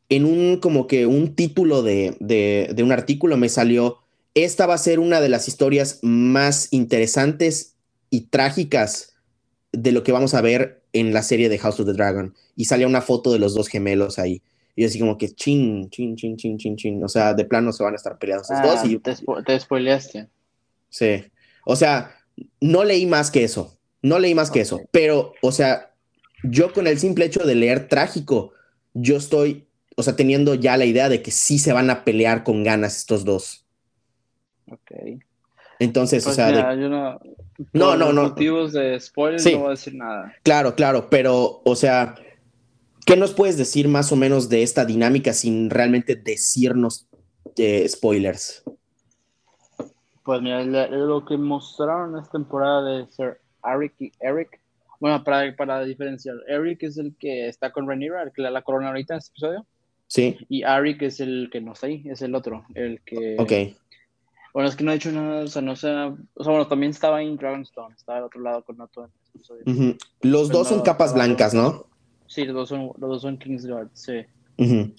en 0.10 0.26
un 0.26 0.58
como 0.58 0.88
que 0.88 1.06
un 1.06 1.36
título 1.36 1.84
de, 1.84 2.16
de 2.20 2.84
un 2.84 2.92
artículo 2.92 3.38
me 3.38 3.50
salió 3.50 3.99
esta 4.44 4.66
va 4.66 4.76
a 4.76 4.80
ser 4.80 5.00
una 5.00 5.22
de 5.22 5.30
las 5.30 5.48
historias 5.48 6.00
más 6.02 6.68
interesantes 6.72 7.76
y 8.10 8.22
trágicas 8.28 9.14
de 9.72 9.92
lo 9.92 10.04
que 10.04 10.12
vamos 10.12 10.34
a 10.34 10.42
ver 10.42 10.82
en 10.94 11.14
la 11.14 11.24
serie 11.24 11.50
de 11.50 11.58
House 11.60 11.80
of 11.80 11.86
the 11.86 11.94
Dragon. 11.94 12.34
Y 12.56 12.66
salía 12.66 12.88
una 12.88 13.02
foto 13.02 13.32
de 13.32 13.40
los 13.40 13.54
dos 13.54 13.68
gemelos 13.68 14.20
ahí. 14.20 14.42
Y 14.76 14.86
así 14.86 15.00
como 15.00 15.18
que 15.18 15.30
chin, 15.30 15.90
chin, 15.90 16.16
chin, 16.16 16.38
chin, 16.38 16.58
chin, 16.58 16.76
chin. 16.76 17.04
O 17.04 17.08
sea, 17.08 17.34
de 17.34 17.46
plano 17.46 17.72
se 17.72 17.84
van 17.84 17.94
a 17.94 17.98
estar 17.98 18.18
peleando 18.18 18.44
esos 18.44 18.62
dos. 18.62 18.86
Y, 18.86 18.98
te, 19.00 19.16
te 19.46 19.60
spoileaste. 19.60 20.28
Sí. 20.90 21.24
O 21.66 21.76
sea, 21.76 22.16
no 22.62 22.84
leí 22.84 23.06
más 23.06 23.32
que 23.32 23.44
eso. 23.44 23.78
No 24.02 24.20
leí 24.20 24.34
más 24.34 24.52
que 24.52 24.62
eso. 24.62 24.82
Pero, 24.92 25.34
o 25.42 25.52
sea, 25.52 25.94
yo 26.44 26.72
con 26.74 26.88
el 26.88 27.00
simple 27.00 27.26
hecho 27.26 27.46
de 27.46 27.56
leer 27.56 27.90
trágico, 27.90 28.54
yo 28.94 29.18
estoy, 29.18 29.68
o 29.96 30.04
sea, 30.04 30.16
teniendo 30.16 30.56
ya 30.56 30.78
la 30.78 30.86
idea 30.86 31.10
de 31.10 31.22
que 31.22 31.32
sí 31.32 31.60
se 31.60 31.74
van 31.74 31.90
a 31.90 32.06
pelear 32.06 32.44
con 32.44 32.64
ganas 32.64 32.98
estos 32.98 33.26
dos. 33.26 33.66
Ok. 34.72 35.20
Entonces, 35.80 36.24
o 36.24 36.28
pues 36.28 36.36
sea. 36.36 36.76
no, 36.76 37.20
no, 37.74 37.96
no, 37.96 38.14
no. 38.14 38.24
motivos 38.24 38.74
de 38.74 39.00
spoilers 39.00 39.46
no 39.46 39.60
voy 39.60 39.68
a 39.68 39.72
decir 39.72 39.96
nada. 39.96 40.36
Claro, 40.44 40.76
claro, 40.76 41.08
pero, 41.10 41.62
o 41.64 41.76
sea, 41.76 42.16
¿qué 43.06 43.16
nos 43.16 43.34
puedes 43.34 43.58
decir 43.58 43.88
más 43.88 44.12
o 44.12 44.18
menos 44.18 44.50
de 44.50 44.62
esta 44.62 44.84
dinámica 44.84 45.32
sin 45.32 45.70
realmente 45.70 46.18
decirnos 46.18 47.08
eh, 47.56 47.88
spoilers? 47.88 48.62
Pues 50.24 50.42
mira, 50.42 50.64
lo 50.64 51.26
que 51.26 51.38
mostraron 51.38 52.18
esta 52.18 52.34
temporada 52.34 52.84
de 52.84 53.08
Sir 53.08 53.40
Eric 53.64 53.94
y 54.00 54.12
Eric. 54.20 54.60
Bueno, 55.00 55.24
para, 55.24 55.56
para 55.56 55.86
diferenciar, 55.86 56.36
Eric 56.50 56.84
es 56.84 56.98
el 56.98 57.16
que 57.18 57.48
está 57.48 57.72
con 57.72 57.88
Rhaenyra, 57.88 58.24
el 58.24 58.34
que 58.34 58.42
le 58.42 58.48
da 58.48 58.52
la 58.52 58.64
corona 58.64 58.90
ahorita 58.90 59.14
en 59.14 59.18
este 59.20 59.32
episodio. 59.32 59.66
Sí. 60.08 60.38
Y 60.50 60.64
Eric 60.64 61.04
es 61.04 61.22
el 61.22 61.50
que 61.50 61.62
no 61.62 61.72
está 61.72 61.88
ahí, 61.88 62.04
es 62.06 62.22
el 62.22 62.36
otro, 62.36 62.66
el 62.76 63.00
que. 63.06 63.38
Ok 63.40 63.79
bueno, 64.60 64.72
es 64.72 64.76
que 64.76 64.84
no 64.84 64.92
he 64.92 64.96
dicho 64.96 65.10
nada, 65.14 65.46
o 65.46 65.48
sea, 65.48 65.62
no 65.62 65.74
sé. 65.78 65.88
O 65.88 66.44
sea, 66.44 66.52
bueno, 66.52 66.68
también 66.68 66.90
estaba 66.90 67.22
en 67.22 67.38
Dragonstone, 67.38 67.96
estaba 67.96 68.18
al 68.18 68.26
otro 68.26 68.42
lado 68.42 68.62
con 68.62 68.76
Nato 68.76 69.06
en 69.06 69.12
este 69.24 69.38
episodio. 69.38 69.96
Los 70.20 70.50
dos 70.50 70.68
son 70.68 70.82
capas 70.82 71.14
blancas, 71.14 71.54
¿no? 71.54 71.86
Sí, 72.28 72.44
los 72.44 72.54
dos 72.54 72.68
son, 72.68 72.92
los 72.98 73.10
dos 73.10 73.22
son 73.22 73.38
Kingsguard, 73.38 73.88
sí. 73.94 74.26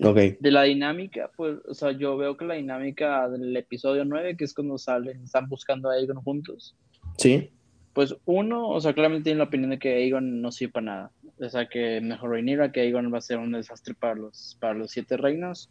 Ok. 0.03 0.17
De 0.41 0.51
la 0.51 0.63
dinámica, 0.63 1.31
pues, 1.37 1.59
o 1.69 1.75
sea, 1.75 1.93
yo 1.93 2.17
veo 2.17 2.39
que 2.39 2.47
la 2.47 2.55
dinámica 2.55 3.29
del 3.29 3.55
episodio 3.55 4.07
9, 4.07 4.39
que 4.39 4.45
es 4.45 4.55
cuando 4.55 4.79
salen, 4.79 5.25
están 5.25 5.47
buscando 5.47 5.91
a 5.91 5.93
Aegon 5.93 6.23
juntos. 6.23 6.75
Sí. 7.19 7.51
Pues 7.93 8.17
uno, 8.25 8.67
o 8.67 8.81
sea, 8.81 8.95
claramente 8.95 9.25
tiene 9.25 9.41
la 9.41 9.45
opinión 9.45 9.73
de 9.73 9.79
que 9.79 9.95
Aegon 9.95 10.41
no 10.41 10.53
sirve 10.53 10.73
para 10.73 10.87
nada. 10.87 11.11
O 11.39 11.51
sea, 11.51 11.69
que 11.69 12.01
mejor 12.01 12.31
Rhaenyra, 12.31 12.73
que 12.73 12.81
Aegon 12.81 13.13
va 13.13 13.19
a 13.19 13.21
ser 13.21 13.37
un 13.37 13.53
desastre 13.53 13.93
para 13.93 14.15
los, 14.15 14.57
para 14.59 14.73
los 14.73 14.91
siete 14.91 15.19
reinos. 15.19 15.69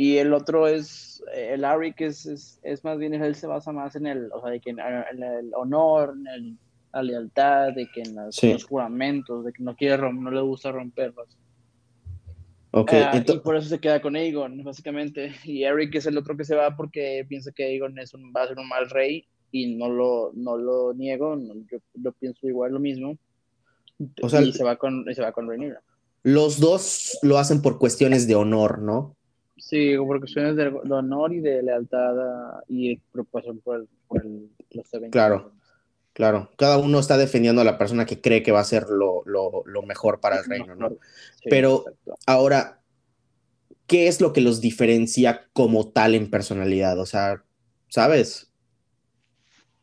Y 0.00 0.18
el 0.18 0.32
otro 0.32 0.68
es, 0.68 1.24
el 1.34 1.64
Ari, 1.64 1.92
que 1.92 2.06
es, 2.06 2.60
es, 2.62 2.84
más 2.84 2.98
bien, 2.98 3.14
él 3.14 3.34
se 3.34 3.48
basa 3.48 3.72
más 3.72 3.96
en 3.96 4.06
el, 4.06 4.30
o 4.32 4.40
sea, 4.40 4.52
de 4.52 4.60
que 4.60 4.70
en, 4.70 4.78
el 4.78 5.52
honor, 5.56 6.14
en 6.36 6.56
la 6.92 7.02
lealtad, 7.02 7.72
de 7.72 7.88
que 7.92 8.02
en 8.02 8.14
los 8.14 8.64
juramentos, 8.64 9.44
de 9.44 9.52
que 9.52 9.60
no 9.60 9.74
quiere 9.74 10.00
no 10.12 10.30
le 10.30 10.40
gusta 10.40 10.70
romperlos. 10.70 11.36
Ok. 12.70 12.92
Ah, 12.92 13.12
y 13.26 13.38
por 13.40 13.56
eso 13.56 13.68
se 13.68 13.80
queda 13.80 14.00
con 14.00 14.14
Aegon, 14.14 14.62
básicamente. 14.62 15.32
Y 15.44 15.64
Eric 15.64 15.96
es 15.96 16.06
el 16.06 16.16
otro 16.16 16.36
que 16.36 16.44
se 16.44 16.54
va 16.54 16.76
porque 16.76 17.26
piensa 17.28 17.50
que 17.50 17.64
Aegon 17.64 17.98
es 17.98 18.14
un, 18.14 18.32
va 18.32 18.44
a 18.44 18.46
ser 18.46 18.58
un 18.60 18.68
mal 18.68 18.88
rey 18.90 19.26
y 19.50 19.74
no 19.74 19.88
lo, 19.88 20.30
no 20.32 20.56
lo 20.56 20.94
niego, 20.94 21.36
yo, 21.94 22.12
pienso 22.12 22.46
igual 22.46 22.72
lo 22.72 22.78
mismo. 22.78 23.18
O 24.22 24.28
sea, 24.28 24.42
y 24.42 24.52
se 24.52 24.62
va 24.62 24.76
con, 24.76 25.04
y 25.10 25.14
se 25.16 25.22
va 25.22 25.32
con 25.32 25.48
Rhaenyra. 25.48 25.82
Los 26.22 26.60
dos 26.60 27.18
lo 27.22 27.36
hacen 27.38 27.62
por 27.62 27.80
cuestiones 27.80 28.28
de 28.28 28.36
honor, 28.36 28.80
¿no? 28.80 29.17
Sí, 29.58 29.96
por 29.96 30.20
cuestiones 30.20 30.56
de, 30.56 30.68
honor 30.68 31.32
y 31.32 31.40
de 31.40 31.62
lealtad 31.62 32.14
y 32.68 32.96
preocupación 32.96 33.60
por, 33.60 33.86
por 34.06 34.24
los 34.24 34.94
eventos. 34.94 35.12
Claro, 35.12 35.52
claro. 36.12 36.50
Cada 36.56 36.78
uno 36.78 36.98
está 36.98 37.16
defendiendo 37.16 37.60
a 37.60 37.64
la 37.64 37.78
persona 37.78 38.06
que 38.06 38.20
cree 38.20 38.42
que 38.42 38.52
va 38.52 38.60
a 38.60 38.64
ser 38.64 38.84
lo, 38.88 39.22
lo, 39.26 39.62
lo 39.66 39.82
mejor 39.82 40.20
para 40.20 40.38
el 40.38 40.44
reino, 40.44 40.74
¿no? 40.74 40.96
Pero 41.44 41.84
ahora, 42.26 42.80
¿qué 43.86 44.06
es 44.06 44.20
lo 44.20 44.32
que 44.32 44.40
los 44.40 44.60
diferencia 44.60 45.48
como 45.52 45.88
tal 45.88 46.14
en 46.14 46.30
personalidad? 46.30 46.98
O 47.00 47.06
sea, 47.06 47.42
¿sabes? 47.88 48.52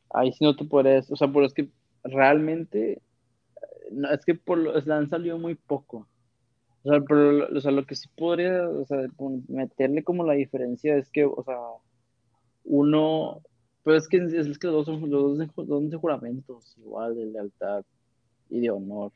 Ahí 0.09 0.31
sí 0.31 0.45
no 0.45 0.55
te 0.55 0.63
puedes, 0.63 1.11
o 1.11 1.15
sea, 1.15 1.27
pero 1.27 1.45
es 1.45 1.53
que 1.53 1.69
realmente, 2.03 3.01
no, 3.91 4.09
es 4.11 4.23
que 4.23 4.35
por 4.35 4.57
lo, 4.57 4.93
han 4.93 5.09
salido 5.09 5.37
muy 5.37 5.55
poco. 5.55 6.07
O 6.85 6.89
sea, 6.89 7.01
pero, 7.01 7.47
o 7.47 7.61
sea, 7.61 7.71
lo 7.71 7.83
que 7.83 7.95
sí 7.95 8.07
podría, 8.15 8.69
o 8.69 8.85
sea, 8.85 8.99
meterle 9.47 10.03
como 10.03 10.23
la 10.23 10.33
diferencia 10.33 10.95
es 10.95 11.09
que, 11.09 11.25
o 11.25 11.43
sea, 11.43 11.57
uno, 12.63 13.41
pero 13.83 13.97
es 13.97 14.07
que, 14.07 14.17
es 14.17 14.59
que 14.59 14.67
los 14.67 14.85
dos 14.85 14.99
son, 14.99 15.09
los 15.09 15.35
dos 15.35 15.67
son 15.67 15.89
de 15.89 15.97
juramentos, 15.97 16.75
igual, 16.77 17.15
de 17.15 17.25
lealtad 17.25 17.83
y 18.51 18.59
de 18.59 18.69
honor. 18.69 19.11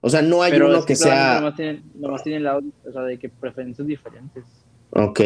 O 0.00 0.08
sea, 0.08 0.22
no 0.22 0.40
hay 0.40 0.52
uno 0.52 0.84
que, 0.84 0.94
sea. 0.94 1.40
Nomás 1.40 1.56
tienen, 1.56 1.82
nomás 1.96 2.22
tienen 2.22 2.44
lado, 2.44 2.62
o 2.86 2.92
sea, 2.92 3.02
de 3.02 3.18
que 3.18 3.28
preferencias 3.28 3.88
diferentes. 3.88 4.44
Ok. 4.90 5.20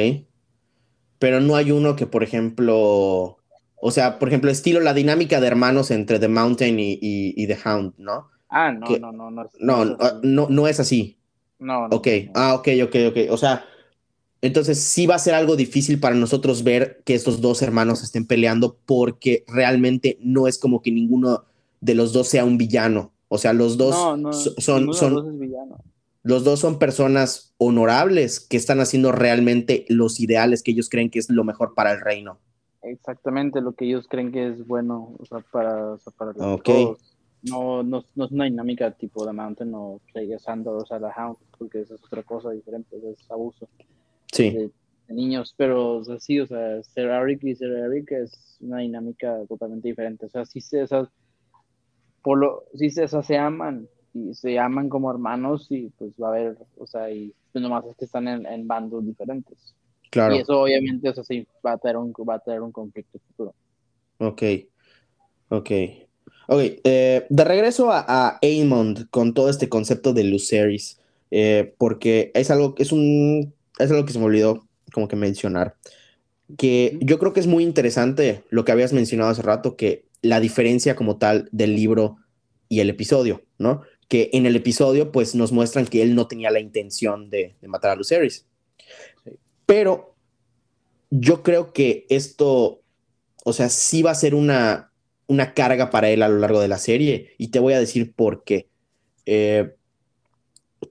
Pero 1.19 1.41
no 1.41 1.57
hay 1.57 1.71
uno 1.71 1.97
que, 1.97 2.07
por 2.07 2.23
ejemplo. 2.23 3.39
O 3.85 3.91
sea, 3.91 4.19
por 4.19 4.29
ejemplo, 4.29 4.51
estilo 4.51 4.81
la 4.81 4.95
dinámica 4.95 5.39
de 5.39 5.49
hermanos 5.49 5.91
entre 5.91 6.19
The 6.19 6.29
Mountain 6.29 6.81
y, 6.81 6.99
y, 7.03 7.47
The 7.47 7.59
Hound, 7.65 7.95
¿no? 7.99 8.31
Ah, 8.49 8.73
no, 8.73 8.87
no, 8.99 9.13
no, 9.13 9.31
no. 9.31 9.51
No, 9.61 9.85
no, 10.23 10.47
no, 10.49 10.69
es 10.69 10.81
así. 10.81 11.19
No, 11.63 11.89
no. 11.89 11.97
Ok, 11.97 12.09
ah, 12.35 12.55
ok, 12.55 12.69
ok, 12.85 12.97
ok. 13.09 13.17
O 13.31 13.37
sea, 13.37 13.65
entonces 14.43 14.81
sí 14.81 15.07
va 15.07 15.15
a 15.15 15.21
ser 15.21 15.35
algo 15.35 15.55
difícil 15.55 16.01
para 16.01 16.17
nosotros 16.17 16.65
ver 16.65 17.01
que 17.05 17.15
estos 17.15 17.41
dos 17.41 17.63
hermanos 17.63 18.03
estén 18.03 18.27
peleando 18.27 18.77
porque 18.87 19.45
realmente 19.47 20.19
no 20.21 20.49
es 20.49 20.59
como 20.59 20.83
que 20.83 20.91
ninguno 20.91 21.45
de 21.81 21.95
los 21.95 22.13
dos 22.13 22.29
sea 22.29 22.45
un 22.45 22.59
villano. 22.59 23.13
O 23.29 23.39
sea, 23.39 23.53
los 23.53 23.79
dos 23.79 23.95
son, 24.59 24.93
son, 24.93 25.31
los 26.23 26.45
dos 26.45 26.61
son 26.61 26.79
personas 26.79 27.55
honorables 27.57 28.41
que 28.41 28.57
están 28.57 28.81
haciendo 28.81 29.13
realmente 29.13 29.87
los 29.89 30.21
ideales 30.21 30.63
que 30.63 30.73
ellos 30.73 30.91
creen 30.91 31.09
que 31.09 31.21
es 31.21 31.31
lo 31.31 31.45
mejor 31.45 31.75
para 31.75 31.93
el 31.93 32.01
reino. 32.01 32.39
Exactamente 32.83 33.61
lo 33.61 33.73
que 33.73 33.85
ellos 33.85 34.07
creen 34.09 34.33
que 34.33 34.49
es 34.49 34.67
bueno 34.67 35.15
o 35.19 35.25
sea, 35.25 35.39
para, 35.53 35.93
o 35.93 35.99
sea, 35.99 36.13
para 36.17 36.33
todos. 36.35 37.12
No, 37.43 37.83
no, 37.83 38.05
no, 38.15 38.25
es 38.25 38.31
una 38.31 38.45
dinámica 38.45 38.91
tipo 38.93 39.27
de 39.27 39.33
Mountain 39.33 39.73
o 39.75 40.01
Sandor 40.39 40.83
o 40.83 40.87
sea, 40.87 41.01
la 41.01 41.13
Hound, 41.17 41.39
porque 41.59 41.81
eso 41.81 41.97
es 41.97 42.05
otra 42.05 42.23
cosa 42.23 42.51
diferente, 42.51 42.97
es 42.97 43.31
abuso 43.31 43.69
sí. 44.33 44.51
de, 44.51 44.71
niños. 45.09 45.55
Pero 45.57 45.97
o 45.97 46.05
sea, 46.05 46.21
sí, 46.21 46.39
o 46.41 46.47
sea, 46.47 46.83
Sir 46.83 47.07
Eric 47.07 47.43
y 47.45 47.55
Sir 47.55 47.73
Eric 47.73 48.13
es 48.13 48.59
una 48.61 48.79
dinámica 48.79 49.45
totalmente 49.49 49.89
diferente. 49.89 50.27
O 50.27 50.29
sea, 50.29 50.45
sí, 50.45 50.61
o 50.79 50.87
sea, 50.87 51.11
por 52.23 52.39
lo, 52.39 52.65
sí 52.75 52.91
se, 52.91 53.09
se 53.09 53.37
aman 53.37 53.89
y 54.15 54.35
se 54.35 54.59
aman 54.59 54.89
como 54.89 55.11
hermanos 55.11 55.67
y 55.71 55.89
pues 55.99 56.13
va 56.23 56.29
a 56.29 56.31
haber, 56.31 56.59
o 56.77 56.87
sea, 56.87 57.11
y 57.11 57.35
pues 57.51 57.63
nomás 57.63 57.85
es 57.87 57.97
que 57.97 58.05
están 58.05 58.29
en, 58.29 58.69
bandos 58.69 59.05
diferentes. 59.05 59.75
Claro. 60.11 60.35
Y 60.35 60.39
eso 60.39 60.63
obviamente, 60.63 61.09
o 61.09 61.15
sea, 61.15 61.25
sí, 61.25 61.47
va 61.65 61.73
a 61.73 61.79
tener 61.79 61.97
un, 61.97 62.13
va 62.13 62.35
a 62.35 62.39
tener 62.39 62.61
un 62.61 62.73
conflicto 62.73 63.19
futuro. 63.19 63.55
Ok, 64.19 64.43
ok. 65.49 65.71
Ok, 66.53 66.61
eh, 66.85 67.25
de 67.31 67.45
regreso 67.45 67.91
a, 67.91 68.05
a 68.07 68.41
con 69.11 69.33
todo 69.33 69.49
este 69.49 69.71
concepto 69.71 70.13
de 70.13 70.25
Luceris, 70.25 70.99
eh, 71.31 71.73
porque 71.79 72.31
es 72.35 72.51
algo, 72.51 72.75
es, 72.77 72.93
un, 72.93 73.55
es 73.79 73.91
algo 73.91 74.05
que 74.05 74.13
se 74.13 74.19
me 74.19 74.27
olvidó 74.27 74.69
como 74.93 75.09
que 75.09 75.17
mencionar, 75.17 75.77
que 76.59 76.99
yo 77.01 77.19
creo 77.19 77.33
que 77.33 77.41
es 77.41 77.47
muy 77.47 77.65
interesante 77.65 78.45
lo 78.51 78.67
que 78.67 78.73
habías 78.73 78.93
mencionado 78.93 79.31
hace 79.31 79.41
rato, 79.41 79.79
que 79.79 80.05
la 80.21 80.41
diferencia 80.41 80.95
como 80.95 81.17
tal 81.17 81.49
del 81.53 81.75
libro 81.75 82.19
y 82.69 82.81
el 82.81 82.91
episodio, 82.91 83.41
¿no? 83.57 83.81
Que 84.09 84.29
en 84.35 84.45
el 84.45 84.55
episodio 84.55 85.11
pues 85.11 85.35
nos 85.35 85.53
muestran 85.53 85.87
que 85.87 86.03
él 86.03 86.15
no 86.15 86.29
tenía 86.29 86.51
la 86.51 86.61
intención 86.61 87.31
de, 87.31 87.55
matar 87.63 87.93
a 87.93 87.97
Lucerys. 87.97 88.45
Pero 89.65 90.17
yo 91.09 91.43
creo 91.43 91.73
que 91.73 92.05
esto, 92.11 92.83
o 93.43 93.55
sea, 93.55 93.71
sí 93.71 94.03
va 94.03 94.11
a 94.11 94.15
ser 94.15 94.35
una, 94.35 94.92
una 95.33 95.55
carga 95.55 95.91
para 95.91 96.11
él 96.11 96.23
a 96.23 96.29
lo 96.29 96.39
largo 96.39 96.61
de 96.61 96.69
la 96.69 96.79
serie 96.79 97.35
y 97.39 97.49
te 97.49 97.59
voy 97.59 97.73
a 97.73 97.81
decir 97.81 98.13
por 98.15 98.45
qué. 98.45 98.69
Eh, 99.27 99.75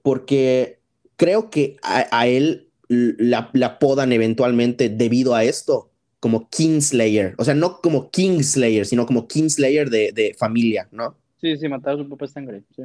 porque 0.02 0.80
creo 1.16 1.50
que 1.50 1.76
a, 1.82 2.26
él 2.26 2.68
la, 2.88 3.50
la, 3.52 3.78
podan 3.78 4.12
eventualmente 4.12 4.88
debido 4.88 5.34
a 5.34 5.44
esto, 5.44 5.90
como 6.18 6.48
Kingslayer, 6.48 7.34
o 7.38 7.44
sea, 7.44 7.54
no 7.54 7.80
como 7.80 8.10
Kingslayer, 8.10 8.86
sino 8.86 9.06
como 9.06 9.28
Kingslayer 9.28 9.90
de, 9.90 10.12
de 10.12 10.34
familia, 10.38 10.88
¿no? 10.90 11.16
Sí, 11.40 11.56
sí, 11.56 11.68
matar 11.68 11.94
a 11.94 11.98
su 11.98 12.06
propia 12.06 12.28
sangre, 12.28 12.62
sí. 12.74 12.82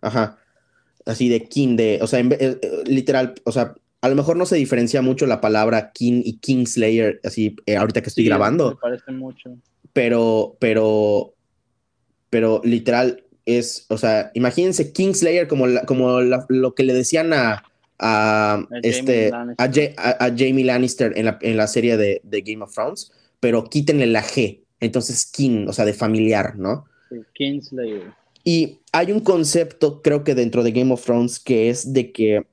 Ajá, 0.00 0.38
así 1.04 1.28
de 1.28 1.44
King, 1.44 1.76
de, 1.76 1.98
o 2.02 2.06
sea, 2.06 2.18
en, 2.18 2.32
eh, 2.32 2.58
literal, 2.86 3.34
o 3.44 3.52
sea, 3.52 3.74
a 4.00 4.08
lo 4.08 4.14
mejor 4.14 4.36
no 4.36 4.46
se 4.46 4.56
diferencia 4.56 5.02
mucho 5.02 5.26
la 5.26 5.40
palabra 5.40 5.90
King 5.92 6.22
y 6.24 6.38
Kingslayer, 6.38 7.20
así, 7.24 7.56
eh, 7.66 7.76
ahorita 7.76 8.02
que 8.02 8.08
estoy 8.08 8.24
grabando. 8.24 8.70
Me 8.70 8.76
parece 8.76 9.10
mucho. 9.12 9.56
Pero, 9.96 10.58
pero, 10.60 11.32
pero 12.28 12.60
literal 12.62 13.24
es, 13.46 13.86
o 13.88 13.96
sea, 13.96 14.30
imagínense 14.34 14.92
Kingslayer 14.92 15.48
como, 15.48 15.64
como 15.86 16.20
lo 16.20 16.74
que 16.74 16.82
le 16.82 16.92
decían 16.92 17.32
a 17.32 17.64
a, 17.98 18.66
este, 18.82 19.30
a, 19.32 20.30
Jamie 20.36 20.64
Lannister 20.64 21.16
en 21.16 21.26
la, 21.26 21.38
en 21.40 21.56
la 21.56 21.66
serie 21.66 21.96
de, 21.96 22.20
de, 22.24 22.42
Game 22.42 22.62
of 22.62 22.74
Thrones, 22.74 23.10
pero 23.40 23.64
quítenle 23.64 24.06
la 24.06 24.22
G, 24.22 24.60
entonces 24.80 25.24
King, 25.26 25.66
o 25.68 25.72
sea, 25.72 25.84
de 25.84 25.94
familiar, 25.94 26.56
¿no? 26.56 26.84
Kingslayer. 27.34 28.12
Y 28.44 28.80
hay 28.92 29.12
un 29.12 29.20
concepto, 29.20 30.02
creo 30.02 30.24
que 30.24 30.34
dentro 30.34 30.62
de 30.62 30.72
Game 30.72 30.92
of 30.92 31.04
Thrones, 31.04 31.38
que 31.38 31.70
es 31.70 31.92
de 31.92 32.12
que 32.12 32.46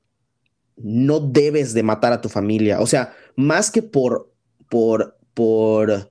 no 0.78 1.20
debes 1.20 1.74
de 1.74 1.84
matar 1.84 2.14
a 2.14 2.22
tu 2.22 2.30
familia, 2.30 2.80
o 2.80 2.88
sea, 2.88 3.14
más 3.36 3.70
que 3.70 3.84
por, 3.84 4.32
por, 4.70 5.18
por, 5.34 6.10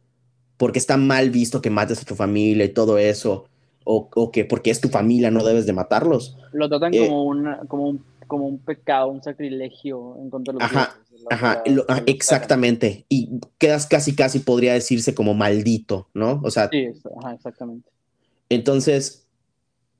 porque 0.62 0.78
está 0.78 0.96
mal 0.96 1.30
visto 1.30 1.60
que 1.60 1.70
mates 1.70 2.00
a 2.00 2.04
tu 2.04 2.14
familia 2.14 2.64
y 2.64 2.68
todo 2.68 2.96
eso, 2.96 3.46
o, 3.82 4.08
o 4.14 4.30
que 4.30 4.44
porque 4.44 4.70
es 4.70 4.80
tu 4.80 4.90
familia 4.90 5.28
no 5.28 5.42
debes 5.42 5.66
de 5.66 5.72
matarlos. 5.72 6.36
Lo 6.52 6.68
tratan 6.68 6.94
eh, 6.94 7.00
como, 7.00 7.24
una, 7.24 7.58
como 7.66 7.88
un 7.88 8.04
como 8.28 8.46
un 8.46 8.60
pecado, 8.60 9.08
un 9.08 9.20
sacrilegio 9.20 10.16
en 10.20 10.30
contra 10.30 10.54
de 10.54 10.60
los 10.60 10.70
Ajá, 10.70 10.94
ajá, 11.32 11.64
exactamente. 12.06 13.06
Y 13.08 13.40
quedas 13.58 13.88
casi, 13.88 14.14
casi 14.14 14.38
podría 14.38 14.74
decirse 14.74 15.16
como 15.16 15.34
maldito, 15.34 16.08
¿no? 16.14 16.40
O 16.44 16.50
sea. 16.52 16.68
Sí, 16.70 16.90
ajá, 17.20 17.34
exactamente. 17.34 17.90
Entonces, 18.48 19.26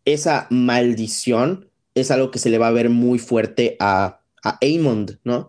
esa 0.05 0.47
maldición 0.49 1.71
es 1.97 2.13
algo 2.13 2.31
que 2.31 2.39
se 2.39 2.51
le 2.51 2.59
va 2.59 2.69
a 2.69 2.71
ver 2.71 2.89
muy 2.89 3.19
fuerte 3.19 3.77
a, 3.81 4.21
a 4.45 4.59
Aemond, 4.61 5.19
¿no? 5.25 5.49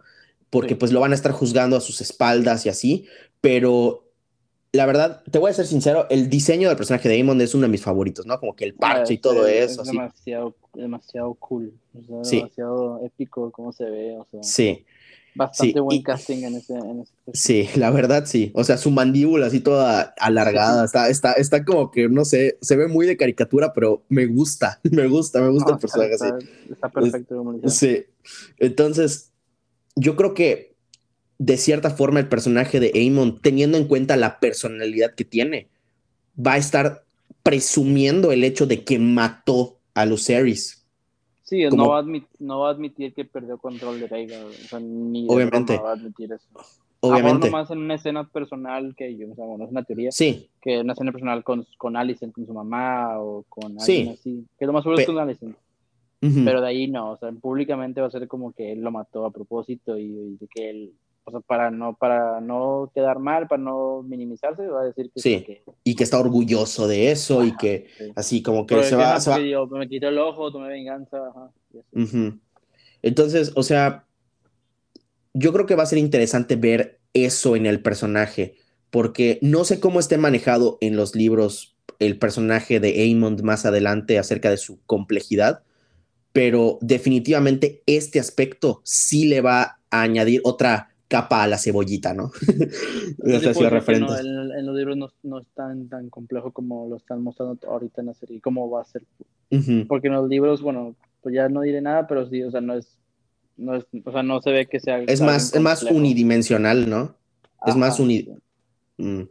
Porque 0.50 0.76
pues 0.76 0.92
lo 0.92 1.02
van 1.02 1.12
a 1.12 1.16
estar 1.16 1.34
juzgando 1.34 1.78
a 1.78 1.82
sus 1.82 2.02
espaldas 2.02 2.66
y 2.66 2.70
así, 2.70 3.06
pero 3.42 4.04
la 4.74 4.88
verdad, 4.88 5.22
te 5.30 5.38
voy 5.38 5.52
a 5.52 5.54
ser 5.54 5.68
sincero, 5.68 6.08
el 6.10 6.30
diseño 6.30 6.68
del 6.68 6.76
personaje 6.76 7.08
de 7.08 7.22
Amon 7.22 7.40
es 7.42 7.54
uno 7.54 7.62
de 7.64 7.70
mis 7.70 7.84
favoritos, 7.84 8.26
¿no? 8.26 8.40
Como 8.40 8.56
que 8.56 8.66
el 8.66 8.74
parche 8.74 9.14
y 9.14 9.18
todo 9.20 9.46
eso. 9.48 9.84
Es 9.84 9.88
demasiado, 9.88 10.56
demasiado 10.74 11.36
cool. 11.36 11.74
Demasiado 11.94 13.00
épico 13.06 13.52
cómo 13.52 13.72
se 13.72 13.86
ve. 13.86 14.18
O 14.18 14.26
sea, 14.32 14.42
sí. 14.42 14.84
Bastante 15.36 15.80
buen 15.80 16.02
casting 16.02 16.44
en 16.44 16.56
ese, 16.56 16.74
en 16.74 17.02
ese 17.02 17.14
Sí, 17.34 17.70
la 17.76 17.92
verdad 17.92 18.26
sí. 18.26 18.52
O 18.56 18.64
sea, 18.64 18.78
su 18.78 18.90
mandíbula 18.90 19.46
así 19.46 19.60
toda 19.60 20.16
alargada. 20.18 20.86
Está, 20.86 21.08
está, 21.08 21.34
está 21.34 21.64
como 21.64 21.92
que, 21.92 22.10
no 22.10 22.26
sé, 22.26 22.58
se 22.62 22.76
ve 22.76 22.88
muy 22.88 23.06
de 23.06 23.16
caricatura, 23.16 23.74
pero 23.74 24.04
me 24.10 24.26
gusta. 24.26 24.80
Me 24.92 25.08
gusta, 25.08 25.40
me 25.40 25.50
gusta 25.50 25.74
el 25.74 25.78
personaje 25.78 26.14
está, 26.14 26.36
así. 26.36 26.48
Está 26.72 26.90
perfecto. 26.90 27.62
sí. 27.68 28.06
Entonces, 28.58 29.32
yo 29.96 30.16
creo 30.16 30.34
que 30.34 30.73
de 31.38 31.58
cierta 31.58 31.90
forma 31.90 32.20
el 32.20 32.30
personaje 32.30 32.80
de 32.80 32.92
Amon, 33.08 33.40
teniendo 33.42 33.78
en 33.78 33.88
cuenta 33.88 34.16
la 34.16 34.40
personalidad 34.40 35.16
que 35.16 35.26
tiene, 35.26 35.68
va 36.36 36.54
a 36.54 36.58
estar 36.58 37.04
presumiendo 37.44 38.32
el 38.32 38.44
hecho 38.44 38.66
de 38.66 38.84
que 38.84 39.00
mató 39.00 39.80
a 39.94 40.06
Lucerys. 40.06 40.86
Sí, 41.44 41.64
no, 41.70 41.90
va 41.90 42.68
a 42.68 42.72
admitir 42.72 43.14
que 43.14 43.26
perdió 43.26 43.58
control 43.58 44.00
de 44.00 44.08
Veiga. 44.08 44.38
ni 44.82 45.28
Obviamente. 45.30 45.78
va 45.78 45.92
a 45.92 45.94
admitir 45.94 46.32
eso. 46.32 46.48
Obviamente. 47.02 47.50
más 47.50 47.70
en 47.70 47.80
una 47.80 47.96
escena 47.96 48.28
personal 48.30 48.96
que 48.96 49.16
yo, 49.18 49.30
o 49.30 49.36
sea, 49.36 49.46
bueno, 49.46 49.66
es 49.66 49.72
una 49.72 49.84
teoría. 49.84 50.12
Sí. 50.12 50.50
Que 50.62 50.80
una 50.80 50.94
escena 50.94 51.12
personal 51.12 51.44
con, 51.44 51.68
con 51.78 51.94
con 51.94 52.46
su 52.46 52.54
mamá 52.54 53.20
o 53.20 53.44
con 53.50 53.78
alguien 53.80 54.14
así. 54.14 54.46
Que 54.58 54.66
lo 54.66 54.72
más 54.72 54.84
seguro 54.84 55.02
es 55.02 55.06
con 55.06 55.20
Alicent. 55.20 55.56
Pero 56.46 56.62
de 56.62 56.68
ahí 56.68 56.88
no, 56.88 57.12
o 57.12 57.18
sea, 57.18 57.30
públicamente 57.34 58.00
va 58.00 58.08
a 58.08 58.12
ser 58.12 58.30
como 58.30 58.54
que 58.54 58.72
él 58.72 58.80
lo 58.80 58.92
mató 58.92 59.26
a 59.26 59.32
propósito 59.32 60.00
y, 60.00 60.38
que 60.56 60.70
él, 60.70 60.94
o 61.26 61.32
sea, 61.32 61.40
para 61.42 61.72
no, 61.72 61.96
para 61.96 62.42
no 62.42 62.92
quedar 62.94 63.20
mal, 63.20 63.48
para 63.48 63.62
no 63.62 64.04
minimizarse, 64.04 64.68
va 64.68 64.82
a 64.82 64.86
decir 64.86 65.12
que 65.14 65.22
sí, 65.22 65.46
y 65.84 65.96
que 65.96 66.04
está 66.04 66.20
orgulloso 66.20 66.88
de 66.88 67.12
eso 67.12 67.46
y 67.46 67.56
que 67.56 67.88
así 68.16 68.42
como 68.42 68.66
que 68.66 68.84
se 68.84 68.96
va, 68.96 69.20
se 69.20 69.32
me 69.72 69.90
quitó 69.90 70.10
el 70.10 70.18
ojo, 70.18 70.52
tomé 70.52 70.70
venganza. 70.70 71.18
Entonces, 73.02 73.52
o 73.56 73.64
sea, 73.64 74.06
yo 75.34 75.54
creo 75.54 75.66
que 75.66 75.76
va 75.76 75.84
a 75.84 75.88
ser 75.88 76.00
interesante 76.00 76.56
ver 76.56 77.00
eso 77.14 77.56
en 77.56 77.66
el 77.66 77.82
personaje, 77.82 78.56
porque 78.90 79.40
no 79.42 79.64
sé 79.64 79.80
cómo 79.80 80.00
esté 80.00 80.18
manejado 80.18 80.78
en 80.82 80.96
los 80.96 81.16
libros 81.16 81.78
el 82.00 82.18
personaje 82.20 82.80
de 82.80 83.02
Aemond 83.02 83.42
más 83.42 83.66
adelante 83.66 84.20
acerca 84.20 84.50
de 84.50 84.58
su 84.58 84.82
complejidad, 84.86 85.64
pero 86.34 86.80
definitivamente 86.82 87.84
este 87.86 88.20
aspecto 88.20 88.82
sí 88.84 89.26
le 89.26 89.42
va 89.42 89.80
a 89.90 90.02
añadir 90.02 90.42
otra 90.44 90.93
capa 91.14 91.44
a 91.44 91.48
la 91.48 91.60
cebollita, 91.60 92.12
¿no? 92.12 92.32
no 93.24 93.40
sé 93.40 93.54
si 93.54 93.64
referente. 93.66 94.12
en, 94.20 94.66
los 94.66 94.76
libros 94.76 94.98
no, 95.22 95.40
es 95.40 95.48
tan, 95.54 95.88
tan 95.88 96.10
complejo 96.10 96.52
como 96.52 96.90
lo 96.90 96.98
están 96.98 97.22
mostrando 97.22 97.56
ahorita 97.68 98.02
en 98.02 98.08
la 98.08 98.16
serie, 98.16 98.42
cómo 98.42 98.68
va 98.68 98.82
a 98.82 98.86
ser. 98.86 99.04
Porque 99.88 100.08
en 100.08 100.14
los 100.14 100.28
libros, 100.28 100.64
bueno, 100.64 100.96
pues 101.22 101.36
ya 101.36 101.50
no 101.50 101.62
diré 101.62 101.82
nada, 101.82 102.08
pero 102.08 102.28
sí, 102.28 102.42
o 102.42 102.50
sea, 102.50 102.62
no 102.62 102.74
es, 102.74 102.98
no 103.58 103.76
es 103.76 103.86
o 104.04 104.12
sea, 104.12 104.24
no 104.24 104.42
se 104.42 104.50
ve 104.50 104.66
que 104.66 104.80
sea. 104.80 105.04
Es 105.04 105.22
más, 105.22 105.54
es 105.54 105.62
más 105.62 105.84
unidimensional, 105.84 106.90
¿no? 106.90 107.16
es 107.68 107.76
más 107.76 108.00
unidimensional. 108.00 108.42
Mm. 108.98 109.22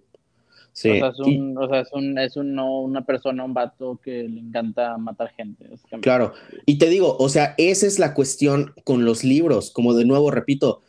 Sí. 0.73 0.89
O 0.89 0.95
sea, 0.95 1.09
es, 1.09 1.19
un, 1.19 1.59
o 1.59 1.69
sea, 1.69 1.81
es, 1.81 1.93
un, 1.93 2.19
es 2.19 2.37
un, 2.37 2.59
una 2.61 3.05
persona, 3.05 3.45
un 3.45 3.55
vato 3.55 3.99
que 4.03 4.23
le 4.23 4.39
encanta 4.39 4.97
matar 4.99 5.33
gente. 5.37 5.69
Claro. 6.01 6.33
Y 6.65 6.79
te 6.79 6.89
digo, 6.89 7.17
o 7.19 7.29
sea, 7.29 7.57
esa 7.59 7.89
es 7.89 7.99
la 7.99 8.15
cuestión 8.15 8.73
con 8.85 9.05
los 9.05 9.25
libros, 9.25 9.73
como 9.73 9.95
de 9.95 10.05
nuevo 10.05 10.31
repito, 10.31 10.83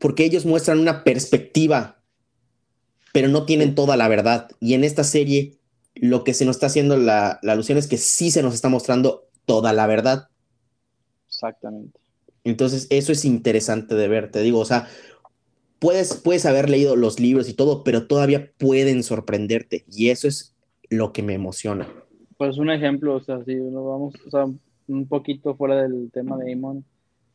porque 0.00 0.24
ellos 0.24 0.46
muestran 0.46 0.78
una 0.78 1.04
perspectiva, 1.04 2.02
pero 3.12 3.28
no 3.28 3.44
tienen 3.46 3.74
toda 3.74 3.96
la 3.96 4.08
verdad. 4.08 4.48
Y 4.60 4.74
en 4.74 4.84
esta 4.84 5.04
serie, 5.04 5.58
lo 5.94 6.24
que 6.24 6.34
se 6.34 6.44
nos 6.44 6.56
está 6.56 6.66
haciendo 6.66 6.96
la, 6.96 7.38
la 7.42 7.52
alusión 7.52 7.78
es 7.78 7.86
que 7.86 7.96
sí 7.96 8.30
se 8.30 8.42
nos 8.42 8.54
está 8.54 8.68
mostrando 8.68 9.28
toda 9.46 9.72
la 9.72 9.86
verdad. 9.86 10.28
Exactamente. 11.28 11.98
Entonces, 12.44 12.86
eso 12.90 13.12
es 13.12 13.24
interesante 13.24 13.94
de 13.94 14.08
ver, 14.08 14.30
te 14.30 14.42
digo, 14.42 14.58
o 14.58 14.64
sea, 14.64 14.86
puedes, 15.78 16.14
puedes 16.14 16.46
haber 16.46 16.68
leído 16.68 16.96
los 16.96 17.20
libros 17.20 17.48
y 17.48 17.54
todo, 17.54 17.84
pero 17.84 18.06
todavía 18.06 18.50
pueden 18.58 19.02
sorprenderte 19.02 19.84
y 19.90 20.10
eso 20.10 20.28
es 20.28 20.54
lo 20.90 21.12
que 21.12 21.22
me 21.22 21.34
emociona. 21.34 21.88
Pues 22.36 22.58
un 22.58 22.70
ejemplo, 22.70 23.16
o 23.16 23.20
sea, 23.20 23.42
si 23.44 23.54
nos 23.54 23.84
vamos, 23.84 24.14
o 24.26 24.30
sea, 24.30 24.46
un 24.88 25.06
poquito 25.06 25.54
fuera 25.56 25.82
del 25.82 26.10
tema 26.12 26.36
de 26.36 26.52
Amon, 26.52 26.84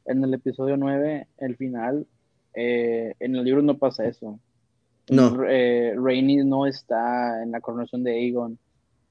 en 0.06 0.24
el 0.24 0.34
episodio 0.34 0.78
9, 0.78 1.28
el 1.38 1.56
final, 1.58 2.08
eh, 2.60 3.14
en 3.20 3.36
el 3.36 3.44
libro 3.44 3.62
no 3.62 3.78
pasa 3.78 4.06
eso. 4.06 4.40
No. 5.10 5.44
Eh, 5.48 5.94
Rainy 5.96 6.38
no 6.38 6.66
está 6.66 7.42
en 7.42 7.52
la 7.52 7.62
coronación 7.62 8.04
de 8.04 8.12
Aegon. 8.12 8.60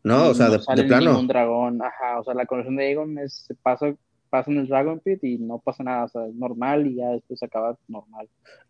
No, 0.05 0.28
o 0.28 0.34
sea, 0.34 0.49
de, 0.49 0.59
de 0.59 0.84
plano. 0.84 1.18
Un 1.18 1.26
dragón, 1.26 1.82
ajá, 1.82 2.20
o 2.20 2.24
sea, 2.24 2.34
la 2.34 2.46
coronación 2.46 2.76
de 2.76 2.84
Aegon 2.84 3.18
es, 3.18 3.44
se 3.46 3.55
pasa 3.55 3.94
pasa 4.28 4.51
en 4.51 4.59
el 4.59 4.68
Dragon 4.68 5.01
Pit 5.01 5.24
y 5.24 5.38
no 5.38 5.59
pasa 5.59 5.82
nada, 5.82 6.05
o 6.05 6.09
sea, 6.09 6.26
es 6.26 6.34
normal 6.34 6.86
y 6.86 6.96
ya 6.96 7.11
después 7.11 7.42
acaba 7.42 7.76
normal. 7.88 8.28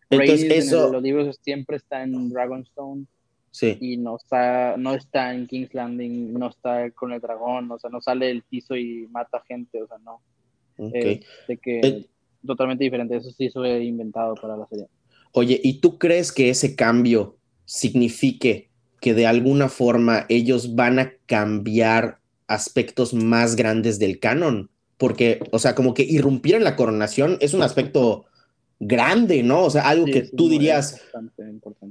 Entonces, 0.09 0.43
eso... 0.49 0.87
en 0.87 0.93
los 0.93 1.03
libros 1.03 1.39
siempre 1.41 1.77
está 1.77 2.03
en 2.03 2.29
Dragonstone. 2.29 3.05
Sí. 3.51 3.77
Y 3.81 3.97
no 3.97 4.15
está, 4.15 4.77
no 4.77 4.93
está 4.93 5.33
en 5.33 5.47
King's 5.47 5.73
Landing, 5.73 6.33
no 6.33 6.49
está 6.49 6.91
con 6.91 7.11
el 7.11 7.19
dragón, 7.19 7.71
o 7.71 7.79
sea, 7.79 7.89
no 7.89 7.99
sale 7.99 8.27
del 8.27 8.43
piso 8.43 8.75
y 8.75 9.07
mata 9.11 9.43
gente, 9.47 9.81
o 9.81 9.87
sea, 9.87 9.97
no. 9.97 10.21
Okay. 10.77 11.21
de 11.47 11.57
que 11.57 12.05
totalmente 12.45 12.83
diferente, 12.83 13.17
eso 13.17 13.31
sí 13.31 13.49
fue 13.49 13.83
inventado 13.83 14.35
para 14.35 14.57
la 14.57 14.67
serie. 14.67 14.87
Oye, 15.31 15.59
¿y 15.63 15.79
tú 15.79 15.97
crees 15.97 16.31
que 16.31 16.49
ese 16.49 16.75
cambio 16.75 17.37
signifique 17.65 18.69
que 18.99 19.13
de 19.13 19.27
alguna 19.27 19.69
forma 19.69 20.25
ellos 20.29 20.75
van 20.75 20.99
a 20.99 21.13
cambiar 21.25 22.19
aspectos 22.47 23.13
más 23.13 23.55
grandes 23.55 23.99
del 23.99 24.19
canon? 24.19 24.69
porque, 24.99 25.39
o 25.51 25.59
sea, 25.59 25.75
como 25.75 25.93
que 25.93 26.03
irrumpir 26.03 26.55
en 26.55 26.65
la 26.65 26.75
coronación 26.75 27.37
es 27.39 27.53
un 27.53 27.63
aspecto 27.63 28.25
grande, 28.81 29.43
¿no? 29.43 29.63
O 29.63 29.69
sea, 29.69 29.87
algo 29.87 30.05
que 30.05 30.23
tú 30.23 30.49
dirías, 30.49 31.01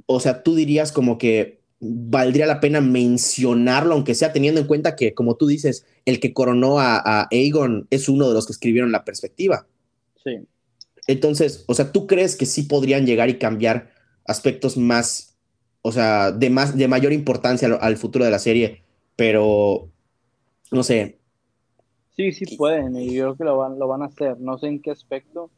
o 0.05 0.19
sea, 0.19 0.43
tú 0.43 0.53
dirías 0.55 0.91
como 0.91 1.17
que 1.17 1.59
valdría 1.79 2.45
la 2.45 2.59
pena 2.59 2.81
mencionarlo, 2.81 3.95
aunque 3.95 4.13
sea 4.13 4.31
teniendo 4.31 4.61
en 4.61 4.67
cuenta 4.67 4.95
que, 4.95 5.15
como 5.15 5.37
tú 5.37 5.47
dices, 5.47 5.87
el 6.05 6.19
que 6.19 6.33
coronó 6.33 6.79
a, 6.79 6.97
a 7.03 7.27
Aegon 7.31 7.87
es 7.89 8.09
uno 8.09 8.27
de 8.27 8.35
los 8.35 8.45
que 8.45 8.53
escribieron 8.53 8.91
la 8.91 9.03
perspectiva. 9.03 9.65
Sí. 10.23 10.47
Entonces, 11.07 11.65
o 11.67 11.73
sea, 11.73 11.91
¿tú 11.91 12.07
crees 12.07 12.35
que 12.35 12.45
sí 12.45 12.63
podrían 12.63 13.05
llegar 13.05 13.29
y 13.29 13.39
cambiar 13.39 13.91
aspectos 14.25 14.77
más, 14.77 15.37
o 15.81 15.91
sea, 15.91 16.31
de, 16.31 16.49
más, 16.49 16.77
de 16.77 16.87
mayor 16.87 17.13
importancia 17.13 17.67
al 17.79 17.97
futuro 17.97 18.25
de 18.25 18.31
la 18.31 18.39
serie? 18.39 18.83
Pero, 19.15 19.89
no 20.71 20.83
sé, 20.83 21.19
Sí, 22.19 22.33
sí 22.33 22.57
pueden, 22.57 22.97
y 22.97 23.13
yo 23.13 23.23
creo 23.23 23.37
que 23.37 23.43
lo 23.45 23.57
van, 23.57 23.79
lo 23.79 23.87
van 23.87 24.01
a 24.01 24.07
hacer. 24.07 24.37
No 24.41 24.57
sé 24.57 24.67
en 24.67 24.81
qué 24.81 24.91
aspecto. 24.91 25.49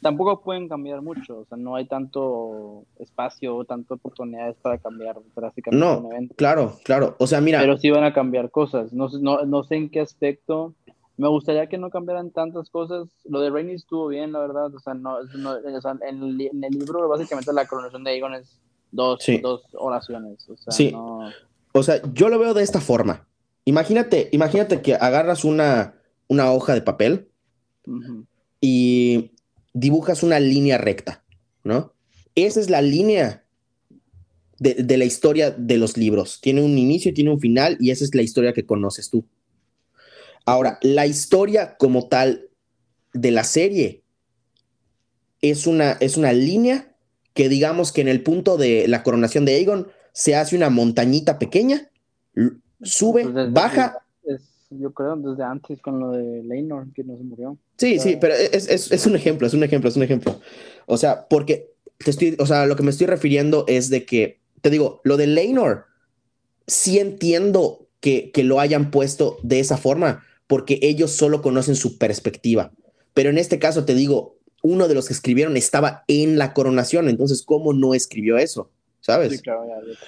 Tampoco 0.00 0.40
pueden 0.40 0.66
cambiar 0.66 1.02
mucho, 1.02 1.40
o 1.40 1.44
sea, 1.44 1.58
no 1.58 1.76
hay 1.76 1.84
tanto 1.84 2.86
espacio 2.98 3.54
o 3.54 3.66
tantas 3.66 3.98
oportunidades 3.98 4.56
para 4.62 4.78
cambiar 4.78 5.16
drásticamente 5.36 5.84
no, 5.84 5.98
un 5.98 6.12
evento. 6.12 6.34
Claro, 6.36 6.78
claro. 6.82 7.14
O 7.18 7.26
sea, 7.26 7.42
mira. 7.42 7.60
Pero 7.60 7.76
sí 7.76 7.90
van 7.90 8.04
a 8.04 8.14
cambiar 8.14 8.50
cosas. 8.50 8.90
No, 8.94 9.10
no, 9.20 9.44
no 9.44 9.64
sé 9.64 9.76
en 9.76 9.90
qué 9.90 10.00
aspecto. 10.00 10.72
Me 11.18 11.28
gustaría 11.28 11.66
que 11.66 11.76
no 11.76 11.90
cambiaran 11.90 12.30
tantas 12.30 12.70
cosas. 12.70 13.08
Lo 13.24 13.40
de 13.40 13.50
Rainy 13.50 13.72
estuvo 13.72 14.08
bien, 14.08 14.32
la 14.32 14.38
verdad. 14.38 14.74
O 14.74 14.78
sea, 14.78 14.94
no, 14.94 15.18
en, 15.20 15.26
el, 16.12 16.40
en, 16.40 16.64
el, 16.64 16.72
libro, 16.72 17.06
básicamente, 17.08 17.52
la 17.52 17.66
coronación 17.66 18.04
de 18.04 18.12
Aegon 18.12 18.34
es 18.34 18.58
dos, 18.92 19.18
dos 19.42 19.62
oraciones. 19.74 20.48
O 20.48 20.56
sea, 20.56 20.72
sí. 20.72 20.94
O 20.94 21.82
sea, 21.82 22.00
yo 22.14 22.28
lo 22.28 22.38
veo 22.38 22.54
de 22.54 22.62
esta 22.62 22.80
forma. 22.80 23.26
Imagínate, 23.64 24.28
imagínate 24.32 24.80
que 24.80 24.94
agarras 24.94 25.44
una, 25.44 26.00
una 26.28 26.52
hoja 26.52 26.72
de 26.72 26.82
papel 26.82 27.28
y 28.60 29.32
dibujas 29.74 30.22
una 30.22 30.40
línea 30.40 30.78
recta, 30.78 31.24
¿no? 31.64 31.92
Esa 32.34 32.60
es 32.60 32.70
la 32.70 32.80
línea 32.80 33.44
de, 34.58 34.96
la 34.96 35.04
historia 35.04 35.50
de 35.50 35.76
los 35.76 35.96
libros. 35.96 36.40
Tiene 36.40 36.62
un 36.62 36.78
inicio 36.78 37.10
y 37.10 37.14
tiene 37.14 37.30
un 37.30 37.40
final 37.40 37.76
y 37.80 37.90
esa 37.90 38.04
es 38.04 38.14
la 38.14 38.22
historia 38.22 38.52
que 38.52 38.66
conoces 38.66 39.10
tú. 39.10 39.24
Ahora, 40.48 40.78
la 40.82 41.06
historia 41.06 41.76
como 41.76 42.08
tal 42.08 42.48
de 43.12 43.30
la 43.30 43.44
serie 43.44 44.02
es 45.40 45.66
una, 45.66 45.92
es 46.00 46.16
una 46.16 46.32
línea 46.32 46.94
que 47.34 47.48
digamos 47.48 47.92
que 47.92 48.00
en 48.00 48.08
el 48.08 48.22
punto 48.22 48.56
de 48.56 48.88
la 48.88 49.02
coronación 49.02 49.44
de 49.44 49.54
Aegon 49.54 49.88
se 50.12 50.34
hace 50.34 50.56
una 50.56 50.70
montañita 50.70 51.38
pequeña, 51.38 51.90
sube, 52.82 53.24
baja 53.50 53.98
yo 54.70 54.92
creo, 54.92 55.16
desde 55.16 55.42
antes 55.44 55.80
con 55.80 55.98
lo 55.98 56.12
de 56.12 56.42
Leinor, 56.42 56.92
que 56.92 57.04
no 57.04 57.16
se 57.16 57.24
murió. 57.24 57.56
Sí, 57.78 57.98
sí, 57.98 58.18
pero 58.20 58.34
es, 58.34 58.68
es, 58.68 58.92
es, 58.92 59.06
un 59.06 59.16
ejemplo, 59.16 59.46
es 59.46 59.54
un 59.54 59.62
ejemplo, 59.62 59.88
es 59.88 59.96
un 59.96 60.02
ejemplo. 60.02 60.40
O 60.86 60.96
sea, 60.96 61.26
porque 61.28 61.72
te 61.98 62.10
estoy, 62.10 62.36
o 62.38 62.46
sea, 62.46 62.66
lo 62.66 62.76
que 62.76 62.82
me 62.82 62.90
estoy 62.90 63.06
refiriendo 63.06 63.64
es 63.66 63.88
de 63.88 64.04
que, 64.04 64.40
te 64.60 64.70
digo, 64.70 65.00
lo 65.04 65.16
de 65.16 65.26
Leinor, 65.26 65.86
sí 66.66 66.98
entiendo 66.98 67.88
que, 68.00 68.30
que 68.30 68.44
lo 68.44 68.60
hayan 68.60 68.90
puesto 68.90 69.38
de 69.42 69.60
esa 69.60 69.76
forma, 69.76 70.22
porque 70.48 70.80
ellos 70.82 71.12
solo 71.12 71.40
conocen 71.40 71.76
su 71.76 71.98
perspectiva. 71.98 72.72
Pero 73.14 73.30
en 73.30 73.38
este 73.38 73.60
caso, 73.60 73.84
te 73.84 73.94
digo, 73.94 74.38
uno 74.62 74.88
de 74.88 74.94
los 74.94 75.06
que 75.06 75.12
escribieron 75.12 75.56
estaba 75.56 76.04
en 76.08 76.38
la 76.38 76.52
coronación, 76.52 77.08
entonces, 77.08 77.44
¿cómo 77.44 77.72
no 77.72 77.94
escribió 77.94 78.38
eso? 78.38 78.70
¿Sabes? 79.00 79.30
Sí, 79.32 79.38
claro, 79.38 79.62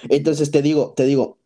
Entonces, 0.09 0.51
te 0.51 0.61
digo, 0.61 0.93
te 0.95 1.05
digo, 1.05 1.37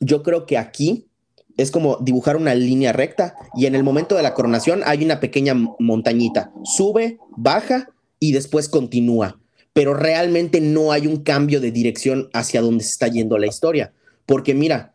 yo 0.00 0.22
creo 0.22 0.46
que 0.46 0.56
aquí 0.56 1.08
es 1.56 1.70
como 1.70 1.98
dibujar 2.00 2.36
una 2.36 2.54
línea 2.54 2.92
recta 2.92 3.34
y 3.54 3.66
en 3.66 3.74
el 3.74 3.82
momento 3.82 4.16
de 4.16 4.22
la 4.22 4.34
coronación 4.34 4.82
hay 4.86 5.04
una 5.04 5.20
pequeña 5.20 5.54
montañita. 5.78 6.52
Sube, 6.64 7.18
baja 7.36 7.90
y 8.18 8.32
después 8.32 8.68
continúa. 8.68 9.38
Pero 9.72 9.94
realmente 9.94 10.60
no 10.60 10.92
hay 10.92 11.06
un 11.06 11.22
cambio 11.22 11.60
de 11.60 11.72
dirección 11.72 12.28
hacia 12.32 12.60
donde 12.60 12.84
se 12.84 12.90
está 12.90 13.08
yendo 13.08 13.38
la 13.38 13.46
historia. 13.46 13.92
Porque 14.26 14.54
mira, 14.54 14.91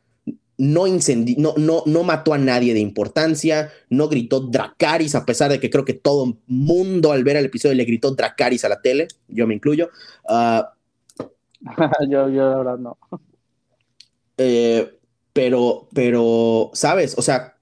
no, 0.58 0.86
no, 1.38 1.54
no, 1.58 1.84
no 1.86 2.04
mató 2.04 2.34
a 2.34 2.38
nadie 2.38 2.74
de 2.74 2.80
importancia, 2.80 3.72
no 3.90 4.08
gritó 4.10 4.40
Dracaris, 4.40 5.16
a 5.16 5.26
pesar 5.26 5.52
de 5.52 5.60
que 5.60 5.70
creo 5.70 5.86
que 5.86 5.94
todo 5.94 6.26
el 6.26 6.36
mundo 6.48 7.12
al 7.12 7.24
ver 7.24 7.38
el 7.38 7.46
episodio 7.46 7.76
le 7.76 7.86
gritó 7.86 8.12
Dracaris 8.12 8.66
a 8.66 8.70
la 8.70 8.82
tele, 8.82 9.08
yo 9.28 9.46
me 9.46 9.54
incluyo. 9.54 9.90
Ah, 10.28 10.74
yo, 12.10 12.30
yo, 12.30 12.50
la 12.50 12.58
verdad, 12.58 12.78
no. 12.78 12.98
Eh, 14.38 15.00
pero, 15.34 15.88
pero, 15.94 16.72
¿sabes? 16.74 17.16
O 17.18 17.22
sea, 17.22 17.58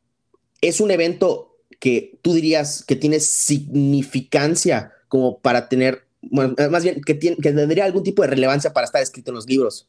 es 0.61 0.79
un 0.79 0.91
evento 0.91 1.57
que 1.79 2.17
tú 2.21 2.33
dirías 2.33 2.83
que 2.83 2.95
tiene 2.95 3.19
significancia 3.19 4.93
como 5.09 5.39
para 5.39 5.67
tener, 5.67 6.05
bueno, 6.21 6.55
más 6.71 6.83
bien 6.83 7.01
que, 7.01 7.13
tiene, 7.13 7.37
que 7.37 7.51
tendría 7.51 7.85
algún 7.85 8.03
tipo 8.03 8.21
de 8.21 8.29
relevancia 8.29 8.71
para 8.71 8.85
estar 8.85 9.01
escrito 9.01 9.31
en 9.31 9.35
los 9.35 9.47
libros. 9.47 9.87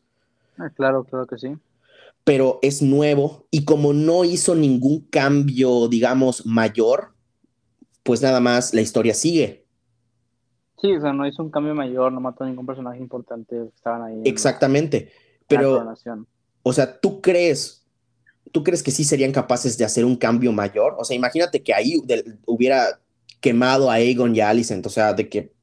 Ah, 0.59 0.71
claro, 0.75 1.05
claro 1.05 1.27
que 1.27 1.39
sí. 1.39 1.49
Pero 2.27 2.59
es 2.61 2.83
nuevo 2.83 3.47
y 3.53 3.65
como 3.65 3.93
no 3.93 4.25
hizo 4.25 4.57
ningún 4.57 5.07
cambio, 5.11 5.87
digamos, 5.87 6.45
mayor, 6.45 7.15
pues 8.03 8.21
nada 8.21 8.41
más 8.41 8.75
la 8.75 8.81
historia 8.81 9.15
sigue. 9.15 9.65
Sí, 10.83 10.93
o 10.93 11.01
sea, 11.01 11.13
no 11.13 11.25
hizo 11.25 11.41
un 11.41 11.53
cambio 11.53 11.73
mayor, 11.73 12.11
no 12.11 12.21
mató 12.21 12.43
a 12.43 12.49
ningún 12.49 12.67
personaje 12.67 12.99
importante 12.99 13.55
que 13.55 13.69
estaban 13.69 14.03
ahí. 14.03 14.23
Exactamente, 14.25 15.13
pero, 15.47 15.87
o 16.65 16.73
sea, 16.73 16.99
¿tú 16.99 17.21
crees, 17.21 17.87
tú 18.51 18.65
crees 18.65 18.83
que 18.83 18.91
sí 18.91 19.05
serían 19.05 19.31
capaces 19.31 19.79
de 19.79 19.85
hacer 19.85 20.05
un 20.05 20.17
cambio 20.17 20.51
mayor? 20.51 20.97
O 20.99 21.05
sea, 21.05 21.17
imagínate 21.17 21.63
que 21.63 21.75
ahí 21.75 21.95
hubiera 22.45 22.99
quemado 23.41 23.89
a 23.89 23.95
Aegon 23.95 24.35
y 24.35 24.41
a 24.41 24.49
Alicent, 24.49 24.85
o 24.85 24.91
sea, 24.91 25.13
de 25.13 25.29
que 25.29 25.55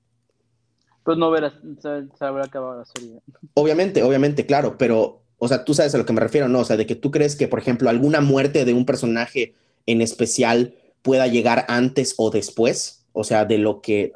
pues 1.04 1.18
no 1.18 1.36
se, 1.36 2.08
se 2.18 2.26
habrá 2.26 2.46
acabado 2.46 2.80
la 2.80 2.86
serie. 2.86 3.20
Obviamente, 3.54 4.02
obviamente, 4.02 4.46
claro, 4.46 4.78
pero, 4.78 5.23
o 5.44 5.48
sea, 5.50 5.66
tú 5.66 5.74
sabes 5.74 5.94
a 5.94 5.98
lo 5.98 6.06
que 6.06 6.14
me 6.14 6.22
refiero, 6.22 6.48
¿no? 6.48 6.60
O 6.60 6.64
sea, 6.64 6.78
de 6.78 6.86
que 6.86 6.96
tú 6.96 7.12
crees 7.12 7.36
que, 7.36 7.50
por 7.50 7.60
ejemplo, 7.60 7.90
alguna 7.90 8.22
muerte 8.22 8.64
de 8.64 8.74
un 8.74 8.86
personaje 8.86 9.56
en 9.86 10.02
especial 10.02 10.76
pueda 11.02 11.28
llegar 11.28 11.66
antes 11.68 12.16
o 12.18 12.32
después, 12.32 13.06
o 13.12 13.26
sea, 13.26 13.44
de 13.44 13.58
lo 13.58 13.82
que 13.82 14.14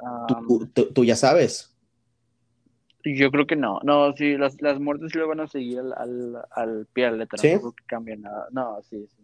tú, 0.93 1.03
ya 1.03 1.17
sabes. 1.17 1.75
Yo 3.03 3.30
creo 3.30 3.45
que 3.45 3.57
no. 3.57 3.82
No, 3.84 4.13
sí, 4.13 4.38
las, 4.38 4.61
las 4.61 4.80
muertes 4.80 5.15
lo 5.15 5.28
van 5.28 5.41
a 5.41 5.47
seguir 5.47 5.80
al, 5.80 5.93
al, 5.97 6.45
al 6.51 6.88
pie 6.93 7.03
de 7.03 7.11
la 7.11 7.17
letra. 7.17 7.38
¿Sí? 7.38 7.55
No 7.55 7.59
creo 7.59 7.71
que 7.73 7.84
cambie 7.86 8.15
nada. 8.15 8.47
No, 8.51 8.80
sí, 8.89 9.05
sí. 9.13 9.23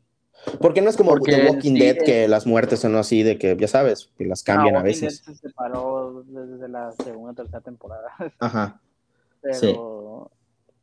Porque 0.59 0.81
no 0.81 0.89
es 0.89 0.97
como 0.97 1.17
The 1.17 1.47
Walking 1.47 1.75
Dead 1.75 1.97
que 2.03 2.27
las 2.27 2.45
muertes 2.45 2.81
son 2.81 2.97
así 2.97 3.23
de 3.23 3.37
que, 3.37 3.55
ya 3.55 3.69
sabes, 3.69 4.09
que 4.17 4.25
las 4.25 4.43
cambian 4.43 4.75
a 4.75 4.83
veces. 4.83 5.23
se 5.25 5.35
separó 5.35 6.25
desde 6.27 6.67
la 6.67 6.91
segunda 6.91 7.31
o 7.31 7.35
tercera 7.35 7.61
temporada. 7.61 8.09
Ajá. 8.39 8.81
Pero 9.41 9.55
sí. 9.55 9.73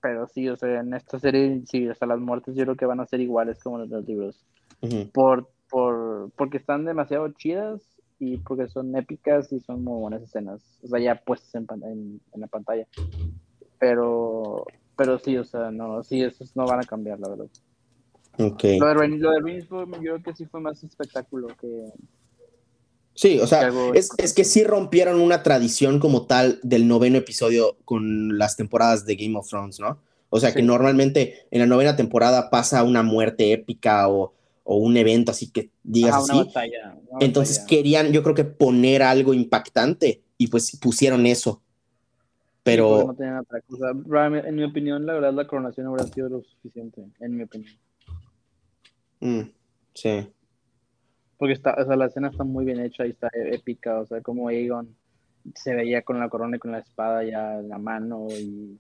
Pero 0.01 0.27
sí, 0.29 0.49
o 0.49 0.57
sea, 0.57 0.81
en 0.81 0.95
esta 0.95 1.19
serie, 1.19 1.63
sí, 1.67 1.89
hasta 1.89 2.07
las 2.07 2.21
muertes 2.21 2.55
yo 2.55 2.65
creo 2.65 2.77
que 2.77 2.87
van 2.87 3.01
a 3.01 3.07
ser 3.07 3.21
iguales 3.21 3.63
como 3.63 3.79
los, 3.79 3.89
los 3.89 4.05
libros. 4.07 4.45
por, 5.13 5.49
por, 5.69 6.31
porque 6.37 6.57
están 6.59 6.85
demasiado 6.85 7.29
chidas 7.33 7.83
y 8.19 8.39
porque 8.39 8.69
son 8.69 8.95
épicas 8.97 9.53
y 9.53 9.61
son 9.61 9.85
muy 9.85 10.01
buenas 10.01 10.23
escenas. 10.23 10.63
O 10.83 10.89
sea, 10.89 11.01
ya 11.01 11.17
puestas 11.17 11.55
en, 11.55 11.67
en, 11.85 12.21
en 12.33 12.41
la 12.41 12.47
pantalla. 12.47 12.87
Pero, 13.79 14.65
pero 14.97 15.19
sí, 15.19 15.37
o 15.37 15.45
sea, 15.45 15.71
no, 15.71 16.03
sí, 16.03 16.23
esos 16.23 16.55
no 16.57 16.67
van 16.67 16.81
a 16.81 16.85
cambiar, 16.85 17.19
la 17.19 17.31
verdad. 17.31 17.49
Okay. 18.39 18.79
Lo 18.79 18.87
de 18.89 19.09
lo 19.19 19.31
de 19.31 19.67
yo 19.69 19.87
creo 20.01 20.23
que 20.23 20.35
sí 20.35 20.47
fue 20.47 20.61
más 20.61 20.83
espectáculo 20.83 21.49
que. 21.61 21.93
Sí, 23.15 23.39
o 23.39 23.47
sea, 23.47 23.71
es, 23.95 24.11
es, 24.17 24.33
que 24.33 24.45
sí 24.45 24.65
rompieron 24.65 25.21
una 25.21 25.43
tradición 25.43 25.99
como 25.99 26.27
tal 26.27 26.59
del 26.63 26.89
noveno 26.89 27.19
episodio 27.19 27.77
con 27.85 28.39
las 28.39 28.57
temporadas 28.57 29.05
de 29.05 29.17
Game 29.17 29.37
of 29.37 29.49
Thrones, 29.49 29.79
¿no? 29.79 29.99
O 30.31 30.41
sea, 30.41 30.55
que 30.55 30.63
normalmente 30.63 31.47
en 31.51 31.61
la 31.61 31.67
novena 31.67 31.97
temporada 31.97 32.51
pasa 32.51 32.85
una 32.85 33.03
muerte 33.03 33.53
épica 33.53 34.09
o, 34.09 34.33
o 34.63 34.77
un 34.77 34.97
evento 34.97 35.33
así 35.33 35.51
que 35.51 35.71
digas 35.83 36.31
así. 36.31 36.49
Entonces 37.19 37.59
querían, 37.67 38.13
yo 38.13 38.23
creo 38.23 38.37
que 38.37 38.45
poner 38.45 39.03
algo 39.03 39.35
impactante 39.35 40.23
y 40.39 40.47
pues 40.47 40.79
pusieron 40.81 41.27
eso. 41.27 41.61
Pero. 42.63 43.15
no 43.19 43.41
otra 43.41 43.61
cosa. 43.63 43.91
En 44.47 44.55
mi 44.55 44.65
opinión, 44.65 45.05
la 45.05 45.15
verdad, 45.15 45.33
la 45.33 45.47
coronación 45.47 45.89
habría 45.89 46.07
sido 46.07 46.29
lo 46.29 46.43
suficiente, 46.43 47.05
en 47.19 47.37
mi 47.37 47.43
opinión. 47.43 47.75
Mm, 49.21 49.51
sí. 49.95 50.29
Porque 51.41 51.55
está, 51.55 51.75
o 51.75 51.87
sea, 51.87 51.97
la 51.97 52.05
escena 52.05 52.29
está 52.29 52.45
muy 52.45 52.67
bien 52.67 52.81
hecha 52.81 53.07
y 53.07 53.11
está 53.11 53.31
épica, 53.33 53.99
o 53.99 54.07
sea, 54.07 54.21
como 54.21 54.49
Aegon 54.49 54.95
se 55.55 55.75
veía 55.75 56.03
con 56.03 56.21
la 56.21 56.29
corona 56.29 56.59
y 56.59 56.61
con 56.61 56.71
la 56.71 56.81
espada 56.81 57.25
ya 57.25 57.61
en 57.61 57.71
la 57.71 57.79
mano 57.79 58.27
y 58.29 58.79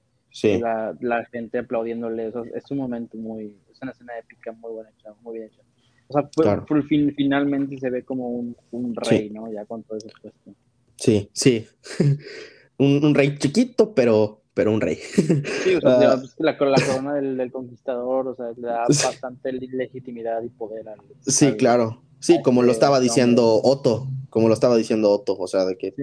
la, 0.60 0.94
la, 1.00 1.24
gente 1.24 1.60
aplaudiéndole, 1.60 2.28
eso, 2.28 2.44
es 2.44 2.70
un 2.70 2.76
momento 2.76 3.16
muy, 3.16 3.56
es 3.72 3.80
una 3.80 3.92
escena 3.92 4.12
épica 4.18 4.52
muy 4.52 4.72
buena 4.72 4.90
hecha, 4.90 5.14
muy 5.22 5.38
bien 5.38 5.48
hecha. 5.50 5.62
O 6.08 6.12
sea, 6.12 6.60
por, 6.60 6.86
fin, 6.86 7.14
finalmente 7.16 7.78
se 7.78 7.88
ve 7.88 8.04
como 8.04 8.28
un, 8.28 8.54
un 8.72 8.94
rey, 8.94 9.30
¿no? 9.30 9.50
Ya 9.50 9.64
con 9.64 9.82
todo 9.82 9.96
eso 9.96 10.08
puesto. 10.20 10.54
Sí, 10.96 11.30
sí. 11.32 11.66
un, 12.76 13.02
un, 13.02 13.14
rey 13.14 13.38
chiquito, 13.38 13.94
pero 13.94 14.42
pero 14.52 14.72
un 14.74 14.82
rey. 14.82 14.96
Sí, 14.96 15.76
o 15.76 15.80
sea, 15.80 16.12
ah. 16.12 16.22
la, 16.36 16.58
corona 16.58 17.14
del, 17.14 17.50
conquistador, 17.50 18.28
o 18.28 18.34
sea, 18.34 18.52
le 18.54 18.68
da 18.68 18.84
bastante 18.88 19.50
legitimidad 19.52 20.42
y 20.42 20.50
poder 20.50 20.86
al. 20.86 20.98
Sí, 21.22 21.52
claro. 21.52 22.02
Sí, 22.20 22.40
como 22.42 22.62
lo 22.62 22.70
estaba 22.70 23.00
diciendo 23.00 23.60
Otto, 23.62 24.08
como 24.28 24.48
lo 24.48 24.54
estaba 24.54 24.76
diciendo 24.76 25.10
Otto, 25.10 25.36
o 25.38 25.46
sea, 25.46 25.64
de 25.64 25.76
que 25.76 25.94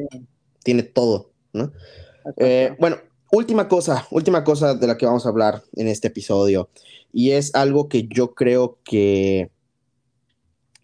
tiene 0.63 0.83
todo, 0.83 1.31
¿no? 1.53 1.71
Eh, 2.37 2.75
bueno, 2.79 2.97
última 3.31 3.67
cosa, 3.67 4.05
última 4.11 4.43
cosa 4.43 4.73
de 4.73 4.87
la 4.87 4.97
que 4.97 5.05
vamos 5.05 5.25
a 5.25 5.29
hablar 5.29 5.63
en 5.75 5.87
este 5.87 6.09
episodio, 6.09 6.69
y 7.13 7.31
es 7.31 7.55
algo 7.55 7.87
que 7.87 8.07
yo 8.07 8.33
creo 8.33 8.79
que 8.83 9.49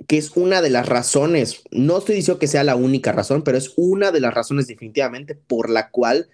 que 0.07 0.17
es 0.17 0.35
una 0.35 0.61
de 0.61 0.69
las 0.69 0.87
razones, 0.87 1.63
no 1.71 1.97
estoy 1.97 2.15
diciendo 2.15 2.39
que 2.39 2.47
sea 2.47 2.63
la 2.63 2.75
única 2.75 3.11
razón, 3.11 3.43
pero 3.43 3.57
es 3.57 3.73
una 3.75 4.11
de 4.11 4.19
las 4.19 4.33
razones 4.33 4.67
definitivamente 4.67 5.35
por 5.35 5.69
la 5.69 5.91
cual 5.91 6.29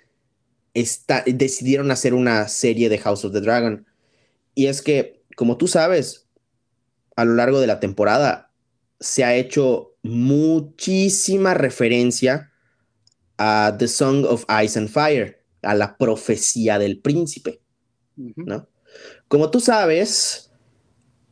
decidieron 0.74 1.92
hacer 1.92 2.14
una 2.14 2.48
serie 2.48 2.90
de 2.90 2.98
House 3.00 3.26
of 3.26 3.34
the 3.34 3.42
Dragon. 3.42 3.86
Y 4.56 4.68
es 4.68 4.82
que, 4.82 5.22
como 5.36 5.58
tú 5.58 5.68
sabes, 5.68 6.28
a 7.16 7.26
lo 7.26 7.34
largo 7.36 7.60
de 7.60 7.68
la 7.68 7.80
temporada 7.80 8.49
se 9.00 9.24
ha 9.24 9.36
hecho 9.36 9.96
muchísima 10.04 11.54
referencia 11.54 12.52
a 13.38 13.76
The 13.78 13.88
Song 13.88 14.26
of 14.26 14.46
Ice 14.64 14.78
and 14.78 14.90
Fire, 14.90 15.42
a 15.62 15.76
la 15.76 15.98
profecía 15.98 16.80
del 16.80 17.00
príncipe, 17.00 17.62
¿no? 18.16 18.68
Como 19.28 19.52
tú 19.52 19.60
sabes, 19.60 20.50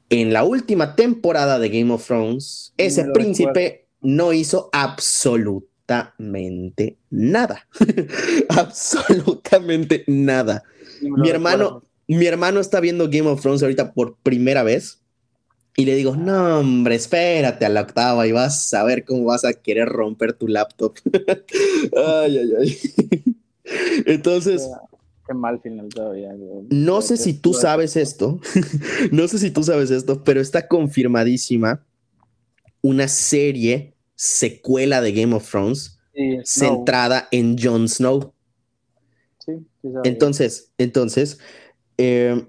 en 0.09 0.33
la 0.33 0.43
última 0.43 0.95
temporada 0.95 1.59
de 1.59 1.69
Game 1.69 1.93
of 1.93 2.05
Thrones, 2.05 2.73
ese 2.77 3.05
príncipe 3.05 3.87
no 4.01 4.33
hizo 4.33 4.69
absolutamente 4.71 6.97
nada. 7.09 7.67
absolutamente 8.49 10.03
nada. 10.07 10.63
mi 11.01 11.29
hermano, 11.29 11.83
mi 12.07 12.25
hermano 12.25 12.59
está 12.59 12.79
viendo 12.79 13.09
Game 13.09 13.27
of 13.27 13.41
Thrones 13.41 13.63
ahorita 13.63 13.93
por 13.93 14.17
primera 14.17 14.63
vez. 14.63 15.01
Y 15.79 15.85
le 15.85 15.95
digo, 15.95 16.15
no, 16.15 16.59
hombre, 16.59 16.95
espérate 16.95 17.63
a 17.63 17.69
la 17.69 17.81
octava 17.81 18.25
y 18.25 18.31
vas 18.31 18.73
a 18.73 18.83
ver 18.83 19.05
cómo 19.05 19.25
vas 19.25 19.45
a 19.45 19.53
querer 19.53 19.87
romper 19.87 20.33
tu 20.33 20.47
laptop. 20.47 20.95
ay, 21.95 22.37
ay, 22.39 22.53
ay. 22.59 23.35
Entonces. 24.07 24.67
Qué 25.27 25.35
mal 25.35 25.61
final 25.61 25.87
todavía. 25.89 26.33
No 26.71 27.03
sé 27.03 27.15
si 27.15 27.35
tú 27.35 27.53
sabes 27.53 27.95
esto. 27.95 28.39
no 29.11 29.27
sé 29.27 29.37
si 29.37 29.51
tú 29.51 29.61
sabes 29.61 29.91
esto, 29.91 30.23
pero 30.23 30.41
está 30.41 30.67
confirmadísima 30.67 31.85
una 32.81 33.07
serie 33.07 33.93
secuela 34.15 34.99
de 34.99 35.11
Game 35.11 35.35
of 35.35 35.47
Thrones 35.47 35.99
centrada 36.43 37.27
en 37.29 37.55
Jon 37.55 37.87
Snow. 37.87 38.33
entonces, 40.03 40.71
entonces, 40.79 41.37
eh, 41.99 42.47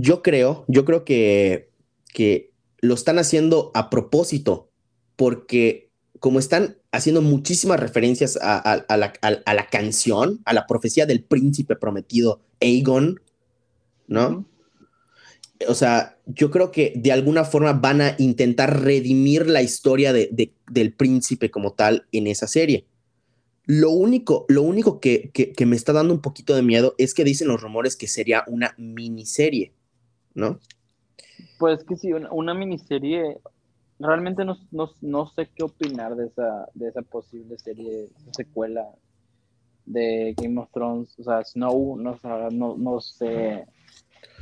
yo 0.00 0.22
creo, 0.22 0.64
yo 0.68 0.84
creo 0.84 1.04
que, 1.04 1.70
que 2.12 2.52
lo 2.80 2.94
están 2.94 3.18
haciendo 3.18 3.70
a 3.74 3.90
propósito, 3.90 4.70
porque 5.16 5.90
como 6.20 6.38
están 6.38 6.78
haciendo 6.92 7.22
muchísimas 7.22 7.80
referencias 7.80 8.38
a, 8.40 8.84
la, 8.96 9.66
canción, 9.70 10.40
a 10.44 10.52
la 10.52 10.66
profecía 10.66 11.06
del 11.06 11.22
príncipe 11.22 11.76
prometido 11.76 12.40
Aegon, 12.60 13.20
¿no? 14.06 14.46
o 15.68 15.74
sea, 15.74 16.18
yo 16.26 16.50
creo 16.50 16.70
que 16.70 16.92
de 16.96 17.12
alguna 17.12 17.44
forma 17.44 17.72
van 17.72 18.00
a 18.00 18.14
intentar 18.18 18.82
redimir 18.82 19.46
la 19.48 19.62
historia 19.62 20.12
de, 20.12 20.52
del 20.70 20.92
príncipe 20.92 21.50
como 21.50 21.72
tal 21.72 22.06
en 22.12 22.26
esa 22.26 22.46
serie. 22.46 22.86
Lo 23.64 23.90
único, 23.90 24.44
lo 24.48 24.62
único 24.62 25.00
que, 25.00 25.30
que, 25.32 25.66
me 25.66 25.76
está 25.76 25.92
dando 25.92 26.14
un 26.14 26.20
poquito 26.20 26.54
de 26.54 26.62
miedo 26.62 26.94
es 26.98 27.14
que 27.14 27.24
dicen 27.24 27.48
los 27.48 27.60
rumores 27.60 27.96
que 27.96 28.06
sería 28.06 28.44
una 28.46 28.74
miniserie, 28.78 29.72
¿no? 30.36 30.60
Pues 31.58 31.82
que 31.82 31.96
sí, 31.96 32.12
una, 32.12 32.54
miniserie. 32.54 33.38
Realmente 33.98 34.44
no, 34.44 34.56
no, 34.70 34.90
no, 35.00 35.26
sé 35.26 35.48
qué 35.54 35.64
opinar 35.64 36.14
de 36.14 36.26
esa, 36.26 36.68
de 36.74 36.88
esa 36.88 37.02
posible 37.02 37.58
serie, 37.58 38.10
secuela 38.32 38.86
de 39.86 40.34
Game 40.36 40.60
of 40.60 40.70
Thrones. 40.70 41.18
O 41.18 41.24
sea, 41.24 41.42
Snow, 41.42 41.96
no, 41.96 42.20
no, 42.50 42.76
no 42.76 43.00
sé 43.00 43.66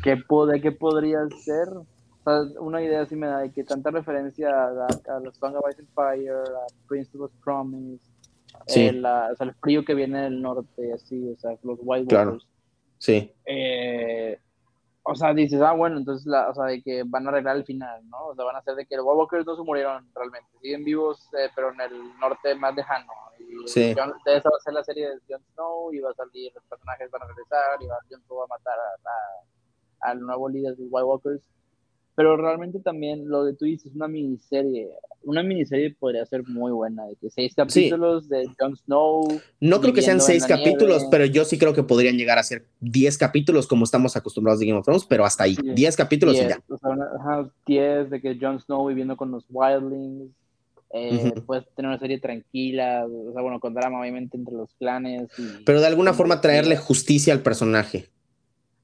¿Qué, 0.03 0.23
¿Qué 0.61 0.73
podría 0.73 1.21
ser? 1.45 1.69
una 2.59 2.83
idea 2.83 3.03
así 3.03 3.17
me 3.17 3.27
da 3.27 3.41
de 3.41 3.53
que 3.53 3.65
tanta 3.65 3.91
referencia 3.91 4.49
a, 4.49 5.21
los 5.21 5.37
Song 5.37 5.57
of 5.57 5.65
Ice 5.71 5.83
and 5.83 5.91
Fire, 5.95 6.33
a 6.33 6.67
Prince 6.89 7.11
of 7.19 7.31
Promise, 7.43 8.03
el, 8.69 9.05
o 9.05 9.37
sea, 9.37 9.47
el 9.47 9.55
frío 9.55 9.85
que 9.85 9.95
viene 9.95 10.23
del 10.23 10.41
norte, 10.41 10.93
así, 10.95 11.29
o 11.29 11.37
sea, 11.37 11.51
los 11.63 11.79
White 11.83 12.07
claro. 12.07 12.39
Sí. 12.97 13.31
Eh, 13.45 14.39
o 15.07 15.15
sea, 15.15 15.35
dices, 15.35 15.61
ah, 15.61 15.73
bueno, 15.73 15.99
entonces, 15.99 16.27
la, 16.27 16.49
o 16.49 16.55
sea, 16.55 16.65
de 16.65 16.83
que 16.83 17.03
van 17.05 17.27
a 17.27 17.31
arreglar 17.31 17.57
el 17.57 17.65
final, 17.65 18.09
¿no? 18.09 18.29
O 18.29 18.35
sea, 18.35 18.45
van 18.45 18.57
a 18.57 18.61
hacer 18.61 18.75
de 18.75 18.87
que 18.87 18.97
los 18.97 19.05
Walkers 19.05 19.47
no 19.47 19.55
se 19.55 19.63
murieron 19.63 20.09
realmente, 20.15 20.49
siguen 20.63 20.83
vivos, 20.83 21.29
eh, 21.35 21.51
pero 21.55 21.73
en 21.73 21.81
el 21.81 22.19
norte 22.19 22.55
más 22.55 22.75
lejano. 22.75 23.13
Y 23.39 23.69
sí. 23.69 23.91
esa 23.91 24.51
va 24.51 24.57
a 24.57 24.61
ser 24.65 24.73
la 24.73 24.83
serie 24.83 25.11
de 25.11 25.21
Jon 25.29 25.45
Snow, 25.53 25.93
y 25.93 26.01
va 26.01 26.11
a 26.11 26.15
salir, 26.15 26.53
los 26.55 26.65
personajes 26.65 27.11
van 27.11 27.23
a 27.23 27.27
regresar, 27.27 27.83
y 27.83 27.87
va, 27.87 27.99
Jon 28.11 28.23
Snow 28.23 28.39
va 28.39 28.45
a 28.45 28.59
matar 28.59 28.79
a 28.79 30.11
al 30.11 30.21
nuevo 30.21 30.49
líder 30.49 30.77
de 30.77 30.85
White 30.85 31.05
Walkers. 31.05 31.43
Pero 32.17 32.37
realmente 32.37 32.79
también 32.79 33.29
lo 33.29 33.45
de 33.45 33.55
tú 33.55 33.65
dices, 33.65 33.93
una 33.95 34.09
miniserie. 34.09 34.89
Una 35.25 35.43
miniserie 35.43 35.95
podría 35.99 36.25
ser 36.27 36.47
muy 36.47 36.71
buena, 36.71 37.07
de 37.07 37.17
que 37.17 37.31
seis 37.31 37.55
capítulos 37.55 38.29
de 38.29 38.49
Jon 38.59 38.77
Snow. 38.77 39.41
No 39.61 39.81
creo 39.81 39.95
que 39.95 40.03
sean 40.03 40.21
seis 40.21 40.45
capítulos, 40.47 41.07
pero 41.11 41.25
yo 41.25 41.45
sí 41.45 41.59
creo 41.59 41.73
que 41.73 41.83
podrían 41.83 42.17
llegar 42.17 42.39
a 42.39 42.43
ser 42.43 42.67
diez 42.81 43.19
capítulos 43.19 43.67
como 43.67 43.85
estamos 43.85 44.17
acostumbrados 44.17 44.61
de 44.61 44.67
Game 44.67 44.79
of 44.79 44.85
Thrones, 44.85 45.07
pero 45.07 45.25
hasta 45.25 45.45
ahí, 45.45 45.57
diez 45.75 45.97
capítulos 45.97 46.37
y 46.37 46.41
ya. 46.41 46.63
diez 47.67 48.11
de 48.11 48.21
que 48.21 48.39
Jon 48.41 48.61
Snow 48.61 48.87
viviendo 48.87 49.17
con 49.17 49.31
los 49.31 49.47
Wildlings, 49.49 50.31
eh, 50.97 51.35
Puedes 51.45 51.65
tener 51.75 51.89
una 51.89 51.99
serie 51.99 52.21
tranquila, 52.21 53.05
o 53.05 53.33
sea, 53.33 53.43
bueno, 53.43 53.59
con 53.59 53.75
drama 53.75 54.01
obviamente 54.01 54.37
entre 54.37 54.55
los 54.55 54.73
clanes. 54.75 55.29
Pero 55.67 55.81
de 55.81 55.89
alguna 55.89 56.15
forma 56.15 56.41
traerle 56.41 56.77
justicia 56.77 57.33
al 57.33 57.41
personaje. 57.41 58.07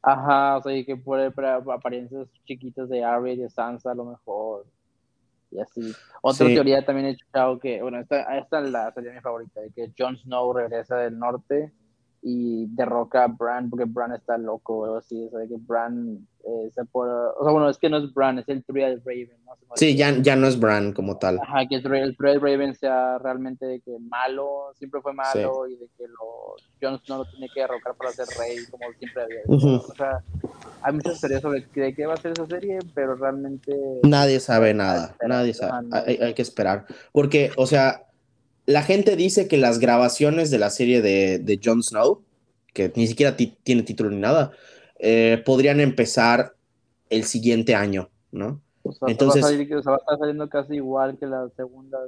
Ajá, 0.02 0.56
o 0.56 0.62
sea, 0.62 0.74
y 0.74 0.84
que 0.84 0.96
por 0.96 1.20
apariencias 1.20 2.28
chiquitas 2.44 2.88
de 2.88 3.04
Arya 3.04 3.32
y 3.32 3.36
de 3.36 3.50
Sansa 3.50 3.92
a 3.92 3.94
lo 3.94 4.04
mejor. 4.04 4.66
Y 5.50 5.60
así. 5.60 5.92
Otra 6.22 6.46
teoría 6.46 6.84
también 6.84 7.08
he 7.08 7.10
escuchado 7.10 7.58
que, 7.58 7.82
bueno, 7.82 7.98
esta, 7.98 8.38
esta 8.38 8.60
la, 8.60 8.92
sería 8.92 9.12
mi 9.12 9.20
favorita, 9.20 9.60
de 9.60 9.70
que 9.70 9.92
Jon 9.98 10.16
Snow 10.16 10.52
regresa 10.52 10.96
del 10.96 11.18
norte 11.18 11.72
y 12.22 12.66
derroca 12.74 13.24
a 13.24 13.28
Bran 13.28 13.70
porque 13.70 13.86
Bran 13.86 14.12
está 14.12 14.36
loco 14.36 14.80
o 14.80 14.96
así, 14.96 15.26
o 15.26 15.30
sea, 15.30 15.48
que 15.48 15.56
Bran 15.58 16.26
eh, 16.44 16.70
se 16.74 16.84
puede, 16.84 17.10
o 17.10 17.42
sea, 17.42 17.52
bueno, 17.52 17.70
es 17.70 17.78
que 17.78 17.88
no 17.88 17.96
es 17.96 18.12
Bran, 18.12 18.38
es 18.38 18.48
el 18.48 18.62
Triad 18.62 18.98
Raven, 19.04 19.38
¿no? 19.46 19.52
Sí, 19.74 19.96
ya, 19.96 20.14
ya 20.18 20.36
no 20.36 20.46
es 20.46 20.60
Bran 20.60 20.92
como 20.92 21.16
tal. 21.16 21.38
Ajá, 21.40 21.66
que 21.66 21.76
el 21.76 21.82
Triad 21.82 22.40
Raven 22.40 22.74
sea 22.74 23.16
realmente 23.18 23.64
de 23.64 23.80
que 23.80 23.96
malo, 24.00 24.72
siempre 24.74 25.00
fue 25.00 25.14
malo 25.14 25.66
y 25.66 25.76
de 25.76 25.88
que 25.96 26.06
lo, 26.08 26.56
Jon 26.80 27.00
Snow 27.04 27.18
lo 27.18 27.24
tiene 27.24 27.48
que 27.54 27.60
derrocar 27.60 27.94
para 27.94 28.10
ser 28.10 28.26
rey 28.38 28.58
como 28.70 28.84
siempre 28.98 29.22
había 29.22 29.40
O 29.46 29.94
sea, 29.94 30.22
hay 30.82 30.92
muchas 30.92 31.20
teorías 31.20 31.40
sobre 31.40 31.66
de 31.72 31.94
qué 31.94 32.06
va 32.06 32.14
a 32.14 32.18
ser 32.18 32.32
esa 32.32 32.46
serie, 32.46 32.80
pero 32.94 33.14
realmente... 33.14 33.74
Nadie 34.02 34.40
sabe 34.40 34.74
nada, 34.74 35.16
nadie 35.26 35.54
sabe, 35.54 35.88
hay, 35.92 36.16
hay 36.16 36.34
que 36.34 36.42
esperar, 36.42 36.84
porque, 37.12 37.50
o 37.56 37.66
sea 37.66 38.02
la 38.70 38.82
gente 38.82 39.16
dice 39.16 39.48
que 39.48 39.56
las 39.56 39.78
grabaciones 39.78 40.50
de 40.50 40.58
la 40.58 40.70
serie 40.70 41.02
de, 41.02 41.38
de 41.38 41.60
Jon 41.62 41.82
Snow, 41.82 42.22
que 42.72 42.92
ni 42.94 43.06
siquiera 43.06 43.36
tiene 43.36 43.82
título 43.82 44.10
ni 44.10 44.16
nada, 44.16 44.52
eh, 44.98 45.42
podrían 45.44 45.80
empezar 45.80 46.54
el 47.08 47.24
siguiente 47.24 47.74
año, 47.74 48.10
¿no? 48.30 48.60
Entonces, 49.06 49.42
va 49.44 49.48
a, 49.48 49.96
estar 49.96 50.18
saliendo 50.18 50.48
casi 50.48 50.76
igual 50.76 51.18
que 51.18 51.26
la 51.26 51.48
segunda 51.56 51.98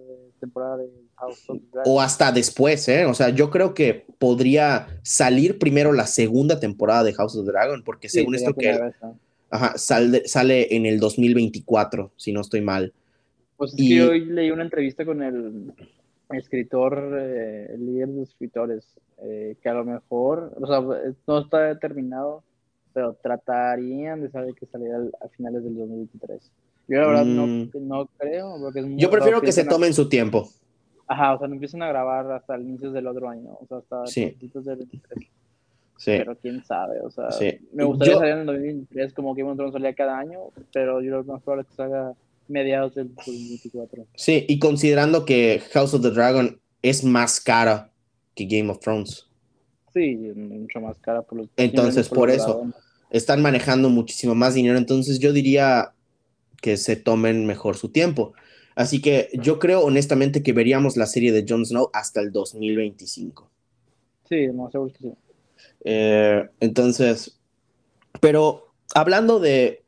temporada 0.40 0.78
de 0.78 0.88
House 1.16 1.44
of 1.48 1.58
Dragon. 1.70 1.92
O 1.92 2.00
hasta 2.00 2.32
después, 2.32 2.88
¿eh? 2.88 3.04
O 3.06 3.14
sea, 3.14 3.28
yo 3.28 3.50
creo 3.50 3.74
que 3.74 4.06
podría 4.18 4.88
salir 5.02 5.58
primero 5.58 5.92
la 5.92 6.06
segunda 6.06 6.60
temporada 6.60 7.04
de 7.04 7.12
House 7.12 7.36
of 7.36 7.46
Dragon, 7.46 7.82
porque 7.84 8.08
según 8.08 8.36
esto 8.36 8.54
que 8.54 8.78
ajá, 9.50 9.76
sale, 9.76 10.26
sale 10.26 10.74
en 10.74 10.86
el 10.86 10.98
2024, 10.98 12.12
si 12.16 12.32
no 12.32 12.40
estoy 12.40 12.62
mal. 12.62 12.92
Pues 13.56 13.72
es 13.72 13.78
que 13.78 14.02
hoy 14.02 14.24
leí 14.24 14.50
una 14.50 14.62
entrevista 14.62 15.04
con 15.04 15.22
el 15.22 15.72
escritor, 16.38 17.16
eh, 17.18 17.74
líder 17.78 18.08
de 18.08 18.22
escritores, 18.22 18.84
eh, 19.22 19.56
que 19.62 19.68
a 19.68 19.74
lo 19.74 19.84
mejor, 19.84 20.52
o 20.60 20.66
sea, 20.66 20.80
no 21.26 21.38
está 21.38 21.60
determinado, 21.62 22.42
pero 22.92 23.14
tratarían 23.14 24.20
de 24.20 24.30
saber 24.30 24.54
que 24.54 24.66
saliera 24.66 24.98
a 25.20 25.28
finales 25.28 25.64
del 25.64 25.76
2023. 25.76 26.50
Yo 26.88 27.00
la 27.00 27.06
verdad 27.06 27.24
no, 27.24 27.46
mm. 27.46 27.70
no, 27.74 28.06
creo. 28.18 28.56
Porque 28.60 28.80
es 28.80 28.86
Yo 28.96 29.10
prefiero 29.10 29.40
que 29.40 29.52
se 29.52 29.64
tomen 29.64 29.94
su 29.94 30.08
tiempo. 30.08 30.48
Ajá, 31.06 31.34
o 31.34 31.38
sea, 31.38 31.48
no 31.48 31.54
empiecen 31.54 31.82
a 31.82 31.88
grabar 31.88 32.30
hasta 32.32 32.54
el 32.54 32.62
inicio 32.62 32.90
del 32.90 33.06
otro 33.06 33.28
año, 33.28 33.50
o 33.60 33.66
sea, 33.66 33.78
hasta 33.78 34.06
sí. 34.06 34.36
del 34.40 34.76
23. 34.76 35.30
Sí. 35.98 36.10
Pero 36.18 36.36
quién 36.36 36.64
sabe, 36.64 37.00
o 37.00 37.10
sea, 37.10 37.28
me 37.72 37.84
gustaría 37.84 38.16
salir 38.16 38.32
en 38.32 38.40
el 38.40 38.46
2023 38.46 39.14
como 39.14 39.34
que 39.34 39.44
un 39.44 39.72
salía 39.72 39.94
cada 39.94 40.18
año, 40.18 40.40
pero 40.72 41.00
yo 41.00 41.10
lo 41.18 41.24
más 41.24 41.42
probable 41.42 41.62
es 41.62 41.68
que 41.68 41.74
salga 41.74 42.14
mediados 42.49 42.95
del 42.95 43.14
2024. 43.14 44.07
Sí, 44.14 44.45
y 44.49 44.59
considerando 44.59 45.24
que 45.24 45.62
House 45.72 45.95
of 45.95 46.03
the 46.03 46.11
Dragon 46.11 46.61
es 46.82 47.05
más 47.05 47.40
cara 47.40 47.90
que 48.34 48.47
Game 48.47 48.70
of 48.70 48.80
Thrones. 48.80 49.26
Sí, 49.93 50.16
mucho 50.16 50.80
más 50.80 50.99
cara 50.99 51.22
por 51.22 51.38
los 51.38 51.49
Entonces, 51.57 52.09
por, 52.09 52.30
eso, 52.30 52.72
están 53.11 53.43
manejando 53.43 53.90
muchísimo 53.90 54.34
más 54.34 54.55
dinero. 54.55 54.78
Entonces, 54.78 55.18
yo 55.18 55.32
diría 55.32 55.93
que 56.61 56.76
se 56.76 56.97
tomen 56.97 57.47
mejor 57.47 57.76
su 57.76 57.90
tiempo. 57.90 58.32
Así 58.74 59.03
que 59.03 59.28
yo 59.34 59.59
creo 59.59 59.82
honestamente 59.82 60.43
que 60.43 60.53
veríamos 60.53 60.97
la 60.97 61.07
serie 61.07 61.32
de 61.32 61.45
Jon 61.47 61.66
Snow 61.66 61.90
hasta 61.93 62.20
el 62.20 62.32
2025. 62.32 63.51
Sí, 64.28 64.47
no 64.49 64.70
seguro 64.70 64.93
que 64.93 64.99
sí. 64.99 65.12
Eh, 65.84 66.49
entonces, 66.61 67.38
pero 68.20 68.72
hablando 68.95 69.40
de 69.40 69.81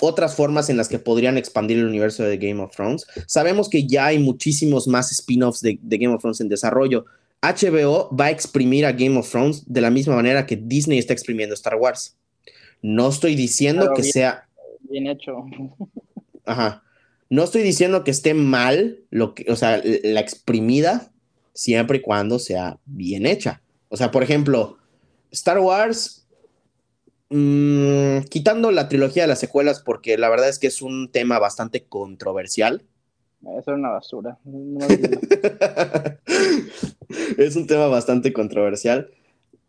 otras 0.00 0.34
formas 0.34 0.70
en 0.70 0.76
las 0.76 0.88
que 0.88 0.98
podrían 0.98 1.38
expandir 1.38 1.78
el 1.78 1.86
universo 1.86 2.22
de 2.22 2.36
Game 2.38 2.62
of 2.62 2.74
Thrones. 2.74 3.06
Sabemos 3.26 3.68
que 3.68 3.86
ya 3.86 4.06
hay 4.06 4.18
muchísimos 4.18 4.88
más 4.88 5.12
spin-offs 5.12 5.60
de, 5.60 5.78
Game 5.82 6.14
of 6.14 6.20
Thrones 6.20 6.40
en 6.40 6.48
desarrollo. 6.48 7.04
HBO 7.42 8.14
va 8.14 8.26
a 8.26 8.30
exprimir 8.30 8.86
a 8.86 8.92
Game 8.92 9.18
of 9.18 9.30
Thrones 9.30 9.64
de 9.66 9.80
la 9.80 9.90
misma 9.90 10.16
manera 10.16 10.46
que 10.46 10.56
Disney 10.56 10.98
está 10.98 11.12
exprimiendo 11.12 11.54
Star 11.54 11.76
Wars. 11.76 12.16
No 12.80 13.08
estoy 13.08 13.34
diciendo 13.34 13.92
que 13.94 14.02
sea... 14.02 14.48
Bien 14.80 15.06
hecho. 15.06 15.44
Ajá. 16.44 16.82
No 17.30 17.44
estoy 17.44 17.62
diciendo 17.62 18.04
que 18.04 18.10
esté 18.10 18.34
mal, 18.34 19.00
lo 19.10 19.34
que, 19.34 19.50
o 19.50 19.56
sea, 19.56 19.80
la 19.84 20.20
exprimida, 20.20 21.10
siempre 21.54 21.98
y 21.98 22.00
cuando 22.02 22.38
sea 22.38 22.78
bien 22.84 23.24
hecha. 23.26 23.62
O 23.88 23.96
sea, 23.96 24.10
por 24.10 24.22
ejemplo, 24.22 24.78
Star 25.30 25.58
Wars 25.58 26.21
Mm, 27.34 28.24
quitando 28.28 28.70
la 28.72 28.90
trilogía 28.90 29.22
de 29.22 29.28
las 29.28 29.40
secuelas, 29.40 29.80
porque 29.80 30.18
la 30.18 30.28
verdad 30.28 30.50
es 30.50 30.58
que 30.58 30.66
es 30.66 30.82
un 30.82 31.10
tema 31.10 31.38
bastante 31.38 31.84
controversial. 31.84 32.82
Eso 33.40 33.72
es 33.72 33.78
una 33.78 33.88
basura. 33.88 34.38
es 37.38 37.56
un 37.56 37.66
tema 37.66 37.86
bastante 37.86 38.34
controversial. 38.34 39.10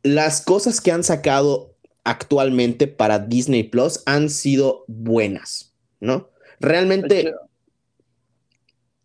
Las 0.04 0.42
cosas 0.42 0.82
que 0.82 0.92
han 0.92 1.06
sacado 1.06 1.74
actualmente 2.04 2.88
para 2.88 3.20
Disney 3.20 3.64
Plus 3.64 4.04
han 4.06 4.30
sido 4.30 4.84
buenas, 4.88 5.74
¿no? 6.02 6.32
Realmente. 6.60 7.34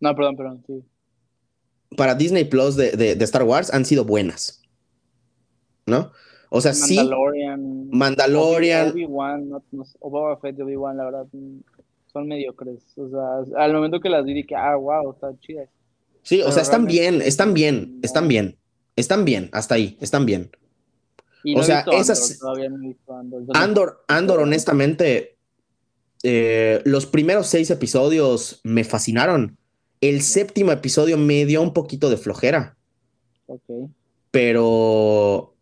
No, 0.01 0.15
perdón, 0.15 0.35
perdón, 0.35 0.63
sí. 0.67 0.83
Para 1.95 2.13
Disney 2.13 2.43
Plus 2.43 2.75
de, 2.75 2.91
de 2.91 3.23
Star 3.23 3.43
Wars 3.43 3.73
han 3.73 3.85
sido 3.85 4.03
buenas, 4.03 4.61
¿no? 5.85 6.11
O 6.49 6.61
sea, 6.61 6.73
Mandalorian, 6.73 7.59
sí. 7.61 7.89
Mandalorian. 7.95 8.91
Obi-Wan, 8.91 9.49
no, 9.49 9.63
o 9.99 10.09
Boba 10.09 10.37
Fett 10.37 10.59
Obi-Wan, 10.59 10.97
la 10.97 11.05
verdad, 11.05 11.27
son 12.11 12.27
mediocres. 12.27 12.81
O 12.97 13.07
sea, 13.09 13.63
al 13.63 13.73
momento 13.73 13.99
que 13.99 14.09
las 14.09 14.25
vi, 14.25 14.33
dije, 14.33 14.55
ah, 14.55 14.75
wow, 14.75 15.11
está 15.11 15.31
chida. 15.39 15.65
Sí, 16.23 16.41
o 16.41 16.51
sea, 16.51 16.63
están 16.63 16.85
bien, 16.85 17.21
están 17.21 17.53
bien, 17.53 17.99
están 18.01 18.27
bien. 18.27 18.57
Están 18.95 19.23
bien, 19.23 19.49
hasta 19.53 19.75
ahí, 19.75 19.97
están 20.01 20.25
bien. 20.25 20.51
o 21.55 21.63
sea, 21.63 21.85
esas. 21.93 22.39
Andor, 23.53 24.03
Andor, 24.09 24.39
honestamente, 24.41 25.37
eh, 26.23 26.81
los 26.83 27.05
primeros 27.05 27.47
seis 27.47 27.69
episodios 27.69 28.59
me 28.63 28.83
fascinaron. 28.83 29.57
El 30.01 30.21
séptimo 30.21 30.73
episodio 30.73 31.17
me 31.17 31.45
dio 31.45 31.61
un 31.61 31.73
poquito 31.73 32.09
de 32.09 32.17
flojera. 32.17 32.77
Ok. 33.45 33.89
Pero 34.31 35.55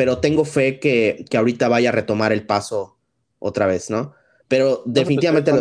pero 0.00 0.16
tengo 0.16 0.46
fe 0.46 0.80
que, 0.80 1.26
que 1.28 1.36
ahorita 1.36 1.68
vaya 1.68 1.90
a 1.90 1.92
retomar 1.92 2.32
el 2.32 2.46
paso 2.46 2.96
otra 3.38 3.66
vez, 3.66 3.90
¿no? 3.90 4.14
Pero 4.48 4.82
definitivamente... 4.86 5.52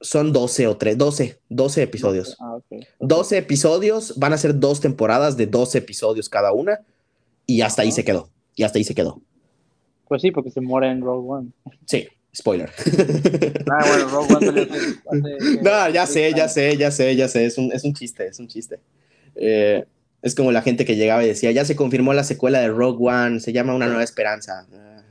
son 0.00 0.32
12 0.32 0.68
o 0.68 0.76
3, 0.76 0.96
12, 0.96 1.40
12 1.48 1.82
episodios. 1.82 2.36
Ah, 2.38 2.58
12 3.00 3.38
episodios, 3.38 4.16
van 4.20 4.34
a 4.34 4.38
ser 4.38 4.60
dos 4.60 4.80
temporadas 4.80 5.36
de 5.36 5.48
12 5.48 5.78
episodios 5.78 6.28
cada 6.28 6.52
una 6.52 6.78
y 7.44 7.62
hasta 7.62 7.82
ahí 7.82 7.90
se 7.90 8.04
quedó. 8.04 8.30
Y 8.54 8.62
hasta 8.62 8.78
ahí 8.78 8.84
se 8.84 8.94
quedó. 8.94 9.20
Pues 10.06 10.22
sí, 10.22 10.30
porque 10.30 10.52
se 10.52 10.60
muere 10.60 10.88
en 10.88 11.00
Rogue 11.00 11.28
One. 11.28 11.48
Sí, 11.86 12.06
spoiler. 12.32 12.70
Ah, 13.68 13.84
bueno, 13.88 14.08
Rogue 14.10 14.34
One 15.06 15.28
No, 15.62 15.90
ya 15.90 16.06
sé, 16.06 16.32
ya 16.36 16.48
sé, 16.48 16.76
ya 16.76 16.92
sé, 16.92 17.16
ya 17.16 17.26
sé, 17.26 17.46
es 17.46 17.58
un, 17.58 17.72
es 17.72 17.82
un 17.82 17.94
chiste, 17.94 18.28
es 18.28 18.38
un 18.38 18.46
chiste. 18.46 18.78
Eh, 19.34 19.84
es 20.22 20.34
como 20.34 20.52
la 20.52 20.62
gente 20.62 20.84
que 20.84 20.96
llegaba 20.96 21.24
y 21.24 21.28
decía, 21.28 21.50
ya 21.52 21.64
se 21.64 21.76
confirmó 21.76 22.12
la 22.12 22.24
secuela 22.24 22.60
de 22.60 22.68
Rogue 22.68 23.08
One, 23.08 23.40
se 23.40 23.52
llama 23.52 23.74
Una 23.74 23.86
Nueva 23.86 24.02
Esperanza. 24.02 24.66
Ah, 24.72 25.02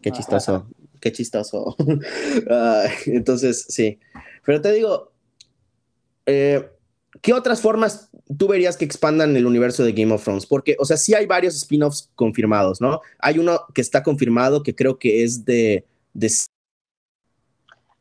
qué 0.00 0.12
chistoso, 0.12 0.66
qué 1.00 1.12
chistoso. 1.12 1.76
Ah, 2.50 2.84
entonces, 3.06 3.66
sí. 3.68 3.98
Pero 4.44 4.60
te 4.60 4.72
digo, 4.72 5.12
eh, 6.26 6.68
¿qué 7.20 7.32
otras 7.32 7.60
formas 7.60 8.10
tú 8.38 8.48
verías 8.48 8.76
que 8.76 8.84
expandan 8.84 9.36
el 9.36 9.46
universo 9.46 9.84
de 9.84 9.92
Game 9.92 10.12
of 10.12 10.22
Thrones? 10.22 10.46
Porque, 10.46 10.76
o 10.78 10.84
sea, 10.84 10.96
sí 10.96 11.14
hay 11.14 11.26
varios 11.26 11.56
spin-offs 11.56 12.10
confirmados, 12.14 12.80
¿no? 12.80 13.00
Hay 13.18 13.38
uno 13.38 13.60
que 13.74 13.80
está 13.80 14.02
confirmado 14.02 14.62
que 14.62 14.74
creo 14.74 14.98
que 14.98 15.24
es 15.24 15.44
de... 15.44 15.84
de 16.14 16.30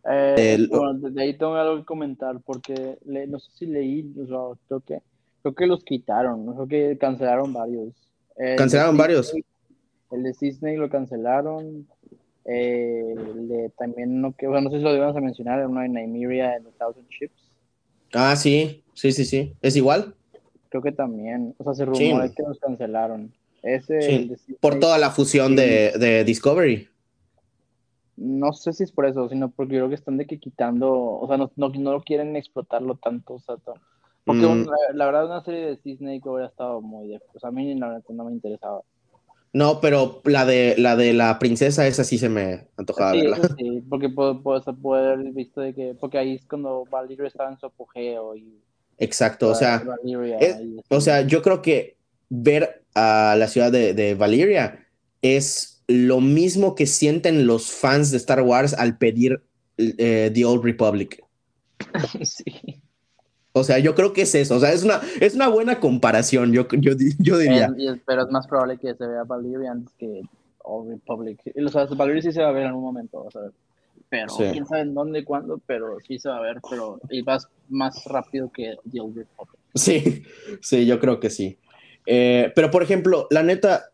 eh, 0.03 0.67
bueno, 0.67 1.11
ahí 1.19 1.37
tengo 1.37 1.55
algo 1.55 1.77
que 1.77 1.85
comentar 1.85 2.39
porque 2.43 2.97
no 3.05 3.39
sé 3.39 3.51
si 3.53 3.65
leí, 3.67 4.11
o 4.17 4.25
sea, 4.25 4.59
creo 4.67 4.79
que 4.81 5.10
Creo 5.41 5.55
que 5.55 5.67
los 5.67 5.83
quitaron, 5.83 6.53
creo 6.53 6.67
que 6.67 6.97
cancelaron 6.97 7.53
varios. 7.53 7.93
¿Cancelaron 8.57 8.97
varios? 8.97 9.33
El 10.11 10.23
de 10.23 10.35
Disney 10.39 10.75
lo 10.77 10.89
cancelaron. 10.89 11.87
Eh, 12.45 13.15
también, 13.77 14.21
no, 14.21 14.35
que, 14.35 14.47
bueno, 14.47 14.65
no 14.65 14.71
sé 14.71 14.77
si 14.77 14.83
lo 14.83 14.95
íbamos 14.95 15.15
a 15.15 15.21
mencionar, 15.21 15.65
uno 15.67 15.81
de 15.81 15.89
Nymeria 15.89 16.55
en 16.55 16.63
The 16.63 16.71
Thousand 16.71 17.07
Ships. 17.09 17.51
Ah, 18.13 18.35
sí, 18.35 18.83
sí, 18.93 19.11
sí, 19.11 19.25
sí. 19.25 19.55
¿Es 19.61 19.75
igual? 19.75 20.15
Creo 20.69 20.81
que 20.81 20.91
también. 20.91 21.55
O 21.57 21.63
sea, 21.63 21.73
se 21.73 21.85
rumora 21.85 22.29
que 22.29 22.43
nos 22.43 22.59
cancelaron. 22.59 23.33
Ese, 23.63 24.27
Por 24.59 24.79
toda 24.79 24.97
la 24.97 25.11
fusión 25.11 25.55
de, 25.55 25.91
de, 25.91 26.23
Discovery. 26.23 26.87
No 28.17 28.53
sé 28.53 28.73
si 28.73 28.83
es 28.83 28.91
por 28.91 29.05
eso, 29.05 29.29
sino 29.29 29.51
porque 29.51 29.75
creo 29.75 29.89
que 29.89 29.95
están 29.95 30.17
de 30.17 30.25
que 30.25 30.39
quitando, 30.39 30.91
o 30.91 31.27
sea, 31.27 31.37
no, 31.37 31.51
no, 31.55 31.69
no 31.69 32.01
quieren 32.01 32.35
explotarlo 32.35 32.95
tanto, 32.95 33.35
o 33.35 33.39
sea, 33.39 33.55
porque 34.25 34.41
mm. 34.41 34.67
la, 34.93 35.05
verdad 35.05 35.25
una 35.25 35.43
serie 35.43 35.65
de 35.65 35.79
Disney 35.83 36.21
que 36.21 36.29
hubiera 36.29 36.47
estado 36.47 36.81
muy 36.81 37.07
de, 37.07 37.21
o 37.33 37.39
sea, 37.39 37.49
a 37.49 37.51
mí 37.51 37.73
la 37.75 37.87
verdad 37.87 38.03
no 38.09 38.25
me 38.25 38.31
interesaba. 38.31 38.81
No, 39.53 39.81
pero 39.81 40.21
la 40.23 40.45
de 40.45 40.75
la 40.77 40.95
de 40.95 41.13
la 41.13 41.37
princesa, 41.37 41.85
esa 41.85 42.05
sí 42.05 42.17
se 42.17 42.29
me 42.29 42.67
antojaba 42.77 43.11
sí, 43.13 43.27
Sí, 43.57 43.83
porque 43.89 44.07
puedo, 44.09 44.41
puedo, 44.41 44.93
haber 44.93 45.19
visto 45.33 45.59
de 45.59 45.73
que, 45.73 45.95
porque 45.99 46.17
ahí 46.17 46.35
es 46.35 46.45
cuando 46.45 46.85
Valeria 46.89 47.27
estaba 47.27 47.49
en 47.49 47.59
su 47.59 47.65
apogeo 47.65 48.35
y... 48.35 48.61
Exacto, 48.97 49.49
o 49.49 49.55
sea, 49.55 49.83
o 50.89 51.01
sea, 51.01 51.21
yo 51.21 51.41
creo 51.41 51.61
que 51.61 51.97
ver 52.29 52.85
a 52.93 53.35
la 53.37 53.47
ciudad 53.47 53.71
de, 53.71 53.93
de 53.93 54.13
Valeria 54.13 54.87
es 55.21 55.83
lo 55.87 56.21
mismo 56.21 56.75
que 56.75 56.85
sienten 56.85 57.47
los 57.47 57.71
fans 57.71 58.11
de 58.11 58.17
Star 58.17 58.41
Wars 58.41 58.73
al 58.73 58.97
pedir 58.97 59.43
eh, 59.77 60.31
The 60.33 60.45
Old 60.45 60.63
Republic. 60.63 61.23
sí. 62.23 62.80
O 63.53 63.63
sea, 63.63 63.79
yo 63.79 63.95
creo 63.95 64.13
que 64.13 64.21
es 64.21 64.33
eso. 64.35 64.55
O 64.55 64.59
sea, 64.59 64.71
es 64.71 64.83
una, 64.83 65.01
es 65.19 65.35
una 65.35 65.49
buena 65.49 65.79
comparación, 65.79 66.53
yo, 66.53 66.67
yo, 66.71 66.93
yo 67.19 67.37
diría. 67.37 67.73
pero 68.05 68.23
es 68.23 68.31
más 68.31 68.47
probable 68.47 68.77
que 68.77 68.93
se 68.95 69.05
vea 69.05 69.23
Valyria 69.23 69.71
antes 69.71 69.93
que 69.97 70.21
Old 70.63 70.91
Republic. 70.91 71.39
O 71.65 71.69
sea, 71.69 71.85
Valyria 71.85 72.21
sí 72.21 72.31
se 72.31 72.41
va 72.41 72.49
a 72.49 72.53
ver 72.53 72.67
en 72.67 72.73
un 72.73 72.83
momento, 72.83 73.27
a 73.33 73.39
ver. 73.39 73.51
Pero 74.09 74.35
quién 74.35 74.65
sabe 74.65 74.81
en 74.81 74.93
dónde, 74.93 75.23
cuándo, 75.23 75.61
pero 75.65 75.97
sí 76.05 76.19
se 76.19 76.27
va 76.27 76.37
a 76.37 76.41
ver. 76.41 76.57
Pero 76.69 76.99
y 77.09 77.21
vas 77.21 77.47
más 77.69 78.03
rápido 78.05 78.51
que 78.51 78.75
The 78.91 78.99
Old 78.99 79.17
Republic. 79.17 79.59
Sí, 79.73 80.23
sí, 80.61 80.85
yo 80.85 80.99
creo 80.99 81.19
que 81.19 81.29
sí. 81.29 81.57
Eh, 82.05 82.51
pero 82.55 82.71
por 82.71 82.83
ejemplo, 82.83 83.27
la 83.31 83.41
neta, 83.41 83.85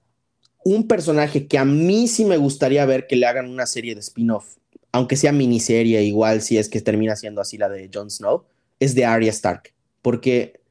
un 0.63 0.87
personaje 0.87 1.47
que 1.47 1.59
a 1.59 1.65
mí 1.65 2.07
sí 2.07 2.25
me 2.25 2.37
gustaría 2.37 2.85
ver 2.85 3.05
que 3.05 3.15
le 3.15 3.27
hagan 3.27 3.47
una 3.47 3.67
serie 3.67 3.93
de 3.93 4.01
spin-off, 4.01 4.57
aunque 4.91 5.15
sea 5.15 5.31
miniserie, 5.31 6.01
igual 6.01 6.41
si 6.41 6.57
es 6.57 6.67
que 6.67 6.81
termina 6.81 7.15
siendo 7.15 7.41
así 7.41 7.57
la 7.59 7.69
de 7.69 7.89
Jon 7.93 8.09
Snow 8.09 8.45
es 8.79 8.95
de 8.95 9.05
Arya 9.05 9.31
Stark, 9.31 9.73
porque 10.01 10.61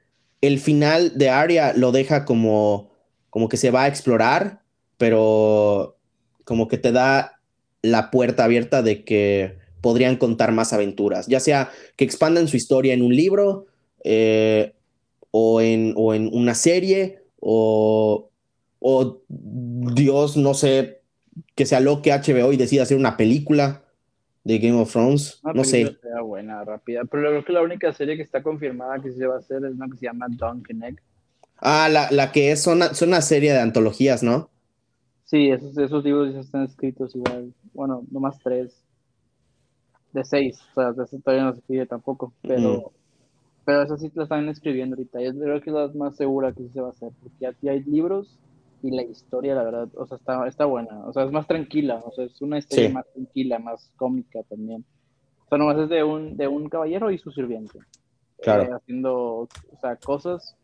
el 0.40 0.59
final 0.59 1.16
de 1.16 1.30
Arya 1.30 1.72
lo 1.74 1.92
deja 1.92 2.24
como, 2.24 2.90
como 3.30 3.48
que 3.48 3.57
se 3.57 3.70
va 3.70 3.84
a 3.84 3.88
explorar, 3.88 4.62
pero 4.98 5.96
como 6.44 6.68
que 6.68 6.78
te 6.78 6.92
da 6.92 7.40
la 7.82 8.11
puerta 8.11 8.44
abierta 8.44 8.82
de 8.82 9.04
que 9.04 9.59
podrían 9.80 10.16
contar 10.16 10.52
más 10.52 10.72
aventuras, 10.72 11.26
ya 11.26 11.40
sea 11.40 11.70
que 11.96 12.04
expandan 12.04 12.48
su 12.48 12.57
historia 12.57 12.94
en 12.94 13.02
un 13.02 13.14
libro 13.14 13.66
eh, 14.04 14.74
o, 15.30 15.61
en, 15.61 15.92
o, 15.96 16.14
en, 16.14 16.28
una 16.32 16.54
serie 16.54 17.20
o, 17.40 18.30
o 18.80 19.22
Dios, 19.28 20.36
no 20.36 20.54
sé, 20.54 21.02
que 21.54 21.66
sea 21.66 21.80
lo 21.80 22.02
que 22.02 22.12
HBO 22.12 22.52
y 22.52 22.57
decida 22.57 22.82
hacer 22.82 22.96
una 22.96 23.16
película 23.16 23.86
de 24.47 24.61
Game 24.61 24.80
of 24.80 24.92
Thrones. 24.92 25.40
no 25.42 25.64
sé. 25.64 25.97
buena, 26.24 26.62
rápida. 26.62 27.05
Pero 27.05 27.28
creo 27.28 27.44
que 27.44 27.53
la 27.53 27.62
única 27.62 27.92
serie 27.92 28.16
que 28.16 28.22
está 28.22 28.44
confirmada 28.44 29.03
que 29.03 29.11
se 29.11 29.26
va 29.26 29.34
a 29.34 29.38
hacer 29.38 29.64
es 29.64 29.74
una 29.74 29.88
que 29.88 29.97
se 29.97 30.07
llama 30.07 30.26
Donkey 30.30 30.78
Egg. 30.84 31.03
Ah, 31.59 31.88
la, 31.90 32.09
la 32.12 32.30
que 32.30 32.53
es 32.53 32.62
son, 32.62 32.80
son, 32.94 33.09
una 33.09 33.22
serie 33.22 33.53
de 33.53 33.59
antologías, 33.59 34.22
¿no? 34.22 34.49
Sí, 35.24 35.49
esos, 35.49 35.76
esos 35.76 36.05
libros 36.05 36.32
ya 36.32 36.40
están 36.40 36.62
escritos 36.62 37.16
igual. 37.16 37.53
Bueno, 37.74 38.05
nomás 38.09 38.38
tres. 38.38 38.84
De 40.12 40.24
seis. 40.24 40.61
O 40.70 40.74
sea, 40.74 40.90
eso 40.90 41.18
todavía 41.18 41.47
no 41.47 41.53
se 41.53 41.59
escribe 41.59 41.86
tampoco. 41.86 42.32
Pero, 42.42 42.78
mm. 42.78 42.82
pero 43.64 43.82
eso 43.82 43.97
sí 43.97 44.12
lo 44.14 44.22
están 44.22 44.49
escribiendo 44.49 44.94
ahorita. 44.94 45.20
Yo 45.22 45.34
creo 45.34 45.61
que 45.61 45.70
es 45.70 45.74
la 45.74 45.88
más 45.97 46.14
segura 46.14 46.53
que 46.53 46.68
se 46.68 46.80
va 46.80 46.88
a 46.88 46.90
hacer. 46.92 47.11
Porque 47.20 47.49
aquí 47.49 47.68
hay 47.68 47.82
libros 47.82 48.38
y 48.83 48.91
la 48.91 49.03
historia, 49.03 49.55
la 49.55 49.64
verdad, 49.64 49.89
o 49.95 50.07
sea, 50.07 50.16
está, 50.16 50.47
está 50.47 50.64
buena, 50.64 51.07
o 51.07 51.12
sea, 51.12 51.24
es 51.24 51.33
más 51.33 51.47
tranquila, 51.47 52.03
o 52.05 52.12
sea, 52.12 52.24
es 52.24 52.41
una 52.41 52.59
historia 52.59 52.91
más 52.91 53.07
tranquila, 53.12 53.59
más 53.59 53.91
cómica 53.97 54.43
también. 54.45 54.85
O 55.45 55.49
sea, 55.49 55.59
nomás 55.59 55.79
es 55.79 55.89
de 55.89 56.03
un, 56.03 56.37
de 56.37 56.49
un 56.49 56.68
caballero 56.68 57.11
y 57.11 57.18
su 57.18 57.31
sirviente. 57.31 57.79
Claro. 58.43 58.64
Eh, 58.64 58.70
haciendo, 58.74 59.14
o 59.41 59.49
sea, 59.81 59.97
cosas 59.97 60.57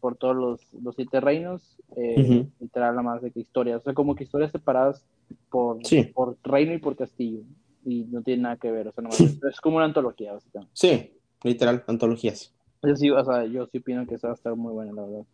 por 0.00 0.16
todos 0.16 0.36
los, 0.36 0.74
los, 0.80 0.94
siete 0.94 1.20
reinos, 1.20 1.76
eh, 1.96 2.46
literal, 2.60 2.94
nada 2.94 3.02
más 3.02 3.22
de 3.22 3.32
que 3.32 3.40
historias, 3.40 3.80
o 3.80 3.84
sea, 3.84 3.94
como 3.94 4.14
que 4.14 4.24
historias 4.24 4.52
separadas 4.52 5.04
por, 5.50 5.78
por 6.14 6.36
reino 6.44 6.72
y 6.72 6.78
por 6.78 6.94
castillo, 6.96 7.42
y 7.84 8.04
no 8.04 8.22
tiene 8.22 8.44
nada 8.44 8.56
que 8.56 8.70
ver, 8.70 8.88
o 8.88 8.92
sea, 8.92 9.02
nomás 9.02 9.20
es, 9.20 9.60
como 9.60 9.76
una 9.76 9.86
antología, 9.86 10.34
básicamente. 10.34 10.72
Sí, 10.74 11.12
literal, 11.42 11.82
antologías. 11.88 12.54
Yo 12.82 12.96
sí, 12.96 13.10
o 13.10 13.24
sea, 13.24 13.44
yo 13.44 13.66
sí 13.66 13.78
opino 13.78 14.06
que 14.06 14.14
esa 14.14 14.28
va 14.28 14.34
a 14.34 14.36
estar 14.36 14.54
muy 14.54 14.72
buena, 14.72 14.92
la 14.92 15.02
verdad. 15.02 15.24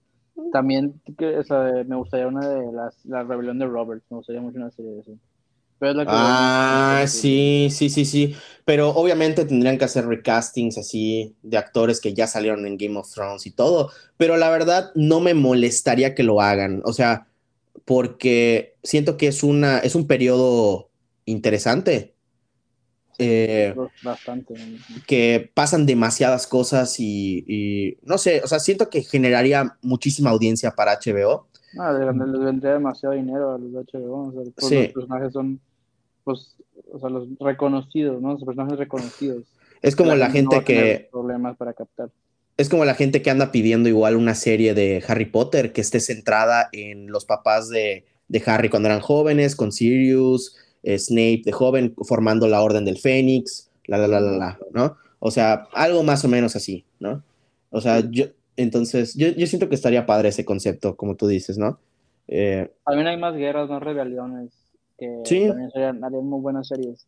También 0.53 1.01
que, 1.17 1.43
me 1.87 1.97
gustaría 1.97 2.27
una 2.27 2.49
de 2.49 2.73
las, 2.73 3.05
la 3.05 3.23
rebelión 3.23 3.59
de 3.59 3.67
Roberts, 3.67 4.05
me 4.11 4.19
gustaría 4.19 4.43
mucho 4.43 4.59
una 4.59 4.71
serie 4.71 4.93
de 4.93 5.01
eso. 5.01 5.13
ah, 6.07 7.05
sí, 7.07 7.69
sí, 7.71 7.89
sí, 7.89 8.05
sí. 8.05 8.35
Pero 8.65 8.91
obviamente 8.91 9.45
tendrían 9.45 9.79
que 9.79 9.85
hacer 9.85 10.07
recastings 10.07 10.79
así 10.79 11.35
de 11.43 11.57
actores 11.57 12.01
que 12.01 12.15
ya 12.15 12.27
salieron 12.27 12.67
en 12.67 12.77
Game 12.77 12.99
of 12.99 13.13
Thrones 13.13 13.47
y 13.47 13.51
todo. 13.51 13.91
Pero 14.17 14.37
la 14.37 14.51
verdad 14.51 14.91
no 14.95 15.21
me 15.21 15.35
molestaría 15.35 16.15
que 16.15 16.23
lo 16.23 16.41
hagan. 16.41 16.83
O 16.85 16.93
sea, 16.93 17.29
porque 17.85 18.75
siento 18.83 19.17
que 19.17 19.29
es 19.29 19.43
una, 19.43 19.79
es 19.79 19.95
un 19.95 20.07
periodo 20.07 20.91
interesante. 21.25 22.16
Eh, 23.19 23.75
bastante. 24.03 24.55
Que 25.07 25.51
pasan 25.55 25.87
demasiadas 25.87 26.47
cosas 26.47 26.97
y, 26.99 27.97
no 28.03 28.19
sé, 28.19 28.43
o 28.43 28.47
sea, 28.47 28.59
siento 28.59 28.91
que 28.91 29.03
generaría 29.03 29.77
muchísima 29.83 30.31
audiencia 30.31 30.73
para 30.73 30.99
HBO. 30.99 31.47
Ah, 31.79 31.93
les 31.93 32.41
vendría 32.41 32.73
demasiado 32.73 33.15
dinero 33.15 33.55
a 33.55 33.59
los 33.59 33.73
de 33.73 33.79
HBO. 33.81 34.33
Los 34.35 34.71
personajes 34.93 35.33
son, 35.33 35.61
pues, 36.25 36.57
o 36.93 36.99
sea, 36.99 37.09
los 37.09 37.29
reconocidos, 37.41 38.21
¿no? 38.21 38.33
Los 38.33 38.45
personajes 38.45 38.79
reconocidos. 38.79 39.45
Es 39.83 39.97
como 39.97 40.15
la, 40.15 40.31
gente 40.31 40.63
que. 40.65 41.09
Problemas 41.11 41.57
para 41.57 41.73
captar. 41.73 42.11
Es 42.57 42.69
como 42.71 42.85
la 42.87 42.95
gente 42.95 43.21
que 43.21 43.31
anda 43.31 43.53
pidiendo 43.53 43.89
igual 43.89 44.17
una 44.17 44.35
serie 44.35 44.73
de 44.73 45.05
Harry 45.07 45.27
Potter 45.27 45.73
que 45.73 45.83
esté 45.83 46.01
centrada 46.01 46.71
en 46.73 47.09
los 47.09 47.27
papás 47.27 47.69
de, 47.69 48.07
de 48.29 48.43
Harry 48.47 48.71
cuando 48.71 48.89
eran 48.89 49.01
jóvenes, 49.01 49.55
con 49.55 49.73
Sirius, 49.73 50.57
Snape 50.87 51.43
de 51.45 51.53
joven 51.53 51.95
formando 52.03 52.47
la 52.49 52.63
Orden 52.63 52.85
del 52.85 52.99
Fénix, 52.99 53.71
la, 53.87 53.99
la, 53.99 54.07
la, 54.07 54.21
la, 54.21 54.33
la, 54.33 54.59
¿no? 54.73 54.97
O 55.19 55.31
sea, 55.31 55.69
algo 55.73 56.03
más 56.03 56.25
o 56.25 56.29
menos 56.29 56.57
así, 56.57 56.85
¿no? 57.01 57.23
O 57.71 57.81
sea, 57.81 58.01
yo, 58.11 58.27
entonces, 58.57 59.15
yo, 59.15 59.29
yo 59.29 59.47
siento 59.47 59.69
que 59.69 59.75
estaría 59.75 60.07
padre 60.07 60.29
ese 60.29 60.45
concepto, 60.45 60.97
como 60.97 61.17
tú 61.17 61.27
dices, 61.27 61.59
¿no? 61.59 61.79
Eh, 62.29 62.71
también 62.85 63.07
hay 63.09 63.17
más 63.17 63.35
guerras, 63.35 63.69
no 63.69 63.81
rebeliones, 63.81 64.53
que 64.99 65.23
sí. 65.25 65.47
también 65.47 65.71
serían, 65.71 66.05
harían 66.05 66.25
muy 66.25 66.41
buenas 66.41 66.69
series. 66.69 67.07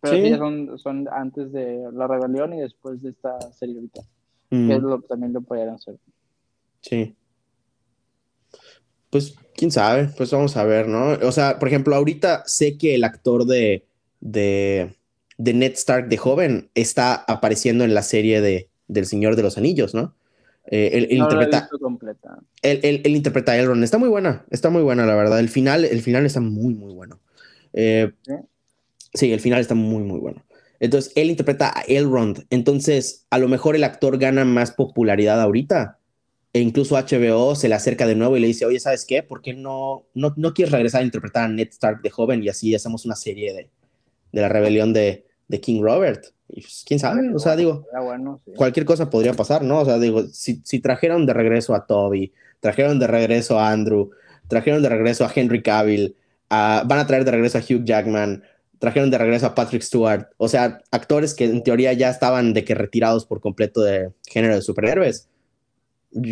Pero 0.00 0.16
sí. 0.16 0.34
son, 0.36 0.78
son 0.78 1.08
antes 1.12 1.52
de 1.52 1.88
la 1.92 2.06
rebelión 2.06 2.54
y 2.54 2.60
después 2.60 3.02
de 3.02 3.10
esta 3.10 3.38
serie 3.52 3.76
ahorita. 3.76 4.00
Mm. 4.50 4.68
Que 4.68 4.78
lo, 4.78 5.00
también 5.02 5.32
lo 5.32 5.42
podrían 5.42 5.70
hacer. 5.70 5.96
Sí 6.80 7.14
pues 9.10 9.34
quién 9.56 9.70
sabe, 9.70 10.08
pues 10.16 10.30
vamos 10.30 10.56
a 10.56 10.64
ver, 10.64 10.88
¿no? 10.88 11.12
O 11.26 11.32
sea, 11.32 11.58
por 11.58 11.68
ejemplo, 11.68 11.94
ahorita 11.94 12.44
sé 12.46 12.78
que 12.78 12.94
el 12.94 13.04
actor 13.04 13.44
de, 13.44 13.84
de, 14.20 14.94
de 15.36 15.54
Ned 15.54 15.72
Stark 15.72 16.08
de 16.08 16.16
joven 16.16 16.70
está 16.74 17.14
apareciendo 17.14 17.84
en 17.84 17.92
la 17.92 18.02
serie 18.02 18.40
de, 18.40 18.68
del 18.88 19.06
Señor 19.06 19.36
de 19.36 19.42
los 19.42 19.58
Anillos, 19.58 19.94
¿no? 19.94 20.14
Eh, 20.66 20.90
él, 20.92 21.08
interpreta, 21.10 21.68
él, 22.62 23.02
interpreta 23.04 23.52
a 23.52 23.58
Elrond. 23.58 23.82
Está 23.82 23.98
muy 23.98 24.08
buena, 24.08 24.44
está 24.50 24.70
muy 24.70 24.82
buena, 24.82 25.04
la 25.04 25.16
verdad. 25.16 25.40
El 25.40 25.48
final, 25.48 25.84
el 25.84 26.00
final 26.00 26.26
está 26.26 26.40
muy, 26.40 26.74
muy 26.74 26.92
bueno. 26.92 27.18
Eh, 27.72 28.12
¿Sí? 29.14 29.32
el 29.32 29.40
final 29.40 29.60
está 29.60 29.74
muy, 29.74 30.04
muy 30.04 30.20
bueno. 30.20 30.44
Entonces, 30.78 31.12
él 31.16 31.28
interpreta 31.28 31.72
a 31.76 31.82
Elrond. 31.82 32.44
Entonces, 32.50 33.26
a 33.30 33.38
lo 33.38 33.48
mejor 33.48 33.74
el 33.74 33.84
actor 33.84 34.18
gana 34.18 34.44
más 34.44 34.70
popularidad 34.70 35.40
ahorita 35.40 35.98
e 36.52 36.60
incluso 36.60 36.96
HBO 36.96 37.54
se 37.54 37.68
le 37.68 37.74
acerca 37.74 38.06
de 38.06 38.16
nuevo 38.16 38.36
y 38.36 38.40
le 38.40 38.48
dice, 38.48 38.66
oye, 38.66 38.80
¿sabes 38.80 39.04
qué? 39.04 39.22
¿Por 39.22 39.40
qué 39.40 39.54
no, 39.54 40.06
no, 40.14 40.34
no 40.36 40.52
quieres 40.52 40.72
regresar 40.72 41.02
a 41.02 41.04
interpretar 41.04 41.44
a 41.44 41.48
Ned 41.48 41.68
Stark 41.68 42.02
de 42.02 42.10
joven 42.10 42.42
y 42.42 42.48
así 42.48 42.74
hacemos 42.74 43.04
una 43.04 43.14
serie 43.14 43.52
de, 43.52 43.70
de 44.32 44.40
la 44.40 44.48
rebelión 44.48 44.92
de, 44.92 45.26
de, 45.46 45.60
King 45.60 45.80
Robert? 45.80 46.24
Y 46.48 46.62
pues, 46.62 46.82
quién 46.84 46.98
sabe, 46.98 47.32
o 47.32 47.38
sea, 47.38 47.54
digo, 47.54 47.86
cualquier 48.56 48.84
cosa 48.84 49.08
podría 49.08 49.34
pasar, 49.34 49.62
¿no? 49.62 49.80
O 49.80 49.84
sea, 49.84 49.98
digo, 50.00 50.24
si, 50.26 50.60
si, 50.64 50.80
trajeron 50.80 51.24
de 51.24 51.34
regreso 51.34 51.72
a 51.72 51.86
Toby, 51.86 52.32
trajeron 52.58 52.98
de 52.98 53.06
regreso 53.06 53.60
a 53.60 53.70
Andrew, 53.70 54.10
trajeron 54.48 54.82
de 54.82 54.88
regreso 54.88 55.24
a 55.24 55.32
Henry 55.32 55.62
Cavill, 55.62 56.16
van 56.48 56.98
a 56.98 57.06
traer 57.06 57.24
de 57.24 57.30
regreso 57.30 57.58
a 57.58 57.60
Hugh 57.60 57.84
Jackman, 57.84 58.42
trajeron 58.80 59.12
de 59.12 59.18
regreso 59.18 59.46
a 59.46 59.54
Patrick 59.54 59.82
Stewart, 59.82 60.26
o 60.36 60.48
sea, 60.48 60.80
actores 60.90 61.34
que 61.34 61.44
en 61.44 61.62
teoría 61.62 61.92
ya 61.92 62.10
estaban 62.10 62.52
de 62.54 62.64
que 62.64 62.74
retirados 62.74 63.24
por 63.24 63.40
completo 63.40 63.82
de 63.82 64.10
género 64.26 64.56
de 64.56 64.62
superhéroes 64.62 65.29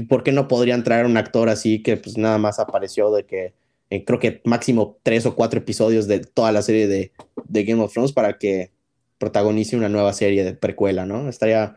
¿por 0.09 0.23
qué 0.23 0.33
no 0.33 0.49
podrían 0.49 0.85
traer 0.85 1.07
un 1.07 1.17
actor 1.17 1.49
así 1.49 1.83
que 1.83 1.97
pues 1.97 2.19
nada 2.19 2.39
más 2.39 2.59
apareció 2.59 3.11
de 3.11 3.25
que 3.25 3.55
eh, 3.91 4.05
creo 4.05 4.19
que 4.19 4.41
máximo 4.45 4.99
tres 5.03 5.25
o 5.27 5.35
cuatro 5.35 5.59
episodios 5.61 6.07
de 6.07 6.21
toda 6.21 6.53
la 6.53 6.63
serie 6.63 6.87
de, 6.87 7.13
Game 7.49 7.83
of 7.83 7.93
Thrones 7.93 8.13
para 8.13 8.39
que 8.39 8.71
protagonice 9.19 9.77
una 9.77 9.89
nueva 9.89 10.13
serie 10.13 10.45
de 10.45 10.53
precuela, 10.53 11.07
¿no? 11.07 11.29
Estaría, 11.29 11.77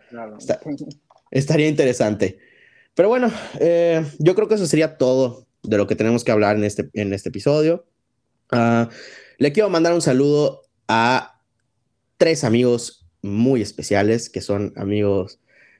estaría 1.31 1.67
interesante. 1.67 2.37
Pero 2.93 3.09
bueno, 3.09 3.31
eh, 3.59 4.05
yo 4.19 4.35
creo 4.35 4.47
que 4.47 4.55
eso 4.55 4.67
sería 4.67 4.97
todo 4.97 5.47
de 5.63 5.77
lo 5.77 5.87
que 5.87 5.95
tenemos 5.95 6.23
que 6.23 6.31
hablar 6.31 6.57
en 6.57 6.65
este, 6.65 6.89
en 6.93 7.13
este 7.13 7.29
episodio. 7.29 7.85
Ah, 8.51 8.89
le 9.37 9.51
quiero 9.53 9.69
mandar 9.69 9.93
un 9.93 10.01
saludo 10.01 10.63
a 10.87 11.39
tres 12.17 12.43
amigos 12.43 13.07
muy 13.21 13.61
especiales 13.61 14.29
que 14.29 14.41
son 14.41 14.73
amigos 14.75 15.39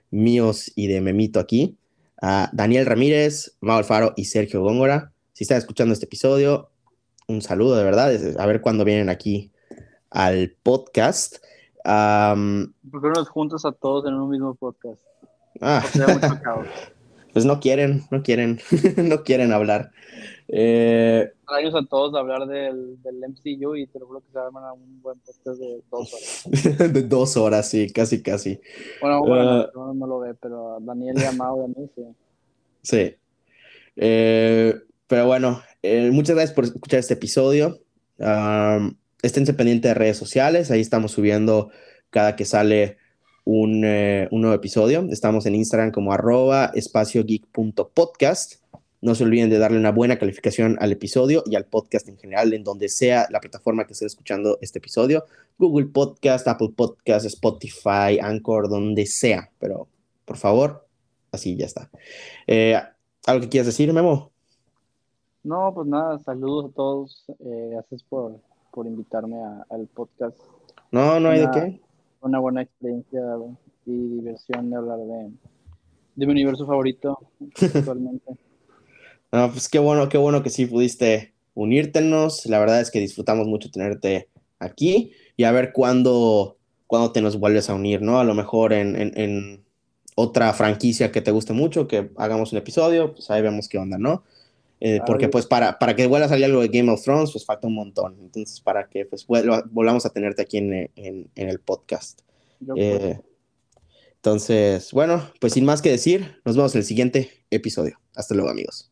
míos 0.09 0.71
y 0.75 0.87
de 0.87 1.01
Memito 1.01 1.39
aquí. 1.39 1.77
A 2.21 2.49
Daniel 2.53 2.85
Ramírez, 2.85 3.57
Mau 3.61 3.77
Alfaro 3.77 4.13
y 4.15 4.25
Sergio 4.25 4.61
Góngora. 4.61 5.11
Si 5.33 5.43
están 5.43 5.57
escuchando 5.57 5.93
este 5.93 6.05
episodio, 6.05 6.69
un 7.27 7.41
saludo 7.41 7.75
de 7.75 7.83
verdad. 7.83 8.11
A 8.37 8.45
ver 8.45 8.61
cuándo 8.61 8.85
vienen 8.85 9.09
aquí 9.09 9.51
al 10.11 10.55
podcast. 10.61 11.37
¿Por 11.83 13.01
qué 13.01 13.09
no 13.15 13.25
juntas 13.25 13.65
a 13.65 13.71
todos 13.71 14.05
en 14.07 14.13
un 14.13 14.29
mismo 14.29 14.53
podcast? 14.53 15.01
Ah. 15.61 15.83
pues 17.33 17.45
no 17.45 17.59
quieren, 17.59 18.03
no 18.11 18.21
quieren, 18.21 18.59
no 18.97 19.23
quieren 19.23 19.51
hablar. 19.51 19.91
Eh, 20.53 21.31
años 21.47 21.73
a 21.75 21.85
todos 21.85 22.11
de 22.11 22.19
hablar 22.19 22.45
del, 22.45 23.01
del, 23.01 23.15
MCU 23.19 23.77
y 23.77 23.87
te 23.87 23.99
lo 23.99 24.05
juro 24.05 24.19
que 24.19 24.33
se 24.33 24.37
arman 24.37 24.65
a 24.65 24.73
un 24.73 25.01
buen 25.01 25.17
podcast 25.19 25.57
de 25.57 25.81
dos 25.89 26.13
horas. 26.13 26.93
de 26.93 27.03
dos 27.03 27.37
horas, 27.37 27.69
sí, 27.69 27.89
casi, 27.89 28.21
casi. 28.21 28.59
Bueno, 28.99 29.21
bueno 29.21 29.69
uh, 29.73 29.93
no, 29.93 30.07
lo 30.07 30.19
ve, 30.19 30.33
pero 30.33 30.77
Daniel 30.81 31.15
y 31.17 31.23
Amado 31.23 31.61
de 31.61 31.67
mí, 31.69 31.89
sí. 31.95 32.03
Sí. 32.81 33.15
Eh, 33.95 34.75
pero 35.07 35.25
bueno, 35.25 35.61
eh, 35.81 36.11
muchas 36.11 36.35
gracias 36.35 36.53
por 36.53 36.65
escuchar 36.65 36.99
este 36.99 37.13
episodio. 37.13 37.79
Um, 38.17 38.95
esténse 39.21 39.53
pendientes 39.53 39.89
de 39.89 39.93
redes 39.95 40.17
sociales, 40.17 40.69
ahí 40.69 40.81
estamos 40.81 41.13
subiendo 41.13 41.69
cada 42.09 42.35
que 42.35 42.43
sale 42.43 42.97
un, 43.45 43.85
un 43.85 44.41
nuevo 44.41 44.53
episodio. 44.53 45.07
Estamos 45.11 45.45
en 45.45 45.55
Instagram 45.55 45.91
como 45.91 46.11
arroba 46.11 46.71
espaciogeek.podcast. 46.75 48.61
No 49.01 49.15
se 49.15 49.23
olviden 49.23 49.49
de 49.49 49.57
darle 49.57 49.79
una 49.79 49.91
buena 49.91 50.19
calificación 50.19 50.77
al 50.79 50.91
episodio 50.91 51.41
y 51.47 51.55
al 51.55 51.65
podcast 51.65 52.07
en 52.07 52.17
general, 52.17 52.53
en 52.53 52.63
donde 52.63 52.87
sea 52.87 53.25
la 53.31 53.39
plataforma 53.39 53.87
que 53.87 53.93
esté 53.93 54.05
escuchando 54.05 54.59
este 54.61 54.77
episodio. 54.77 55.25
Google 55.57 55.87
Podcast, 55.87 56.47
Apple 56.47 56.69
Podcast, 56.75 57.25
Spotify, 57.25 58.19
Anchor, 58.21 58.69
donde 58.69 59.07
sea. 59.07 59.49
Pero 59.57 59.87
por 60.23 60.37
favor, 60.37 60.85
así 61.31 61.55
ya 61.55 61.65
está. 61.65 61.89
Eh, 62.45 62.79
¿Algo 63.25 63.41
que 63.41 63.49
quieras 63.49 63.65
decir, 63.65 63.91
Memo? 63.91 64.29
No, 65.43 65.73
pues 65.73 65.87
nada, 65.87 66.19
saludos 66.19 66.69
a 66.69 66.75
todos. 66.75 67.25
Eh, 67.39 67.69
gracias 67.71 68.03
por, 68.03 68.39
por 68.71 68.85
invitarme 68.85 69.37
al 69.69 69.87
podcast. 69.87 70.37
No, 70.91 71.19
no 71.19 71.29
hay 71.29 71.39
de 71.39 71.49
qué. 71.51 71.81
Una 72.21 72.37
buena 72.37 72.61
experiencia 72.61 73.19
y 73.87 73.91
diversión 73.91 74.69
de 74.69 74.75
hablar 74.75 74.99
de, 74.99 75.31
de 76.17 76.25
mi 76.27 76.33
universo 76.33 76.67
favorito 76.67 77.17
actualmente. 77.75 78.37
No, 79.31 79.51
pues 79.51 79.69
qué 79.69 79.79
bueno, 79.79 80.09
qué 80.09 80.17
bueno 80.17 80.43
que 80.43 80.49
sí 80.49 80.65
pudiste 80.65 81.33
unírtenos. 81.53 82.45
La 82.45 82.59
verdad 82.59 82.81
es 82.81 82.91
que 82.91 82.99
disfrutamos 82.99 83.47
mucho 83.47 83.71
tenerte 83.71 84.29
aquí 84.59 85.11
y 85.37 85.43
a 85.43 85.51
ver 85.51 85.71
cuándo, 85.71 86.57
cuándo 86.87 87.11
te 87.11 87.21
nos 87.21 87.39
vuelves 87.39 87.69
a 87.69 87.73
unir, 87.73 88.01
¿no? 88.01 88.19
A 88.19 88.23
lo 88.23 88.33
mejor 88.33 88.73
en, 88.73 88.95
en, 88.95 89.63
otra 90.15 90.51
franquicia 90.53 91.11
que 91.11 91.21
te 91.21 91.31
guste 91.31 91.53
mucho, 91.53 91.87
que 91.87 92.11
hagamos 92.17 92.51
un 92.51 92.57
episodio, 92.57 93.13
pues 93.13 93.31
ahí 93.31 93.41
vemos 93.41 93.69
qué 93.69 93.77
onda, 93.77 93.97
¿no? 93.97 94.23
Eh, 94.81 94.99
porque 95.07 95.29
pues 95.29 95.45
para, 95.45 95.79
para 95.79 95.95
que 95.95 96.05
vuelva 96.05 96.25
a 96.25 96.29
salir 96.29 96.45
algo 96.45 96.61
de 96.61 96.67
Game 96.67 96.91
of 96.91 97.01
Thrones, 97.01 97.31
pues 97.31 97.45
falta 97.45 97.67
un 97.67 97.75
montón. 97.75 98.17
Entonces, 98.19 98.59
para 98.59 98.89
que 98.89 99.05
pues 99.05 99.25
volvamos 99.25 100.05
a 100.05 100.09
tenerte 100.09 100.41
aquí 100.41 100.57
en, 100.57 100.73
en, 100.73 101.29
en 101.33 101.49
el 101.49 101.59
podcast. 101.59 102.21
Eh, 102.75 103.19
entonces, 104.15 104.91
bueno, 104.91 105.31
pues 105.39 105.53
sin 105.53 105.65
más 105.65 105.81
que 105.81 105.89
decir, 105.89 106.41
nos 106.45 106.57
vemos 106.57 106.75
en 106.75 106.79
el 106.79 106.85
siguiente 106.85 107.31
episodio. 107.49 107.99
Hasta 108.13 108.35
luego, 108.35 108.49
amigos. 108.49 108.90